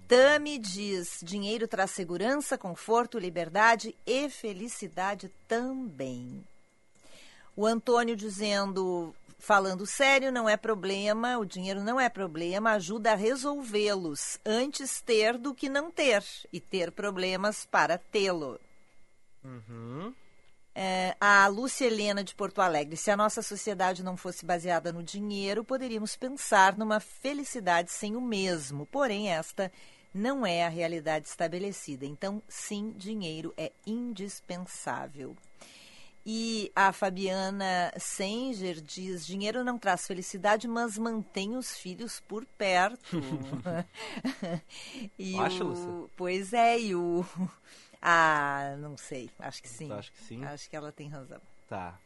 Tami 0.08 0.58
diz: 0.58 1.20
dinheiro 1.22 1.68
traz 1.68 1.92
segurança, 1.92 2.58
conforto, 2.58 3.20
liberdade 3.20 3.96
e 4.08 4.28
felicidade 4.28 5.32
também. 5.48 6.44
O 7.56 7.68
Antônio 7.68 8.16
dizendo, 8.16 9.14
falando 9.38 9.86
sério, 9.86 10.32
não 10.32 10.50
é 10.50 10.58
problema, 10.58 11.38
o 11.38 11.46
dinheiro 11.46 11.84
não 11.84 12.00
é 12.00 12.10
problema, 12.10 12.72
ajuda 12.72 13.12
a 13.12 13.16
resolvê-los. 13.16 14.40
Antes 14.44 15.00
ter 15.00 15.38
do 15.38 15.54
que 15.54 15.70
não 15.70 15.92
ter 15.92 16.24
e 16.52 16.60
ter 16.60 16.92
problemas 16.92 17.68
para 17.68 18.00
tê-lo. 18.00 18.60
Uhum. 19.44 20.12
É, 20.74 21.16
a 21.20 21.48
Lúcia 21.48 21.86
Helena 21.86 22.24
de 22.24 22.34
Porto 22.34 22.62
Alegre. 22.62 22.96
Se 22.96 23.12
a 23.12 23.18
nossa 23.18 23.42
sociedade 23.42 24.04
não 24.04 24.16
fosse 24.16 24.46
baseada 24.46 24.92
no 24.94 25.04
dinheiro, 25.04 25.64
poderíamos 25.66 26.16
pensar 26.16 26.78
numa 26.78 27.00
felicidade 27.00 27.92
sem 27.92 28.16
o 28.16 28.22
mesmo. 28.22 28.86
Porém, 28.86 29.30
esta 29.30 29.72
não 30.14 30.46
é 30.46 30.66
a 30.66 30.70
realidade 30.70 31.28
estabelecida. 31.28 32.06
Então, 32.06 32.42
sim, 32.48 32.94
dinheiro 32.96 33.54
é 33.58 33.72
indispensável. 33.86 35.36
E 36.26 36.72
a 36.76 36.94
Fabiana 36.94 37.92
Senger 37.98 38.80
diz: 38.80 39.26
dinheiro 39.26 39.64
não 39.64 39.78
traz 39.78 40.06
felicidade, 40.06 40.68
mas 40.68 40.98
mantém 40.98 41.58
os 41.58 41.76
filhos 41.76 42.22
por 42.28 42.46
perto. 42.46 43.18
e 45.18 45.36
Acha, 45.38 45.64
o- 45.64 45.68
Lúcia? 45.68 46.10
Pois 46.16 46.54
é, 46.54 46.80
e 46.80 46.96
o. 46.96 47.26
Ah, 48.02 48.76
não 48.80 48.98
sei. 48.98 49.30
Acho 49.40 49.62
que 49.62 49.70
sim. 49.70 49.88
Tu 49.88 49.94
acha 49.94 50.12
que 50.12 50.24
sim? 50.24 50.44
Acho 50.44 50.70
que 50.70 50.76
ela 50.76 50.92
tem 50.92 51.08
razão. 51.08 51.40
Tá. 51.70 51.98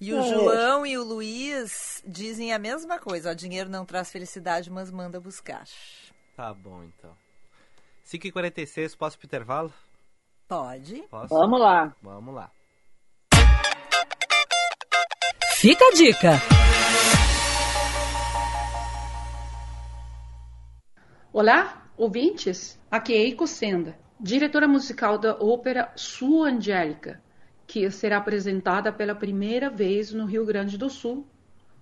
E 0.00 0.12
o 0.14 0.18
É. 0.20 0.28
João 0.28 0.86
e 0.86 0.96
o 0.96 1.04
Luiz 1.04 2.02
dizem 2.06 2.52
a 2.52 2.58
mesma 2.58 2.98
coisa. 2.98 3.30
Ó, 3.30 3.34
dinheiro 3.34 3.68
não 3.68 3.84
traz 3.84 4.10
felicidade, 4.10 4.70
mas 4.70 4.90
manda 4.90 5.20
buscar. 5.20 5.64
Tá 6.36 6.54
bom, 6.54 6.82
então. 6.84 7.14
5h46, 8.06 8.96
posso 8.96 9.18
pro 9.18 9.26
intervalo? 9.26 9.72
Pode. 10.46 11.02
Posso? 11.10 11.34
Vamos 11.34 11.60
lá. 11.60 11.94
Vamos 12.00 12.34
lá. 12.34 12.50
Fica 15.56 15.84
a 15.84 15.90
dica. 15.92 16.30
Olá, 21.32 21.90
ouvintes! 21.96 22.78
Aqui 22.90 23.12
é 23.14 23.18
Eiko 23.18 23.46
Senda, 23.46 23.98
diretora 24.20 24.66
musical 24.66 25.16
da 25.16 25.36
ópera 25.36 25.92
Sua 25.94 26.48
Angélica, 26.48 27.22
que 27.66 27.88
será 27.90 28.16
apresentada 28.16 28.92
pela 28.92 29.14
primeira 29.14 29.70
vez 29.70 30.12
no 30.12 30.24
Rio 30.24 30.44
Grande 30.44 30.76
do 30.76 30.90
Sul, 30.90 31.24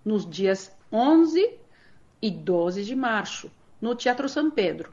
nos 0.05 0.28
dias 0.28 0.76
11 0.93 1.59
e 2.20 2.30
12 2.30 2.84
de 2.84 2.95
março, 2.95 3.51
no 3.80 3.95
Teatro 3.95 4.28
São 4.28 4.51
Pedro. 4.51 4.93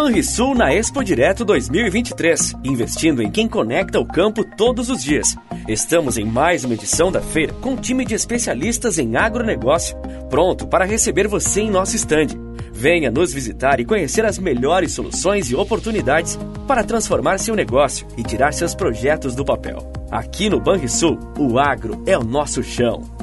Banrisul 0.00 0.54
na 0.54 0.72
Expo 0.72 1.02
Direto 1.02 1.44
2023, 1.44 2.54
investindo 2.62 3.20
em 3.20 3.28
quem 3.28 3.48
conecta 3.48 3.98
o 3.98 4.06
campo 4.06 4.44
todos 4.44 4.90
os 4.90 5.02
dias. 5.02 5.36
Estamos 5.66 6.16
em 6.16 6.24
mais 6.24 6.62
uma 6.62 6.74
edição 6.74 7.10
da 7.10 7.20
feira 7.20 7.52
com 7.54 7.70
um 7.70 7.76
time 7.76 8.04
de 8.04 8.14
especialistas 8.14 8.96
em 8.96 9.16
agronegócio, 9.16 9.96
pronto 10.30 10.68
para 10.68 10.84
receber 10.84 11.26
você 11.26 11.62
em 11.62 11.70
nosso 11.70 11.96
estande. 11.96 12.38
Venha 12.72 13.10
nos 13.10 13.32
visitar 13.32 13.80
e 13.80 13.84
conhecer 13.84 14.24
as 14.24 14.38
melhores 14.38 14.92
soluções 14.92 15.50
e 15.50 15.56
oportunidades 15.56 16.38
para 16.68 16.84
transformar 16.84 17.38
seu 17.38 17.56
negócio 17.56 18.06
e 18.16 18.22
tirar 18.22 18.52
seus 18.52 18.76
projetos 18.76 19.34
do 19.34 19.44
papel. 19.44 19.78
Aqui 20.12 20.48
no 20.48 20.60
Banrisul, 20.60 21.18
o 21.36 21.58
agro 21.58 22.04
é 22.06 22.16
o 22.16 22.22
nosso 22.22 22.62
chão. 22.62 23.17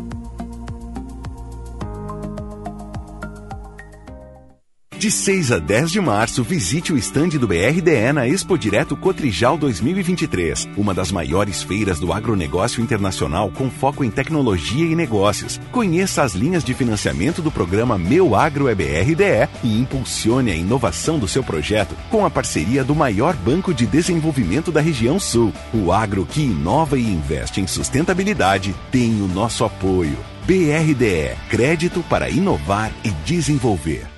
De 5.06 5.12
6 5.12 5.52
a 5.52 5.60
10 5.60 5.92
de 5.92 6.02
março, 6.02 6.44
visite 6.44 6.92
o 6.92 6.98
estande 6.98 7.38
do 7.38 7.48
BRDE 7.48 8.12
na 8.12 8.28
Expo 8.28 8.58
Direto 8.58 8.98
Cotrijal 8.98 9.56
2023, 9.56 10.68
uma 10.76 10.96
das 10.96 11.12
maiores 11.12 11.62
feiras 11.62 12.00
do 12.00 12.12
agronegócio 12.12 12.82
internacional 12.82 13.52
com 13.52 13.70
foco 13.70 14.04
em 14.04 14.10
tecnologia 14.10 14.84
e 14.84 14.96
negócios. 14.96 15.62
Conheça 15.72 16.24
as 16.24 16.34
linhas 16.34 16.64
de 16.64 16.74
financiamento 16.74 17.40
do 17.40 17.52
programa 17.52 18.00
Meu 18.00 18.34
Agro 18.34 18.68
é 18.68 18.74
BRDE 18.74 19.48
e 19.64 19.80
impulsione 19.80 20.50
a 20.50 20.56
inovação 20.56 21.20
do 21.20 21.28
seu 21.28 21.44
projeto 21.44 21.96
com 22.10 22.26
a 22.26 22.30
parceria 22.32 22.84
do 22.84 22.96
maior 22.96 23.36
banco 23.36 23.76
de 23.76 23.86
desenvolvimento 23.86 24.72
da 24.72 24.82
região 24.82 25.20
sul. 25.20 25.54
O 25.72 25.92
agro 25.92 26.26
que 26.26 26.42
inova 26.42 26.98
e 26.98 27.04
investe 27.04 27.62
em 27.62 27.68
sustentabilidade 27.68 28.74
tem 28.90 29.22
o 29.22 29.28
nosso 29.28 29.64
apoio. 29.64 30.18
BRDE 30.48 31.38
Crédito 31.48 32.04
para 32.10 32.28
inovar 32.28 32.92
e 33.04 33.12
desenvolver. 33.24 34.15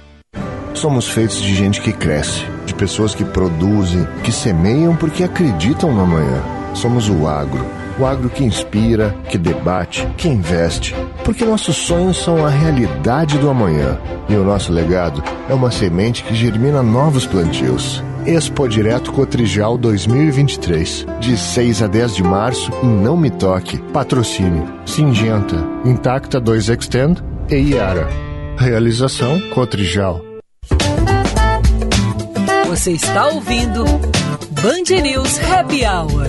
Somos 0.77 1.09
feitos 1.09 1.41
de 1.41 1.55
gente 1.55 1.81
que 1.81 1.91
cresce, 1.91 2.45
de 2.67 2.73
pessoas 2.75 3.15
que 3.15 3.25
produzem, 3.25 4.07
que 4.23 4.31
semeiam 4.31 4.95
porque 4.95 5.23
acreditam 5.23 5.91
no 5.91 6.01
amanhã. 6.01 6.39
Somos 6.75 7.09
o 7.09 7.27
agro. 7.27 7.65
O 7.99 8.05
agro 8.05 8.29
que 8.29 8.43
inspira, 8.43 9.15
que 9.27 9.39
debate, 9.39 10.07
que 10.15 10.27
investe. 10.27 10.95
Porque 11.25 11.43
nossos 11.43 11.75
sonhos 11.77 12.17
são 12.17 12.45
a 12.45 12.49
realidade 12.49 13.39
do 13.39 13.49
amanhã. 13.49 13.97
E 14.29 14.35
o 14.35 14.43
nosso 14.43 14.71
legado 14.71 15.23
é 15.49 15.53
uma 15.55 15.71
semente 15.71 16.23
que 16.23 16.35
germina 16.35 16.83
novos 16.83 17.25
plantios. 17.25 18.03
Expo 18.23 18.67
Direto 18.67 19.11
Cotrijal 19.11 19.79
2023. 19.79 21.07
De 21.19 21.35
6 21.35 21.81
a 21.81 21.87
10 21.87 22.15
de 22.17 22.23
março 22.23 22.71
em 22.83 23.01
Não 23.01 23.17
Me 23.17 23.31
Toque. 23.31 23.79
Patrocínio. 23.91 24.71
Singenta. 24.85 25.55
Intacta 25.83 26.39
2 26.39 26.69
Extend 26.69 27.23
e 27.49 27.55
Iara. 27.55 28.07
Realização 28.59 29.41
Cotrijal. 29.49 30.26
Você 32.67 32.91
está 32.91 33.27
ouvindo 33.27 33.85
Band 34.61 35.01
News 35.01 35.39
Happy 35.39 35.85
Hour. 35.85 36.27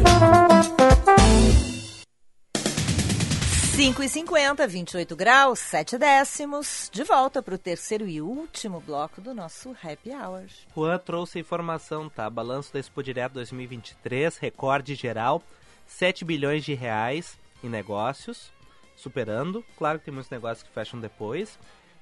5 3.74 4.02
e 4.04 4.08
50, 4.08 4.66
28 4.68 5.16
graus, 5.16 5.58
7 5.58 5.98
décimos. 5.98 6.88
De 6.92 7.02
volta 7.02 7.42
para 7.42 7.56
o 7.56 7.58
terceiro 7.58 8.06
e 8.06 8.22
último 8.22 8.80
bloco 8.80 9.20
do 9.20 9.34
nosso 9.34 9.70
Happy 9.82 10.10
Hour. 10.10 10.44
Juan 10.72 10.98
trouxe 10.98 11.38
a 11.38 11.40
informação, 11.40 12.08
tá? 12.08 12.30
Balanço 12.30 12.72
da 12.72 12.78
Expo 12.78 13.02
Direto 13.02 13.32
2023, 13.32 14.38
recorde 14.38 14.94
geral, 14.94 15.42
7 15.88 16.24
bilhões 16.24 16.64
de 16.64 16.72
reais 16.72 17.36
em 17.64 17.68
negócios, 17.68 18.52
superando. 18.94 19.64
Claro 19.76 19.98
que 19.98 20.04
tem 20.04 20.14
muitos 20.14 20.30
negócios 20.30 20.62
que 20.62 20.72
fecham 20.72 21.00
depois. 21.00 21.58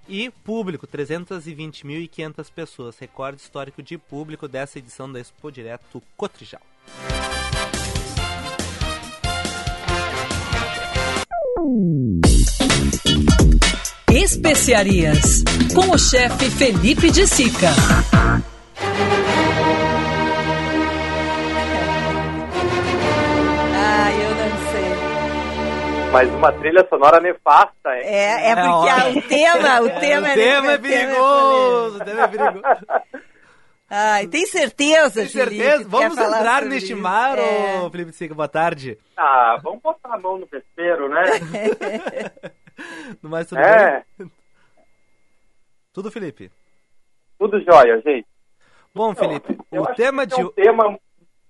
E 0.08 0.30
público, 0.30 0.86
320.500 0.86 2.50
pessoas. 2.52 2.98
Recorde 2.98 3.40
histórico 3.40 3.82
de 3.82 3.98
público 3.98 4.46
dessa 4.46 4.78
edição 4.78 5.10
da 5.10 5.18
Expo 5.18 5.50
Direto 5.50 6.02
Cotrijal. 6.16 6.62
Especiarias, 14.08 15.42
com 15.74 15.90
o 15.90 15.98
chefe 15.98 16.48
Felipe 16.50 17.10
de 17.10 17.26
Sica. 17.26 17.68
Mas 26.12 26.30
uma 26.32 26.52
trilha 26.52 26.86
sonora 26.88 27.20
nefasta, 27.20 27.94
hein? 27.96 28.02
É, 28.04 28.50
é 28.50 28.54
porque 28.56 28.88
ah, 28.88 29.08
o 29.08 29.22
tema, 29.22 29.80
o 29.82 30.00
tema 30.00 30.26
o 30.26 30.30
é 30.30 30.34
tema 30.34 30.72
é 30.72 30.78
perigoso, 30.78 31.96
o 31.98 32.04
tema 32.04 32.22
é 32.22 32.28
perigoso. 32.28 32.62
Ai, 33.88 34.26
tem 34.26 34.46
certeza, 34.46 35.20
Tem 35.20 35.28
Felipe, 35.28 35.56
certeza? 35.62 35.84
que 35.84 35.90
Vamos 35.90 36.18
entrar 36.18 36.62
neste 36.64 36.92
isso? 36.92 37.00
mar, 37.02 37.38
É. 37.38 37.80
ô 37.80 37.90
Felipe 37.90 38.12
Sica, 38.12 38.34
boa 38.34 38.48
tarde. 38.48 38.98
Ah, 39.16 39.58
vamos 39.62 39.80
botar 39.82 40.14
a 40.14 40.18
mão 40.18 40.38
no 40.38 40.46
vespeiro, 40.46 41.08
né? 41.08 41.22
No 43.22 43.30
mais 43.30 43.46
tudo 43.46 43.60
É. 43.60 44.04
bem? 44.18 44.30
Tudo, 45.94 46.10
Felipe? 46.10 46.50
Tudo 47.38 47.58
jóia, 47.62 48.02
gente. 48.04 48.26
Bom, 48.94 49.14
Felipe, 49.14 49.56
Eu 49.72 49.82
o 49.82 49.86
acho 49.86 49.94
tema 49.96 50.26
que 50.26 50.34
de 50.36 50.40
é 50.42 50.44
um 50.44 50.48
tema 50.50 50.98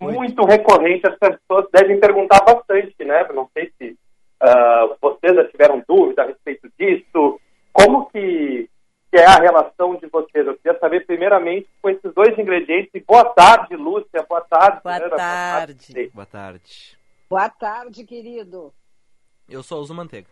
muito 0.01 0.45
recorrente, 0.45 1.03
as 1.09 1.19
pessoas 1.19 1.67
devem 1.73 1.99
perguntar 1.99 2.41
bastante, 2.45 2.95
né? 3.05 3.27
Não 3.35 3.49
sei 3.55 3.73
se 3.77 3.97
ah, 4.41 4.97
vocês 5.01 5.35
já 5.35 5.49
tiveram 5.49 5.83
dúvida 5.89 6.23
a 6.23 6.27
respeito 6.27 6.71
disso. 6.79 7.41
Como 7.73 8.07
que, 8.11 8.69
que 9.11 9.19
é 9.19 9.27
a 9.27 9.37
relação 9.37 9.97
de 9.97 10.07
vocês? 10.09 10.47
Eu 10.47 10.57
queria 10.57 10.79
saber 10.79 11.07
primeiramente 11.07 11.69
com 11.83 11.91
esses 11.91 12.13
dois 12.15 12.39
ingredientes. 12.39 12.91
E 12.95 13.01
boa 13.01 13.25
tarde, 13.25 13.77
Lúcia. 13.77 14.25
Boa 14.29 14.41
tarde. 14.43 14.81
Boa 14.83 14.95
Fernanda. 14.95 15.17
tarde. 15.17 16.11
Boa 16.15 16.27
tarde. 16.27 16.99
Boa 17.29 17.49
tarde, 17.49 18.05
querido. 18.05 18.73
Eu 19.49 19.63
só 19.63 19.77
uso 19.79 19.95
manteiga. 19.95 20.29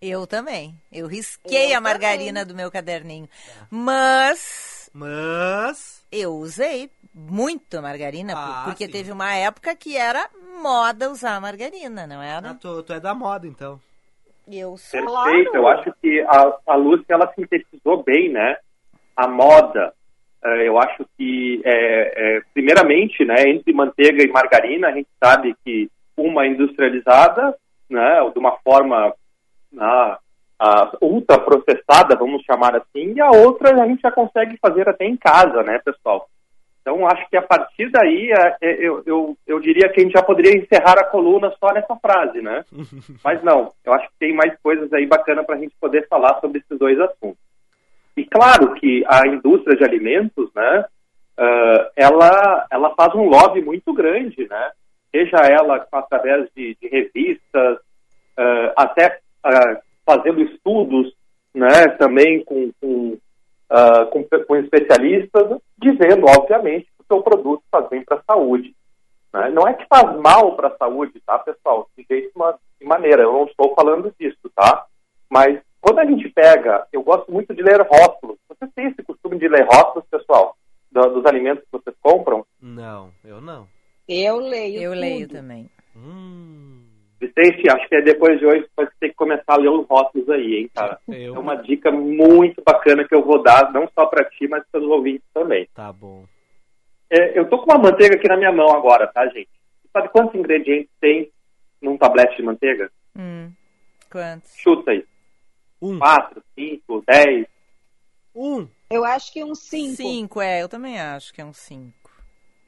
Eu 0.00 0.26
também. 0.26 0.74
Eu 0.92 1.06
risquei 1.08 1.72
Eu 1.72 1.78
a 1.78 1.80
margarina 1.80 2.44
do 2.44 2.54
meu 2.54 2.70
caderninho. 2.70 3.28
Mas. 3.68 4.88
Mas. 4.92 6.06
Eu 6.10 6.34
usei 6.34 6.90
muito 7.18 7.82
margarina, 7.82 8.32
Ah, 8.36 8.62
porque 8.64 8.86
sim. 8.86 8.92
teve 8.92 9.10
uma 9.10 9.34
época 9.34 9.74
que 9.74 9.96
era 9.96 10.28
moda 10.62 11.10
usar 11.10 11.40
margarina, 11.40 12.06
não 12.06 12.22
era? 12.22 12.50
Ah, 12.50 12.54
tu, 12.54 12.82
tu 12.82 12.92
é 12.92 13.00
da 13.00 13.14
moda, 13.14 13.46
então. 13.46 13.80
Eu 14.50 14.76
sou. 14.78 15.00
Perfeito, 15.00 15.54
eu 15.54 15.66
acho 15.66 15.92
que 16.00 16.20
a, 16.20 16.56
a 16.68 16.76
Lúcia 16.76 17.12
ela 17.14 17.30
sintetizou 17.34 18.02
bem, 18.02 18.30
né? 18.30 18.56
A 19.16 19.26
moda. 19.26 19.92
Eh, 20.44 20.68
eu 20.68 20.78
acho 20.78 21.04
que, 21.16 21.60
é, 21.64 22.36
é, 22.36 22.40
primeiramente, 22.54 23.24
né, 23.24 23.48
entre 23.48 23.72
manteiga 23.72 24.22
e 24.22 24.30
margarina, 24.30 24.88
a 24.88 24.92
gente 24.92 25.08
sabe 25.22 25.54
que 25.64 25.90
uma 26.16 26.44
é 26.44 26.48
industrializada, 26.48 27.56
né, 27.90 28.30
de 28.32 28.38
uma 28.38 28.56
forma 28.58 29.12
ah, 29.76 30.18
ultra 31.00 31.38
processada, 31.38 32.16
vamos 32.16 32.42
chamar 32.44 32.76
assim, 32.76 33.14
e 33.14 33.20
a 33.20 33.30
outra 33.30 33.82
a 33.82 33.86
gente 33.86 34.00
já 34.00 34.10
consegue 34.10 34.56
fazer 34.60 34.88
até 34.88 35.04
em 35.04 35.16
casa, 35.16 35.62
né, 35.62 35.78
pessoal? 35.84 36.28
Então, 36.88 37.06
acho 37.06 37.28
que 37.28 37.36
a 37.36 37.42
partir 37.42 37.90
daí, 37.90 38.32
é, 38.32 38.56
é, 38.62 38.72
eu, 38.80 39.02
eu, 39.04 39.36
eu 39.46 39.60
diria 39.60 39.90
que 39.90 40.00
a 40.00 40.02
gente 40.02 40.14
já 40.14 40.22
poderia 40.22 40.56
encerrar 40.56 40.98
a 40.98 41.04
coluna 41.04 41.52
só 41.60 41.70
nessa 41.70 41.94
frase, 41.96 42.40
né? 42.40 42.64
Mas 43.22 43.42
não, 43.42 43.70
eu 43.84 43.92
acho 43.92 44.08
que 44.08 44.18
tem 44.18 44.34
mais 44.34 44.58
coisas 44.62 44.90
aí 44.94 45.06
bacana 45.06 45.44
para 45.44 45.56
a 45.56 45.58
gente 45.58 45.74
poder 45.78 46.08
falar 46.08 46.40
sobre 46.40 46.60
esses 46.60 46.78
dois 46.78 46.98
assuntos. 46.98 47.36
E 48.16 48.24
claro 48.24 48.72
que 48.76 49.04
a 49.06 49.28
indústria 49.28 49.76
de 49.76 49.84
alimentos, 49.84 50.48
né, 50.54 50.84
ah, 51.36 51.90
ela, 51.94 52.66
ela 52.72 52.94
faz 52.94 53.14
um 53.14 53.28
lobby 53.28 53.60
muito 53.60 53.92
grande, 53.92 54.48
né? 54.48 54.70
Seja 55.10 55.36
ela 55.46 55.86
através 55.92 56.48
de, 56.56 56.74
de 56.80 56.88
revistas, 56.88 57.78
ah, 58.34 58.72
até 58.78 59.20
ah, 59.44 59.78
fazendo 60.06 60.40
estudos, 60.40 61.12
né, 61.54 61.86
também 61.98 62.42
com, 62.44 62.70
com, 62.80 63.18
ah, 63.70 64.04
com, 64.06 64.24
com 64.46 64.56
especialistas, 64.56 65.58
dizendo, 65.78 66.26
obviamente, 66.26 66.86
que 66.86 67.02
o 67.02 67.06
seu 67.14 67.22
produto 67.22 67.62
faz 67.70 67.88
bem 67.88 68.02
para 68.04 68.18
a 68.18 68.22
saúde. 68.32 68.74
né? 69.32 69.50
Não 69.50 69.66
é 69.66 69.74
que 69.74 69.86
faz 69.86 70.16
mal 70.18 70.56
para 70.56 70.68
a 70.68 70.76
saúde, 70.76 71.20
tá, 71.26 71.38
pessoal? 71.38 71.88
De 71.96 72.04
jeito 72.08 72.32
de 72.80 72.86
maneira, 72.86 73.22
eu 73.22 73.32
não 73.32 73.44
estou 73.44 73.74
falando 73.74 74.12
disso, 74.18 74.50
tá? 74.54 74.86
Mas 75.30 75.60
quando 75.80 75.98
a 76.00 76.04
gente 76.06 76.28
pega, 76.30 76.86
eu 76.92 77.02
gosto 77.02 77.30
muito 77.30 77.54
de 77.54 77.62
ler 77.62 77.80
rótulos. 77.82 78.38
Vocês 78.48 78.70
têm 78.74 78.86
esse 78.88 79.02
costume 79.02 79.38
de 79.38 79.48
ler 79.48 79.66
rótulos, 79.70 80.08
pessoal, 80.10 80.56
do- 80.90 81.10
dos 81.14 81.26
alimentos 81.26 81.62
que 81.64 81.72
vocês 81.72 81.94
compram? 82.02 82.44
Não, 82.60 83.10
eu 83.24 83.40
não. 83.40 83.66
Eu 84.08 84.38
leio 84.38 84.80
Eu 84.82 84.90
tudo. 84.92 85.00
leio 85.00 85.28
também. 85.28 85.70
Vicente, 87.20 87.68
acho 87.68 87.88
que 87.88 87.96
é 87.96 88.02
depois 88.02 88.38
de 88.38 88.46
hoje 88.46 88.60
você 88.62 88.70
vai 88.76 88.88
ter 89.00 89.08
que 89.08 89.14
começar 89.16 89.54
a 89.54 89.56
ler 89.56 89.70
os 89.70 89.86
rótulos 89.88 90.28
aí, 90.30 90.54
hein, 90.56 90.70
cara? 90.74 91.00
Eu- 91.08 91.34
É 91.34 91.38
uma 91.38 91.56
dica 91.56 91.90
muito 91.90 92.62
bacana 92.64 93.06
que 93.06 93.14
eu 93.14 93.24
vou 93.24 93.42
dar, 93.42 93.72
não 93.72 93.88
só 93.92 94.06
para 94.06 94.24
ti, 94.30 94.46
mas 94.46 94.62
para 94.70 94.80
os 94.80 94.86
ouvintes 94.86 95.24
também. 95.34 95.68
Tá 95.74 95.92
bom. 95.92 96.24
É, 97.10 97.36
eu 97.38 97.48
tô 97.48 97.58
com 97.58 97.72
uma 97.72 97.78
manteiga 97.78 98.14
aqui 98.16 98.28
na 98.28 98.36
minha 98.36 98.52
mão 98.52 98.68
agora, 98.70 99.06
tá, 99.08 99.26
gente? 99.28 99.48
Sabe 99.92 100.10
quantos 100.10 100.34
ingredientes 100.34 100.90
tem 101.00 101.30
num 101.82 101.96
tablete 101.96 102.36
de 102.36 102.42
manteiga? 102.42 102.90
Hum. 103.16 103.50
Quantos? 104.10 104.54
Chuta 104.56 104.92
aí. 104.92 105.04
Um. 105.82 105.98
Quatro, 105.98 106.42
cinco, 106.54 107.02
dez. 107.06 107.46
Um. 108.34 108.68
Eu 108.90 109.04
acho 109.04 109.32
que 109.32 109.42
uns 109.42 109.58
cinco. 109.60 109.96
Cinco, 109.96 110.40
é, 110.40 110.62
eu 110.62 110.68
também 110.68 111.00
acho 111.00 111.32
que 111.34 111.40
é 111.40 111.44
um 111.44 111.52
cinco. 111.52 112.10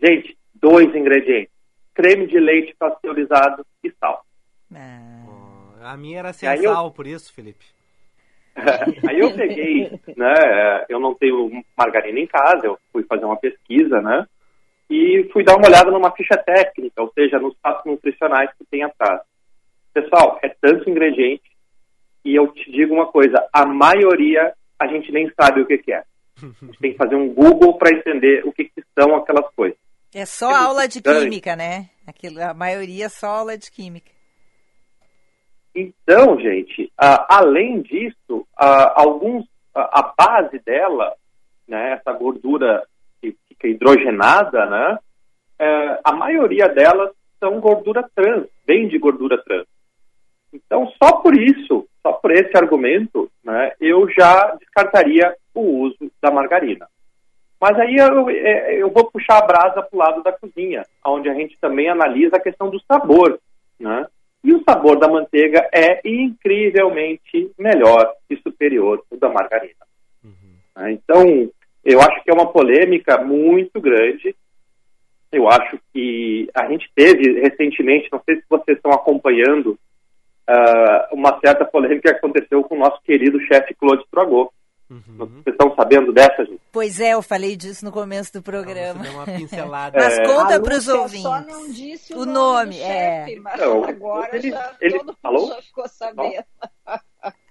Gente, 0.03 0.37
dois 0.55 0.93
ingredientes. 0.95 1.53
Creme 1.95 2.27
de 2.27 2.39
leite 2.41 2.75
pasteurizado 2.79 3.65
e 3.85 3.93
sal. 4.01 4.25
A 5.83 5.97
minha 5.97 6.19
era 6.19 6.33
Aí 6.43 6.65
eu- 6.65 6.91
por 6.91 7.07
isso, 7.07 7.33
Felipe. 7.33 7.65
Aí 9.09 9.19
eu 9.19 9.35
peguei, 9.35 9.91
né? 10.17 10.85
Eu 10.89 11.01
não 11.01 11.15
tenho 11.15 11.65
margarina 11.77 12.19
em 12.19 12.27
casa, 12.27 12.67
eu 12.67 12.79
fui 12.93 13.03
fazer 13.05 13.25
uma 13.25 13.37
pesquisa, 13.37 14.01
né? 14.03 14.27
E 14.91 15.29
fui 15.33 15.45
dar 15.45 15.57
uma 15.57 15.69
olhada 15.69 15.91
numa 15.91 16.11
ficha 16.11 16.37
técnica, 16.37 17.01
ou 17.01 17.11
seja, 17.13 17.39
nos 17.39 17.55
passos 17.63 17.85
nutricionais 17.87 18.51
que 18.59 18.65
tem 18.71 18.83
atrás. 18.83 19.21
Pessoal, 19.95 20.39
é 20.43 20.49
tanto 20.61 20.91
ingrediente 20.91 21.45
e 22.25 22.35
eu 22.35 22.49
te 22.53 22.71
digo 22.71 22.95
uma 22.95 23.07
coisa: 23.07 23.37
a 23.53 23.65
maioria 23.65 24.53
a 24.79 24.87
gente 24.87 25.11
nem 25.13 25.31
sabe 25.41 25.61
o 25.61 25.67
que, 25.67 25.79
que 25.79 25.93
é. 25.93 26.05
A 26.43 26.65
gente 26.67 26.79
tem 26.79 26.93
que 26.93 26.99
fazer 26.99 27.15
um 27.15 27.33
Google 27.33 27.77
para 27.79 27.97
entender 27.97 28.45
o 28.47 28.53
que, 28.53 28.65
que 28.65 28.83
são 28.99 29.15
aquelas 29.17 29.47
coisas. 29.55 29.79
É 30.13 30.27
só 30.27 30.51
É 30.51 30.55
aula 30.55 30.89
de 30.89 31.01
química, 31.01 31.55
né? 31.55 31.89
Aquilo, 32.07 32.43
a 32.43 32.53
maioria 32.53 33.07
é 33.07 33.09
só 33.09 33.29
aula 33.29 33.57
de 33.57 33.71
química. 33.71 34.11
Então, 35.75 36.39
gente, 36.41 36.93
ah, 36.99 37.27
além 37.37 37.81
disso, 37.83 38.47
ah, 38.57 38.93
alguns 39.01 39.47
a, 39.75 40.01
a 40.01 40.15
base 40.17 40.59
dela, 40.61 41.15
né, 41.67 41.93
essa 41.93 42.13
gordura 42.13 42.85
que 43.21 43.37
fica 43.49 43.69
hidrogenada, 43.69 44.67
né, 44.67 44.99
eh, 45.59 46.01
a 46.05 46.13
maioria 46.13 46.69
delas 46.69 47.11
são 47.39 47.61
gordura 47.61 48.09
trans, 48.15 48.47
vem 48.67 48.89
de 48.89 48.99
gordura 48.99 49.43
trans. 49.45 49.67
Então, 50.53 50.91
só 51.01 51.19
por 51.19 51.37
isso, 51.37 51.87
só 52.03 52.13
por 52.13 52.33
esse 52.33 52.57
argumento, 52.57 53.31
né, 53.45 53.73
eu 53.81 54.09
já 54.11 54.57
descartaria 54.57 55.35
o 55.55 55.61
uso 55.61 56.11
da 56.21 56.31
margarina. 56.31 56.89
Mas 57.61 57.79
aí 57.79 57.95
eu, 57.97 58.31
eh, 58.31 58.77
eu 58.77 58.91
vou 58.91 59.11
puxar 59.11 59.39
a 59.39 59.47
brasa 59.47 59.83
para 59.83 59.89
o 59.93 59.99
lado 59.99 60.23
da 60.23 60.33
cozinha, 60.33 60.85
onde 61.05 61.29
a 61.29 61.35
gente 61.35 61.57
também 61.61 61.89
analisa 61.89 62.37
a 62.37 62.41
questão 62.41 62.71
do 62.71 62.81
sabor, 62.81 63.39
né? 63.79 64.07
E 64.43 64.53
o 64.53 64.63
sabor 64.63 64.99
da 64.99 65.09
manteiga 65.09 65.69
é 65.73 66.01
incrivelmente 66.05 67.51
melhor 67.59 68.15
e 68.29 68.37
superior 68.37 69.03
ao 69.11 69.19
da 69.19 69.29
margarina. 69.29 69.75
Né? 70.81 70.93
Então, 70.93 71.51
eu 71.85 72.01
acho 72.01 72.23
que 72.23 72.31
é 72.31 72.35
uma 72.35 72.51
polêmica 72.51 73.19
muito 73.19 73.81
grande. 73.81 74.35
Eu 75.31 75.49
acho 75.49 75.79
que 75.93 76.49
a 76.55 76.67
gente 76.67 76.91
teve 76.95 77.41
recentemente, 77.41 78.09
não 78.11 78.21
sei 78.25 78.37
se 78.37 78.45
vocês 78.49 78.77
estão 78.77 78.93
acompanhando, 78.93 79.79
ah, 80.47 81.09
uma 81.13 81.39
certa 81.39 81.65
polêmica 81.65 82.11
que 82.11 82.17
aconteceu 82.17 82.65
com 82.65 82.75
o 82.75 82.79
nosso 82.79 83.01
querido 83.03 83.41
chefe 83.43 83.75
Claude 83.75 84.05
Trogot. 84.11 84.51
Vocês 85.17 85.47
estão 85.47 85.73
sabendo 85.77 86.13
dessa, 86.13 86.45
gente? 86.45 86.61
Pois 86.73 86.99
é, 86.99 87.11
eu 87.15 87.23
falei 87.23 87.55
disso 87.57 87.85
no 87.85 87.93
começo 87.93 88.33
do 88.33 88.43
programa. 88.43 89.09
uma 89.09 89.25
pincelada. 89.25 89.97
Mas 89.99 90.19
É. 90.19 90.27
conta 90.27 90.57
A 90.57 90.61
para 90.61 90.75
os 90.75 90.89
ouvintes. 90.89 91.23
só 91.23 91.41
não 91.43 91.71
disse 91.71 92.13
o, 92.13 92.19
o 92.21 92.25
nome, 92.27 92.35
nome, 92.35 92.77
do 92.77 92.83
é. 92.83 93.25
chefe, 93.27 93.41
mas 93.41 93.61
Não, 93.61 93.85
agora 93.85 94.37
ele- 94.37 94.51
já 94.51 94.77
ele 94.81 94.99
todo 94.99 95.07
mundo 95.07 95.19
falou? 95.23 95.49
já 95.49 95.63
ficou 95.63 95.89
sabendo. 95.89 96.45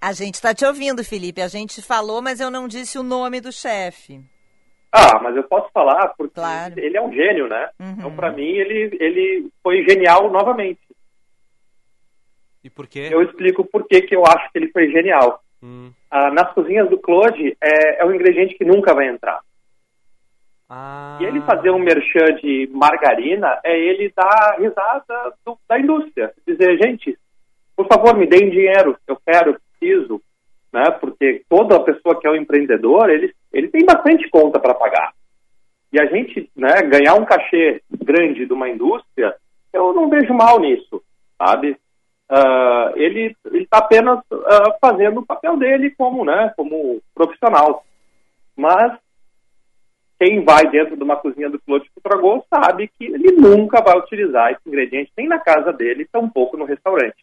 A 0.00 0.12
gente 0.12 0.34
está 0.34 0.54
te 0.54 0.66
ouvindo, 0.66 1.02
Felipe. 1.02 1.40
A 1.40 1.48
gente 1.48 1.80
falou, 1.80 2.20
mas 2.20 2.40
eu 2.40 2.50
não 2.50 2.68
disse 2.68 2.98
o 2.98 3.02
nome 3.02 3.40
do 3.40 3.50
chefe. 3.52 4.20
Ah, 4.92 5.18
mas 5.22 5.34
eu 5.36 5.44
posso 5.44 5.70
falar 5.72 6.08
porque 6.18 6.34
Claro. 6.34 6.74
ele 6.78 6.96
é 6.96 7.00
um 7.02 7.12
gênio, 7.12 7.48
né? 7.48 7.70
Uhum. 7.78 7.90
Então, 7.92 8.16
para 8.16 8.32
mim, 8.32 8.42
ele, 8.48 8.96
ele 9.00 9.48
foi 9.62 9.82
genial 9.88 10.30
novamente. 10.30 10.80
E 12.62 12.68
por 12.68 12.86
quê? 12.86 13.08
Eu 13.10 13.22
explico 13.22 13.64
por 13.64 13.86
que 13.86 14.02
que 14.02 14.14
eu 14.14 14.24
acho 14.26 14.50
que 14.52 14.58
ele 14.58 14.70
foi 14.72 14.90
genial. 14.90 15.40
Hum. 15.62 15.92
Ah, 16.10 16.30
nas 16.30 16.52
cozinhas 16.54 16.88
do 16.88 16.98
Claude, 16.98 17.56
é, 17.60 18.02
é 18.02 18.04
um 18.04 18.14
ingrediente 18.14 18.54
que 18.56 18.64
nunca 18.64 18.94
vai 18.94 19.08
entrar. 19.08 19.40
Ah. 20.68 21.18
E 21.20 21.24
ele 21.24 21.40
fazer 21.42 21.70
um 21.70 21.78
merchan 21.78 22.34
de 22.40 22.68
margarina 22.72 23.58
é 23.64 23.78
ele 23.78 24.12
dar 24.14 24.56
risada 24.58 25.34
do- 25.44 25.58
da 25.68 25.78
indústria. 25.78 26.32
Dizer, 26.46 26.78
gente, 26.82 27.18
por 27.76 27.86
favor, 27.88 28.16
me 28.16 28.26
deem 28.26 28.50
dinheiro, 28.50 28.96
eu 29.06 29.18
quero, 29.26 29.58
preciso. 29.78 30.22
Né? 30.72 30.88
Porque 31.00 31.42
toda 31.48 31.82
pessoa 31.82 32.18
que 32.20 32.26
é 32.26 32.30
um 32.30 32.36
empreendedor, 32.36 33.10
ele, 33.10 33.34
ele 33.52 33.68
tem 33.68 33.84
bastante 33.84 34.28
conta 34.30 34.60
para 34.60 34.74
pagar. 34.74 35.12
E 35.92 36.00
a 36.00 36.06
gente 36.06 36.48
né, 36.54 36.82
ganhar 36.82 37.14
um 37.14 37.24
cachê 37.24 37.82
grande 37.90 38.46
de 38.46 38.52
uma 38.52 38.68
indústria, 38.68 39.34
eu 39.72 39.92
não 39.92 40.08
vejo 40.08 40.32
mal 40.32 40.60
nisso, 40.60 41.02
sabe? 41.36 41.76
Ah, 42.32 42.92
ele 42.94 43.36
está 43.54 43.78
apenas 43.78 44.20
ah, 44.30 44.76
fazendo 44.80 45.18
o 45.18 45.26
papel 45.26 45.56
dele 45.56 45.90
como, 45.90 46.24
né, 46.24 46.52
como 46.56 47.02
profissional. 47.12 47.84
Mas 48.56 48.96
quem 50.16 50.44
vai 50.44 50.70
dentro 50.70 50.96
de 50.96 51.02
uma 51.02 51.16
cozinha 51.16 51.50
do 51.50 51.58
Claude 51.58 51.90
Cutragol 51.92 52.46
sabe 52.48 52.88
que 52.96 53.06
ele 53.06 53.32
nunca 53.32 53.82
vai 53.82 53.98
utilizar 53.98 54.52
esse 54.52 54.60
ingrediente 54.64 55.10
nem 55.16 55.26
na 55.26 55.40
casa 55.40 55.72
dele, 55.72 56.08
tampouco 56.12 56.56
no 56.56 56.64
restaurante. 56.64 57.16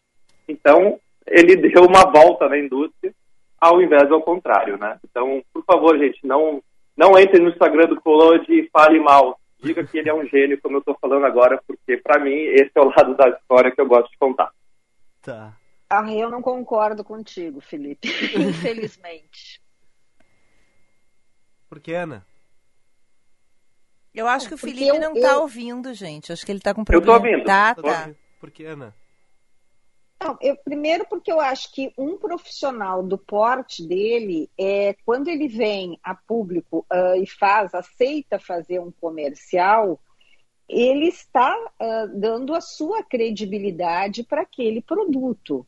Então, 0.46 0.98
ele 1.26 1.56
deu 1.70 1.84
uma 1.84 2.04
volta 2.10 2.46
na 2.46 2.58
indústria 2.58 3.14
ao 3.58 3.80
invés 3.80 4.08
do 4.08 4.20
contrário, 4.20 4.76
né? 4.76 4.98
Então, 5.08 5.42
por 5.52 5.64
favor, 5.64 5.98
gente, 5.98 6.18
não 6.26 6.62
não 6.96 7.16
entre 7.16 7.40
no 7.40 7.48
Instagram 7.48 7.86
do 7.86 8.00
Claude 8.00 8.52
e 8.52 8.68
fale 8.70 8.98
mal. 8.98 9.38
Diga 9.62 9.84
que 9.84 9.98
ele 9.98 10.10
é 10.10 10.14
um 10.14 10.26
gênio, 10.26 10.60
como 10.60 10.76
eu 10.76 10.80
estou 10.80 10.96
falando 11.00 11.24
agora, 11.24 11.62
porque 11.66 11.96
para 11.96 12.18
mim 12.20 12.34
esse 12.34 12.72
é 12.74 12.80
o 12.80 12.90
lado 12.90 13.14
da 13.14 13.28
história 13.28 13.70
que 13.70 13.80
eu 13.80 13.86
gosto 13.86 14.10
de 14.10 14.18
contar. 14.18 14.50
Tá. 15.22 15.58
Ah, 15.90 16.12
eu 16.12 16.30
não 16.30 16.42
concordo 16.42 17.02
contigo, 17.02 17.60
Felipe. 17.60 18.08
Infelizmente. 18.36 19.60
Por 21.68 21.80
que, 21.80 21.92
Ana? 21.94 22.26
Eu 24.14 24.26
acho 24.26 24.48
que 24.48 24.54
o 24.54 24.58
Porque 24.58 24.74
Felipe 24.74 24.96
eu- 24.96 25.00
não 25.00 25.12
está 25.14 25.32
eu- 25.34 25.40
ouvindo, 25.42 25.92
gente. 25.94 26.32
Acho 26.32 26.44
que 26.44 26.52
ele 26.52 26.58
está 26.58 26.74
com 26.74 26.80
Eu 26.82 26.84
tô 26.84 26.92
problema. 26.92 27.16
ouvindo. 27.18 27.44
Tá, 27.46 27.74
Tô 27.74 27.82
tá. 27.82 28.00
ouvindo. 28.00 28.16
Por 28.40 28.50
que, 28.50 28.64
Ana? 28.64 28.94
Não, 30.20 30.36
eu, 30.40 30.56
primeiro 30.56 31.06
porque 31.08 31.30
eu 31.30 31.40
acho 31.40 31.72
que 31.72 31.92
um 31.96 32.16
profissional 32.18 33.02
do 33.04 33.16
porte 33.16 33.86
dele, 33.86 34.50
é, 34.58 34.94
quando 35.04 35.28
ele 35.28 35.46
vem 35.46 35.98
a 36.02 36.12
público 36.14 36.84
uh, 36.92 37.14
e 37.22 37.24
faz, 37.26 37.72
aceita 37.72 38.38
fazer 38.40 38.80
um 38.80 38.90
comercial, 38.90 40.00
ele 40.68 41.06
está 41.06 41.56
uh, 41.56 42.08
dando 42.18 42.54
a 42.54 42.60
sua 42.60 43.02
credibilidade 43.02 44.22
para 44.22 44.42
aquele 44.42 44.82
produto. 44.82 45.66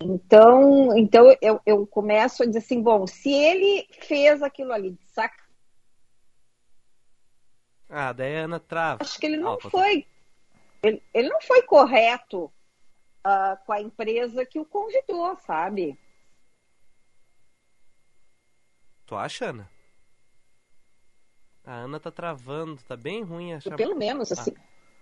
Então, 0.00 0.96
então 0.96 1.36
eu, 1.40 1.60
eu 1.64 1.86
começo 1.86 2.42
a 2.42 2.46
dizer 2.46 2.58
assim, 2.58 2.82
bom, 2.82 3.06
se 3.06 3.32
ele 3.32 3.86
fez 4.00 4.42
aquilo 4.42 4.72
ali 4.72 4.92
de 4.92 5.06
sac... 5.06 5.34
Ah, 7.88 8.12
daí 8.12 8.36
a 8.36 8.44
Ana 8.44 8.58
trava. 8.58 9.02
Acho 9.02 9.18
que 9.20 9.26
ele 9.26 9.36
não 9.36 9.52
Ah, 9.52 9.70
foi. 9.70 10.06
Ele, 10.82 11.02
ele 11.12 11.28
não 11.28 11.40
foi 11.40 11.62
correto 11.62 12.52
ah, 13.22 13.58
com 13.64 13.72
a 13.72 13.80
empresa 13.80 14.44
que 14.44 14.58
o 14.58 14.64
convidou, 14.64 15.36
sabe? 15.36 15.98
Tu 19.06 19.14
acha, 19.14 19.46
Ana? 19.46 19.73
A 21.66 21.72
Ana 21.76 21.98
tá 21.98 22.10
travando, 22.10 22.78
tá 22.86 22.96
bem 22.96 23.22
ruim 23.22 23.54
a 23.54 23.60
chama- 23.60 23.76
Pelo 23.76 23.96
menos, 23.96 24.30
assim. 24.32 24.52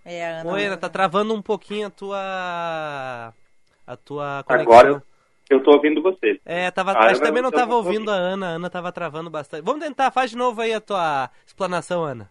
É, 0.05 0.25
a 0.25 0.41
Ana. 0.41 0.51
Oi, 0.53 0.65
Ana, 0.65 0.77
tá 0.77 0.89
travando 0.89 1.33
um 1.33 1.41
pouquinho 1.41 1.87
a 1.87 1.89
tua. 1.89 3.33
a 3.85 3.97
tua 3.97 4.43
conexão. 4.47 4.71
Agora 4.73 4.87
eu, 4.89 5.01
eu 5.57 5.63
tô 5.63 5.71
ouvindo 5.71 6.01
você. 6.01 6.39
É, 6.45 6.71
tava, 6.71 6.91
acho 6.91 7.19
que 7.19 7.21
eu 7.25 7.27
também 7.27 7.43
não 7.43 7.51
tava 7.51 7.75
ouvindo 7.75 8.09
a 8.09 8.13
Ana, 8.15 8.47
a 8.47 8.49
Ana 8.51 8.69
tava 8.69 8.91
travando 8.91 9.29
bastante. 9.29 9.63
Vamos 9.63 9.83
tentar, 9.83 10.09
faz 10.11 10.31
de 10.31 10.37
novo 10.37 10.61
aí 10.61 10.73
a 10.73 10.79
tua 10.81 11.29
explanação, 11.45 12.03
Ana. 12.03 12.29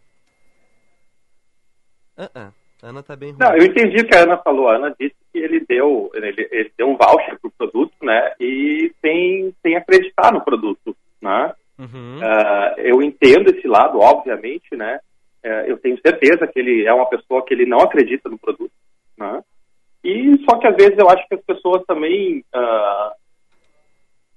Ah, 2.17 2.31
ah, 2.35 2.51
a 2.83 2.89
Ana 2.89 3.03
tá 3.03 3.17
bem 3.17 3.31
ruim. 3.33 3.39
Não, 3.41 3.55
eu 3.57 3.65
entendi 3.65 4.01
o 4.01 4.07
que 4.07 4.15
a 4.15 4.23
Ana 4.23 4.39
falou. 4.39 4.69
A 4.69 4.77
Ana 4.77 4.95
disse 4.99 5.17
que 5.33 5.39
ele 5.39 5.61
deu, 5.67 6.11
ele, 6.15 6.49
ele 6.51 6.73
deu 6.77 6.89
um 6.89 6.97
voucher 6.97 7.39
pro 7.41 7.51
produto, 7.51 7.95
né? 8.03 8.33
E 8.41 8.93
sem, 9.01 9.55
sem 9.63 9.77
acreditar 9.77 10.33
no 10.33 10.43
produto, 10.43 10.97
né? 11.21 11.55
Uhum. 11.83 12.21
Ah, 12.23 12.75
eu 12.79 13.03
entendo 13.03 13.51
esse 13.51 13.67
lado, 13.67 13.99
obviamente, 13.99 14.77
né? 14.77 15.01
Eh, 15.43 15.65
eu 15.67 15.77
tenho 15.79 16.01
certeza 16.01 16.47
que 16.47 16.59
ele 16.61 16.87
é 16.87 16.93
uma 16.95 17.09
pessoa 17.09 17.45
que 17.45 17.53
ele 17.53 17.67
não 17.67 17.81
acredita 17.81 18.29
no 18.29 18.39
produto, 18.39 18.73
né? 19.19 19.43
E 20.05 20.39
só 20.49 20.59
que 20.59 20.67
às 20.67 20.77
vezes 20.77 20.97
eu 20.99 21.09
acho 21.09 21.27
que 21.29 21.35
as 21.35 21.43
pessoas 21.43 21.85
também 21.87 22.45
ah, 22.55 23.13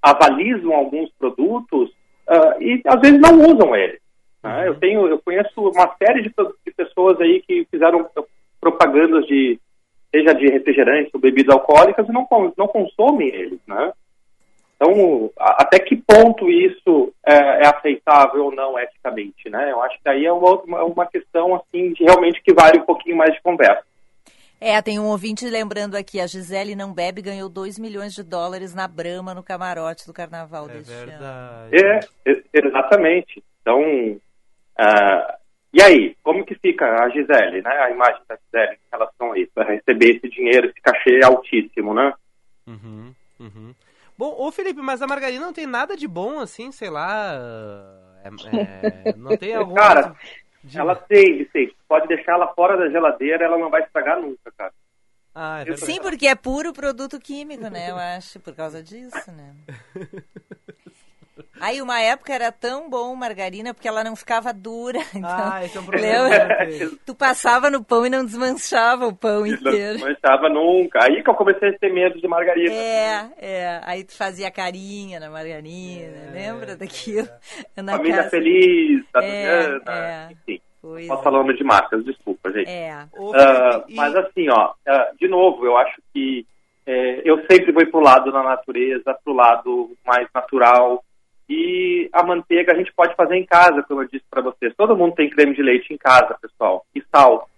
avalizam 0.01 0.73
alguns 0.73 1.11
produtos 1.19 1.91
ah, 2.27 2.55
e 2.59 2.81
às 2.85 2.99
vezes 3.01 3.19
não 3.19 3.39
usam 3.39 3.75
ele. 3.75 3.99
né? 4.43 4.67
Eu 4.67 4.75
tenho, 4.79 5.07
eu 5.07 5.19
conheço 5.19 5.69
uma 5.69 5.95
série 5.97 6.21
de, 6.23 6.29
de 6.29 6.71
pessoas 6.75 7.19
aí 7.21 7.41
que 7.41 7.67
fizeram 7.69 8.07
propagandas 8.59 9.25
de 9.27 9.59
seja 10.11 10.33
de 10.33 10.47
refrigerantes 10.47 11.13
ou 11.13 11.19
bebidas 11.19 11.53
alcoólicas 11.53 12.07
e 12.07 12.11
não 12.11 12.27
não 12.57 12.67
consomem 12.67 13.27
eles, 13.27 13.59
né? 13.67 13.91
Então, 14.75 15.31
até 15.37 15.79
que 15.79 15.95
ponto 15.95 16.49
isso 16.49 17.13
é, 17.25 17.63
é 17.63 17.67
aceitável 17.67 18.45
ou 18.45 18.51
não 18.51 18.77
eticamente, 18.77 19.49
né? 19.49 19.71
Eu 19.71 19.81
acho 19.81 19.97
que 20.01 20.09
aí 20.09 20.25
é 20.25 20.31
uma, 20.31 20.83
uma, 20.83 21.05
questão, 21.05 21.55
assim, 21.55 21.93
de 21.93 22.03
realmente 22.03 22.41
que 22.43 22.53
vale 22.53 22.79
um 22.79 22.85
pouquinho 22.85 23.15
mais 23.15 23.33
de 23.33 23.41
conversa. 23.41 23.83
É, 24.59 24.81
tem 24.81 24.99
um 24.99 25.05
ouvinte 25.07 25.45
lembrando 25.49 25.95
aqui, 25.95 26.19
a 26.19 26.27
Gisele 26.27 26.75
não 26.75 26.93
bebe 26.93 27.21
ganhou 27.21 27.47
2 27.47 27.77
milhões 27.77 28.13
de 28.13 28.23
dólares 28.23 28.73
na 28.73 28.87
Brama 28.87 29.33
no 29.33 29.43
camarote 29.43 30.05
do 30.07 30.13
carnaval 30.13 30.67
deste 30.67 30.91
ano. 30.91 31.69
É, 31.71 31.99
e- 32.25 32.43
exatamente. 32.53 33.43
Então, 33.61 33.81
ah, 34.77 35.37
e 35.73 35.81
aí, 35.81 36.15
como 36.23 36.45
que 36.45 36.55
fica 36.55 36.85
a 36.85 37.09
Gisele, 37.09 37.61
né? 37.61 37.69
A 37.69 37.91
imagem 37.91 38.21
da 38.27 38.37
Gisele 38.37 38.75
em 38.75 38.89
relação 38.91 39.31
a 39.33 39.39
isso, 39.39 39.51
a 39.57 39.63
receber 39.63 40.15
esse 40.15 40.29
dinheiro, 40.29 40.67
esse 40.67 40.81
cachê 40.81 41.19
altíssimo, 41.23 41.93
né? 41.93 42.13
Uhum, 42.65 43.13
uhum. 43.39 43.73
Bom, 44.17 44.33
ô 44.37 44.51
Felipe, 44.51 44.81
mas 44.81 45.01
a 45.01 45.07
margarina 45.07 45.45
não 45.45 45.53
tem 45.53 45.65
nada 45.65 45.95
de 45.97 46.07
bom 46.07 46.39
assim, 46.39 46.71
sei 46.71 46.89
lá. 46.89 47.33
é- 48.23 48.29
é, 48.47 49.15
não 49.17 49.37
tem 49.37 49.53
algum. 49.55 49.73
Cara, 49.75 50.15
ela 50.73 50.95
tem, 50.95 51.37
Vicente. 51.37 51.75
Pode 51.87 52.07
deixar 52.07 52.33
ela 52.33 52.53
fora 52.53 52.77
da 52.77 52.89
geladeira, 52.89 53.45
ela 53.45 53.57
não 53.57 53.69
vai 53.69 53.83
estragar 53.83 54.21
nunca, 54.21 54.51
cara. 54.57 54.73
Ah, 55.33 55.61
é. 55.67 55.75
Sim, 55.75 55.99
porque 56.01 56.27
é 56.27 56.35
puro 56.35 56.71
produto 56.71 57.19
químico, 57.19 57.67
né? 57.67 57.91
Eu 57.91 57.97
acho, 57.97 58.39
por 58.39 58.55
causa 58.55 58.81
disso, 58.81 59.31
né? 59.33 59.53
Aí, 61.59 61.81
uma 61.81 61.99
época 61.99 62.33
era 62.33 62.51
tão 62.51 62.89
bom 62.89 63.13
margarina 63.15 63.73
porque 63.73 63.87
ela 63.87 64.03
não 64.03 64.15
ficava 64.15 64.53
dura. 64.53 64.99
Então, 65.15 65.29
Ah, 65.29 65.63
esse 65.63 65.77
é 65.77 65.81
um 65.81 65.85
problema. 65.85 66.29
Tu 67.05 67.15
passava 67.15 67.69
no 67.69 67.83
pão 67.83 68.05
e 68.05 68.09
não 68.09 68.23
desmanchava 68.25 69.07
o 69.07 69.15
pão 69.15 69.39
Não 69.41 69.47
inteiro. 69.47 69.99
manchava 69.99 70.49
nunca. 70.49 71.03
Aí 71.03 71.23
que 71.23 71.29
eu 71.29 71.35
comecei 71.35 71.69
a 71.69 71.77
ter 71.77 71.91
medo 71.93 72.19
de 72.19 72.27
margarina. 72.27 72.73
É, 72.73 73.29
é. 73.37 73.81
Aí 73.83 74.03
tu 74.03 74.15
fazia 74.15 74.51
carinha 74.51 75.19
na 75.19 75.29
margarina, 75.29 76.31
lembra 76.31 76.75
daquilo? 76.75 77.27
Na 77.77 77.93
Família 77.97 78.17
casa. 78.17 78.29
Feliz, 78.29 79.03
da 79.13 79.23
É, 79.23 79.79
é. 79.87 80.27
enfim. 80.31 80.61
Pois 80.81 81.07
Só 81.07 81.21
falando 81.23 81.51
de 81.55 81.63
marcas, 81.63 82.05
desculpa, 82.05 82.51
gente. 82.51 82.69
É. 82.69 82.91
Ah, 82.91 83.83
Mas 83.89 84.15
assim, 84.15 84.47
ó, 84.49 84.71
ah, 84.87 85.09
de 85.19 85.27
novo, 85.27 85.65
eu 85.65 85.75
acho 85.77 85.99
que 86.13 86.45
eh, 86.85 87.21
eu 87.25 87.43
sempre 87.49 87.71
vou 87.71 87.83
pro 87.87 87.99
lado 87.99 88.31
da 88.31 88.43
natureza, 88.43 89.17
pro 89.23 89.33
lado 89.33 89.91
mais 90.05 90.27
natural. 90.33 91.03
E 91.47 92.09
a 92.11 92.23
manteiga 92.23 92.73
a 92.73 92.75
gente 92.75 92.91
pode 92.93 93.15
fazer 93.15 93.35
em 93.35 93.45
casa, 93.45 93.83
como 93.83 94.01
eu 94.01 94.07
disse 94.07 94.25
para 94.29 94.41
vocês. 94.41 94.73
Todo 94.75 94.97
mundo 94.97 95.15
tem 95.15 95.29
creme 95.29 95.55
de 95.55 95.61
leite 95.61 95.93
em 95.93 95.97
casa, 95.97 96.37
pessoal. 96.41 96.85
E 96.95 97.03
sal, 97.11 97.49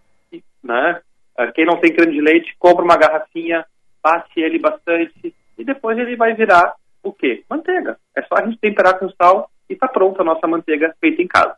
né? 0.63 1.01
Ah, 1.37 1.51
Quem 1.51 1.65
não 1.65 1.77
tem 1.77 1.93
creme 1.93 2.13
de 2.13 2.21
leite, 2.21 2.55
compra 2.59 2.83
uma 2.83 2.97
garrafinha, 2.97 3.65
passe 4.01 4.39
ele 4.39 4.59
bastante 4.59 5.33
e 5.57 5.63
depois 5.63 5.97
ele 5.97 6.15
vai 6.15 6.33
virar 6.33 6.75
o 7.01 7.13
quê? 7.13 7.43
Manteiga. 7.49 7.97
É 8.15 8.21
só 8.23 8.35
a 8.35 8.45
gente 8.45 8.59
temperar 8.59 8.99
com 8.99 9.09
sal 9.11 9.49
e 9.69 9.75
tá 9.75 9.87
pronta 9.87 10.21
a 10.21 10.25
nossa 10.25 10.47
manteiga 10.47 10.95
feita 10.99 11.21
em 11.21 11.27
casa. 11.27 11.55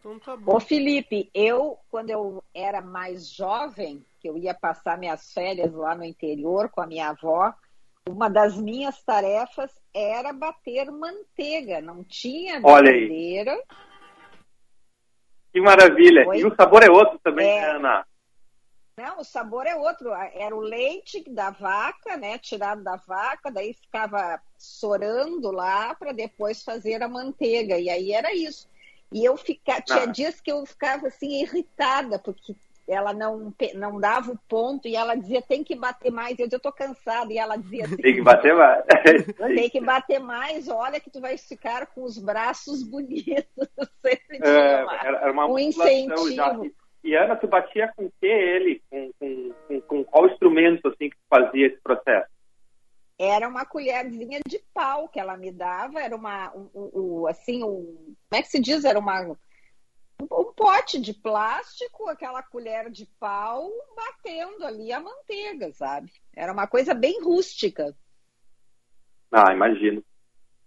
Então 0.00 0.18
tá 0.18 0.36
bom. 0.36 0.56
Ô 0.56 0.60
Felipe, 0.60 1.30
eu, 1.34 1.78
quando 1.90 2.10
eu 2.10 2.42
era 2.54 2.80
mais 2.80 3.28
jovem, 3.28 4.04
que 4.20 4.28
eu 4.28 4.36
ia 4.36 4.54
passar 4.54 4.98
minhas 4.98 5.32
férias 5.32 5.72
lá 5.72 5.94
no 5.94 6.04
interior 6.04 6.68
com 6.70 6.80
a 6.80 6.86
minha 6.86 7.10
avó, 7.10 7.52
uma 8.10 8.28
das 8.28 8.56
minhas 8.56 9.02
tarefas 9.02 9.70
era 9.94 10.32
bater 10.32 10.90
manteiga. 10.90 11.80
Não 11.80 12.04
tinha 12.04 12.60
Olha 12.62 12.90
aí. 12.90 13.02
batedeira. 13.02 13.62
Que 15.52 15.60
maravilha. 15.60 16.26
Oi? 16.28 16.38
E 16.40 16.44
o 16.44 16.54
sabor 16.54 16.82
é 16.82 16.90
outro 16.90 17.18
também, 17.22 17.48
É. 17.48 17.60
né, 17.60 17.70
Ana? 17.76 18.06
Não, 18.96 19.20
o 19.20 19.24
sabor 19.24 19.66
é 19.66 19.74
outro. 19.74 20.12
Era 20.12 20.54
o 20.54 20.60
leite 20.60 21.24
da 21.30 21.50
vaca, 21.50 22.16
né? 22.18 22.38
Tirado 22.38 22.84
da 22.84 22.96
vaca, 22.96 23.50
daí 23.50 23.72
ficava 23.72 24.40
sorando 24.58 25.50
lá 25.50 25.94
para 25.94 26.12
depois 26.12 26.62
fazer 26.62 27.02
a 27.02 27.08
manteiga. 27.08 27.78
E 27.78 27.88
aí 27.88 28.12
era 28.12 28.34
isso. 28.34 28.68
E 29.10 29.24
eu 29.24 29.36
ficava, 29.36 29.80
tinha 29.80 30.02
Ah. 30.02 30.06
dias 30.06 30.40
que 30.40 30.52
eu 30.52 30.64
ficava 30.66 31.08
assim 31.08 31.40
irritada, 31.42 32.18
porque 32.18 32.54
ela 32.90 33.12
não, 33.12 33.54
não 33.74 34.00
dava 34.00 34.32
o 34.32 34.38
ponto 34.48 34.88
e 34.88 34.96
ela 34.96 35.14
dizia 35.14 35.40
tem 35.40 35.62
que 35.62 35.76
bater 35.76 36.10
mais. 36.10 36.38
Eu 36.38 36.46
dizia, 36.46 36.56
eu 36.56 36.60
tô 36.60 36.72
cansada. 36.72 37.32
E 37.32 37.38
ela 37.38 37.56
dizia 37.56 37.84
assim, 37.84 37.96
Tem 37.96 38.14
que 38.14 38.22
bater 38.22 38.54
mais. 38.54 38.84
Tem 39.54 39.70
que 39.70 39.80
bater 39.80 40.18
mais, 40.18 40.68
olha 40.68 40.98
que 41.00 41.10
tu 41.10 41.20
vai 41.20 41.36
ficar 41.38 41.86
com 41.86 42.02
os 42.02 42.18
braços 42.18 42.82
bonitos. 42.82 43.44
Sempre 44.04 44.38
tinha 44.38 44.48
É, 44.50 44.82
uma- 44.84 44.96
era, 44.96 45.32
uma 45.32 45.46
um 45.46 45.50
musculação 45.52 46.30
já. 46.32 46.48
incentivo. 46.48 46.74
E- 47.04 47.14
Ana, 47.16 47.36
tu 47.36 47.46
batia 47.46 47.90
com 47.96 48.06
o 48.06 48.12
que 48.20 48.26
ele? 48.26 48.82
Com, 48.90 49.10
com, 49.18 49.52
com, 49.68 49.80
com 49.82 50.04
qual 50.04 50.26
instrumento 50.26 50.86
assim 50.88 51.08
que 51.10 51.16
tu 51.16 51.22
fazia 51.30 51.66
esse 51.68 51.80
processo? 51.82 52.28
Era 53.18 53.46
uma 53.48 53.66
colherzinha 53.66 54.40
de 54.48 54.58
pau 54.72 55.06
que 55.08 55.20
ela 55.20 55.36
me 55.36 55.50
dava, 55.52 56.00
era 56.00 56.16
uma, 56.16 56.50
um, 56.56 56.68
um- 56.74 56.90
um- 56.94 57.26
assim, 57.26 57.62
um, 57.62 57.84
como 58.28 58.40
é 58.40 58.42
que 58.42 58.48
se 58.48 58.58
diz? 58.60 58.84
Era 58.84 58.98
uma, 58.98 59.36
um, 60.22 60.52
pote 60.52 61.00
de 61.00 61.12
plástico, 61.14 62.08
aquela 62.08 62.42
colher 62.42 62.90
de 62.90 63.06
pau, 63.18 63.70
batendo 63.94 64.64
ali 64.64 64.92
a 64.92 65.00
manteiga, 65.00 65.72
sabe? 65.72 66.12
Era 66.34 66.52
uma 66.52 66.66
coisa 66.66 66.94
bem 66.94 67.22
rústica. 67.22 67.94
Ah, 69.32 69.52
imagino. 69.52 70.02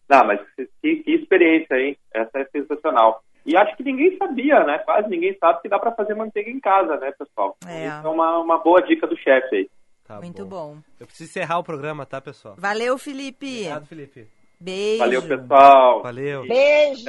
Não, 0.10 0.26
mas 0.26 0.40
que, 0.82 0.98
que 0.98 1.12
experiência, 1.12 1.76
hein? 1.76 1.98
Essa 2.14 2.40
é 2.40 2.46
sensacional. 2.46 3.24
E 3.46 3.58
acho 3.58 3.76
que 3.76 3.84
ninguém 3.84 4.18
sabia, 4.18 4.64
né? 4.64 4.80
Quase 4.80 5.10
ninguém 5.10 5.38
sabe 5.38 5.62
que 5.62 5.70
dá 5.70 5.78
para 5.78 5.92
fazer 5.92 6.16
manteiga 6.16 6.50
em 6.50 6.60
casa, 6.60 6.98
né, 6.98 7.12
pessoal? 7.12 7.58
É. 7.68 7.88
Isso 7.88 8.08
é 8.08 8.10
uma, 8.10 8.40
uma 8.40 8.58
boa 8.58 8.82
dica 8.82 9.06
do 9.06 9.18
chefe 9.18 9.56
aí. 9.56 9.70
Tá 10.06 10.20
Muito 10.20 10.46
bom. 10.46 10.78
Eu 11.00 11.08
preciso 11.08 11.30
encerrar 11.30 11.60
o 11.60 11.64
programa, 11.64 12.06
tá, 12.06 12.20
pessoal? 12.20 12.56
Valeu, 12.58 12.98
Felipe. 12.98 13.48
Obrigado, 13.48 13.86
Felipe. 13.86 14.28
Beijo. 14.64 15.00
Valeu, 15.00 15.22
pessoal. 15.24 16.02
Valeu. 16.04 16.48
Beijo! 16.48 17.04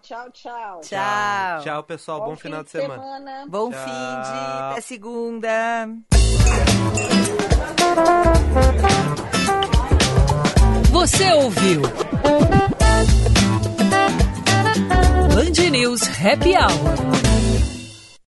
Tchau, 0.00 0.30
tchau. 0.32 0.80
Tchau. 0.80 1.60
Tchau, 1.62 1.82
pessoal. 1.82 2.20
Bom, 2.24 2.36
final 2.36 2.64
de 2.64 2.70
semana. 2.70 3.44
Bom 3.48 3.70
Tchau. 3.70 3.80
fim 3.80 3.90
de. 3.90 4.70
Até 4.72 4.80
segunda. 4.80 5.88
Você 10.90 11.32
ouviu? 11.34 11.82
Band 15.34 15.70
News 15.70 16.00
Happy 16.18 16.54
Hour. 16.56 17.35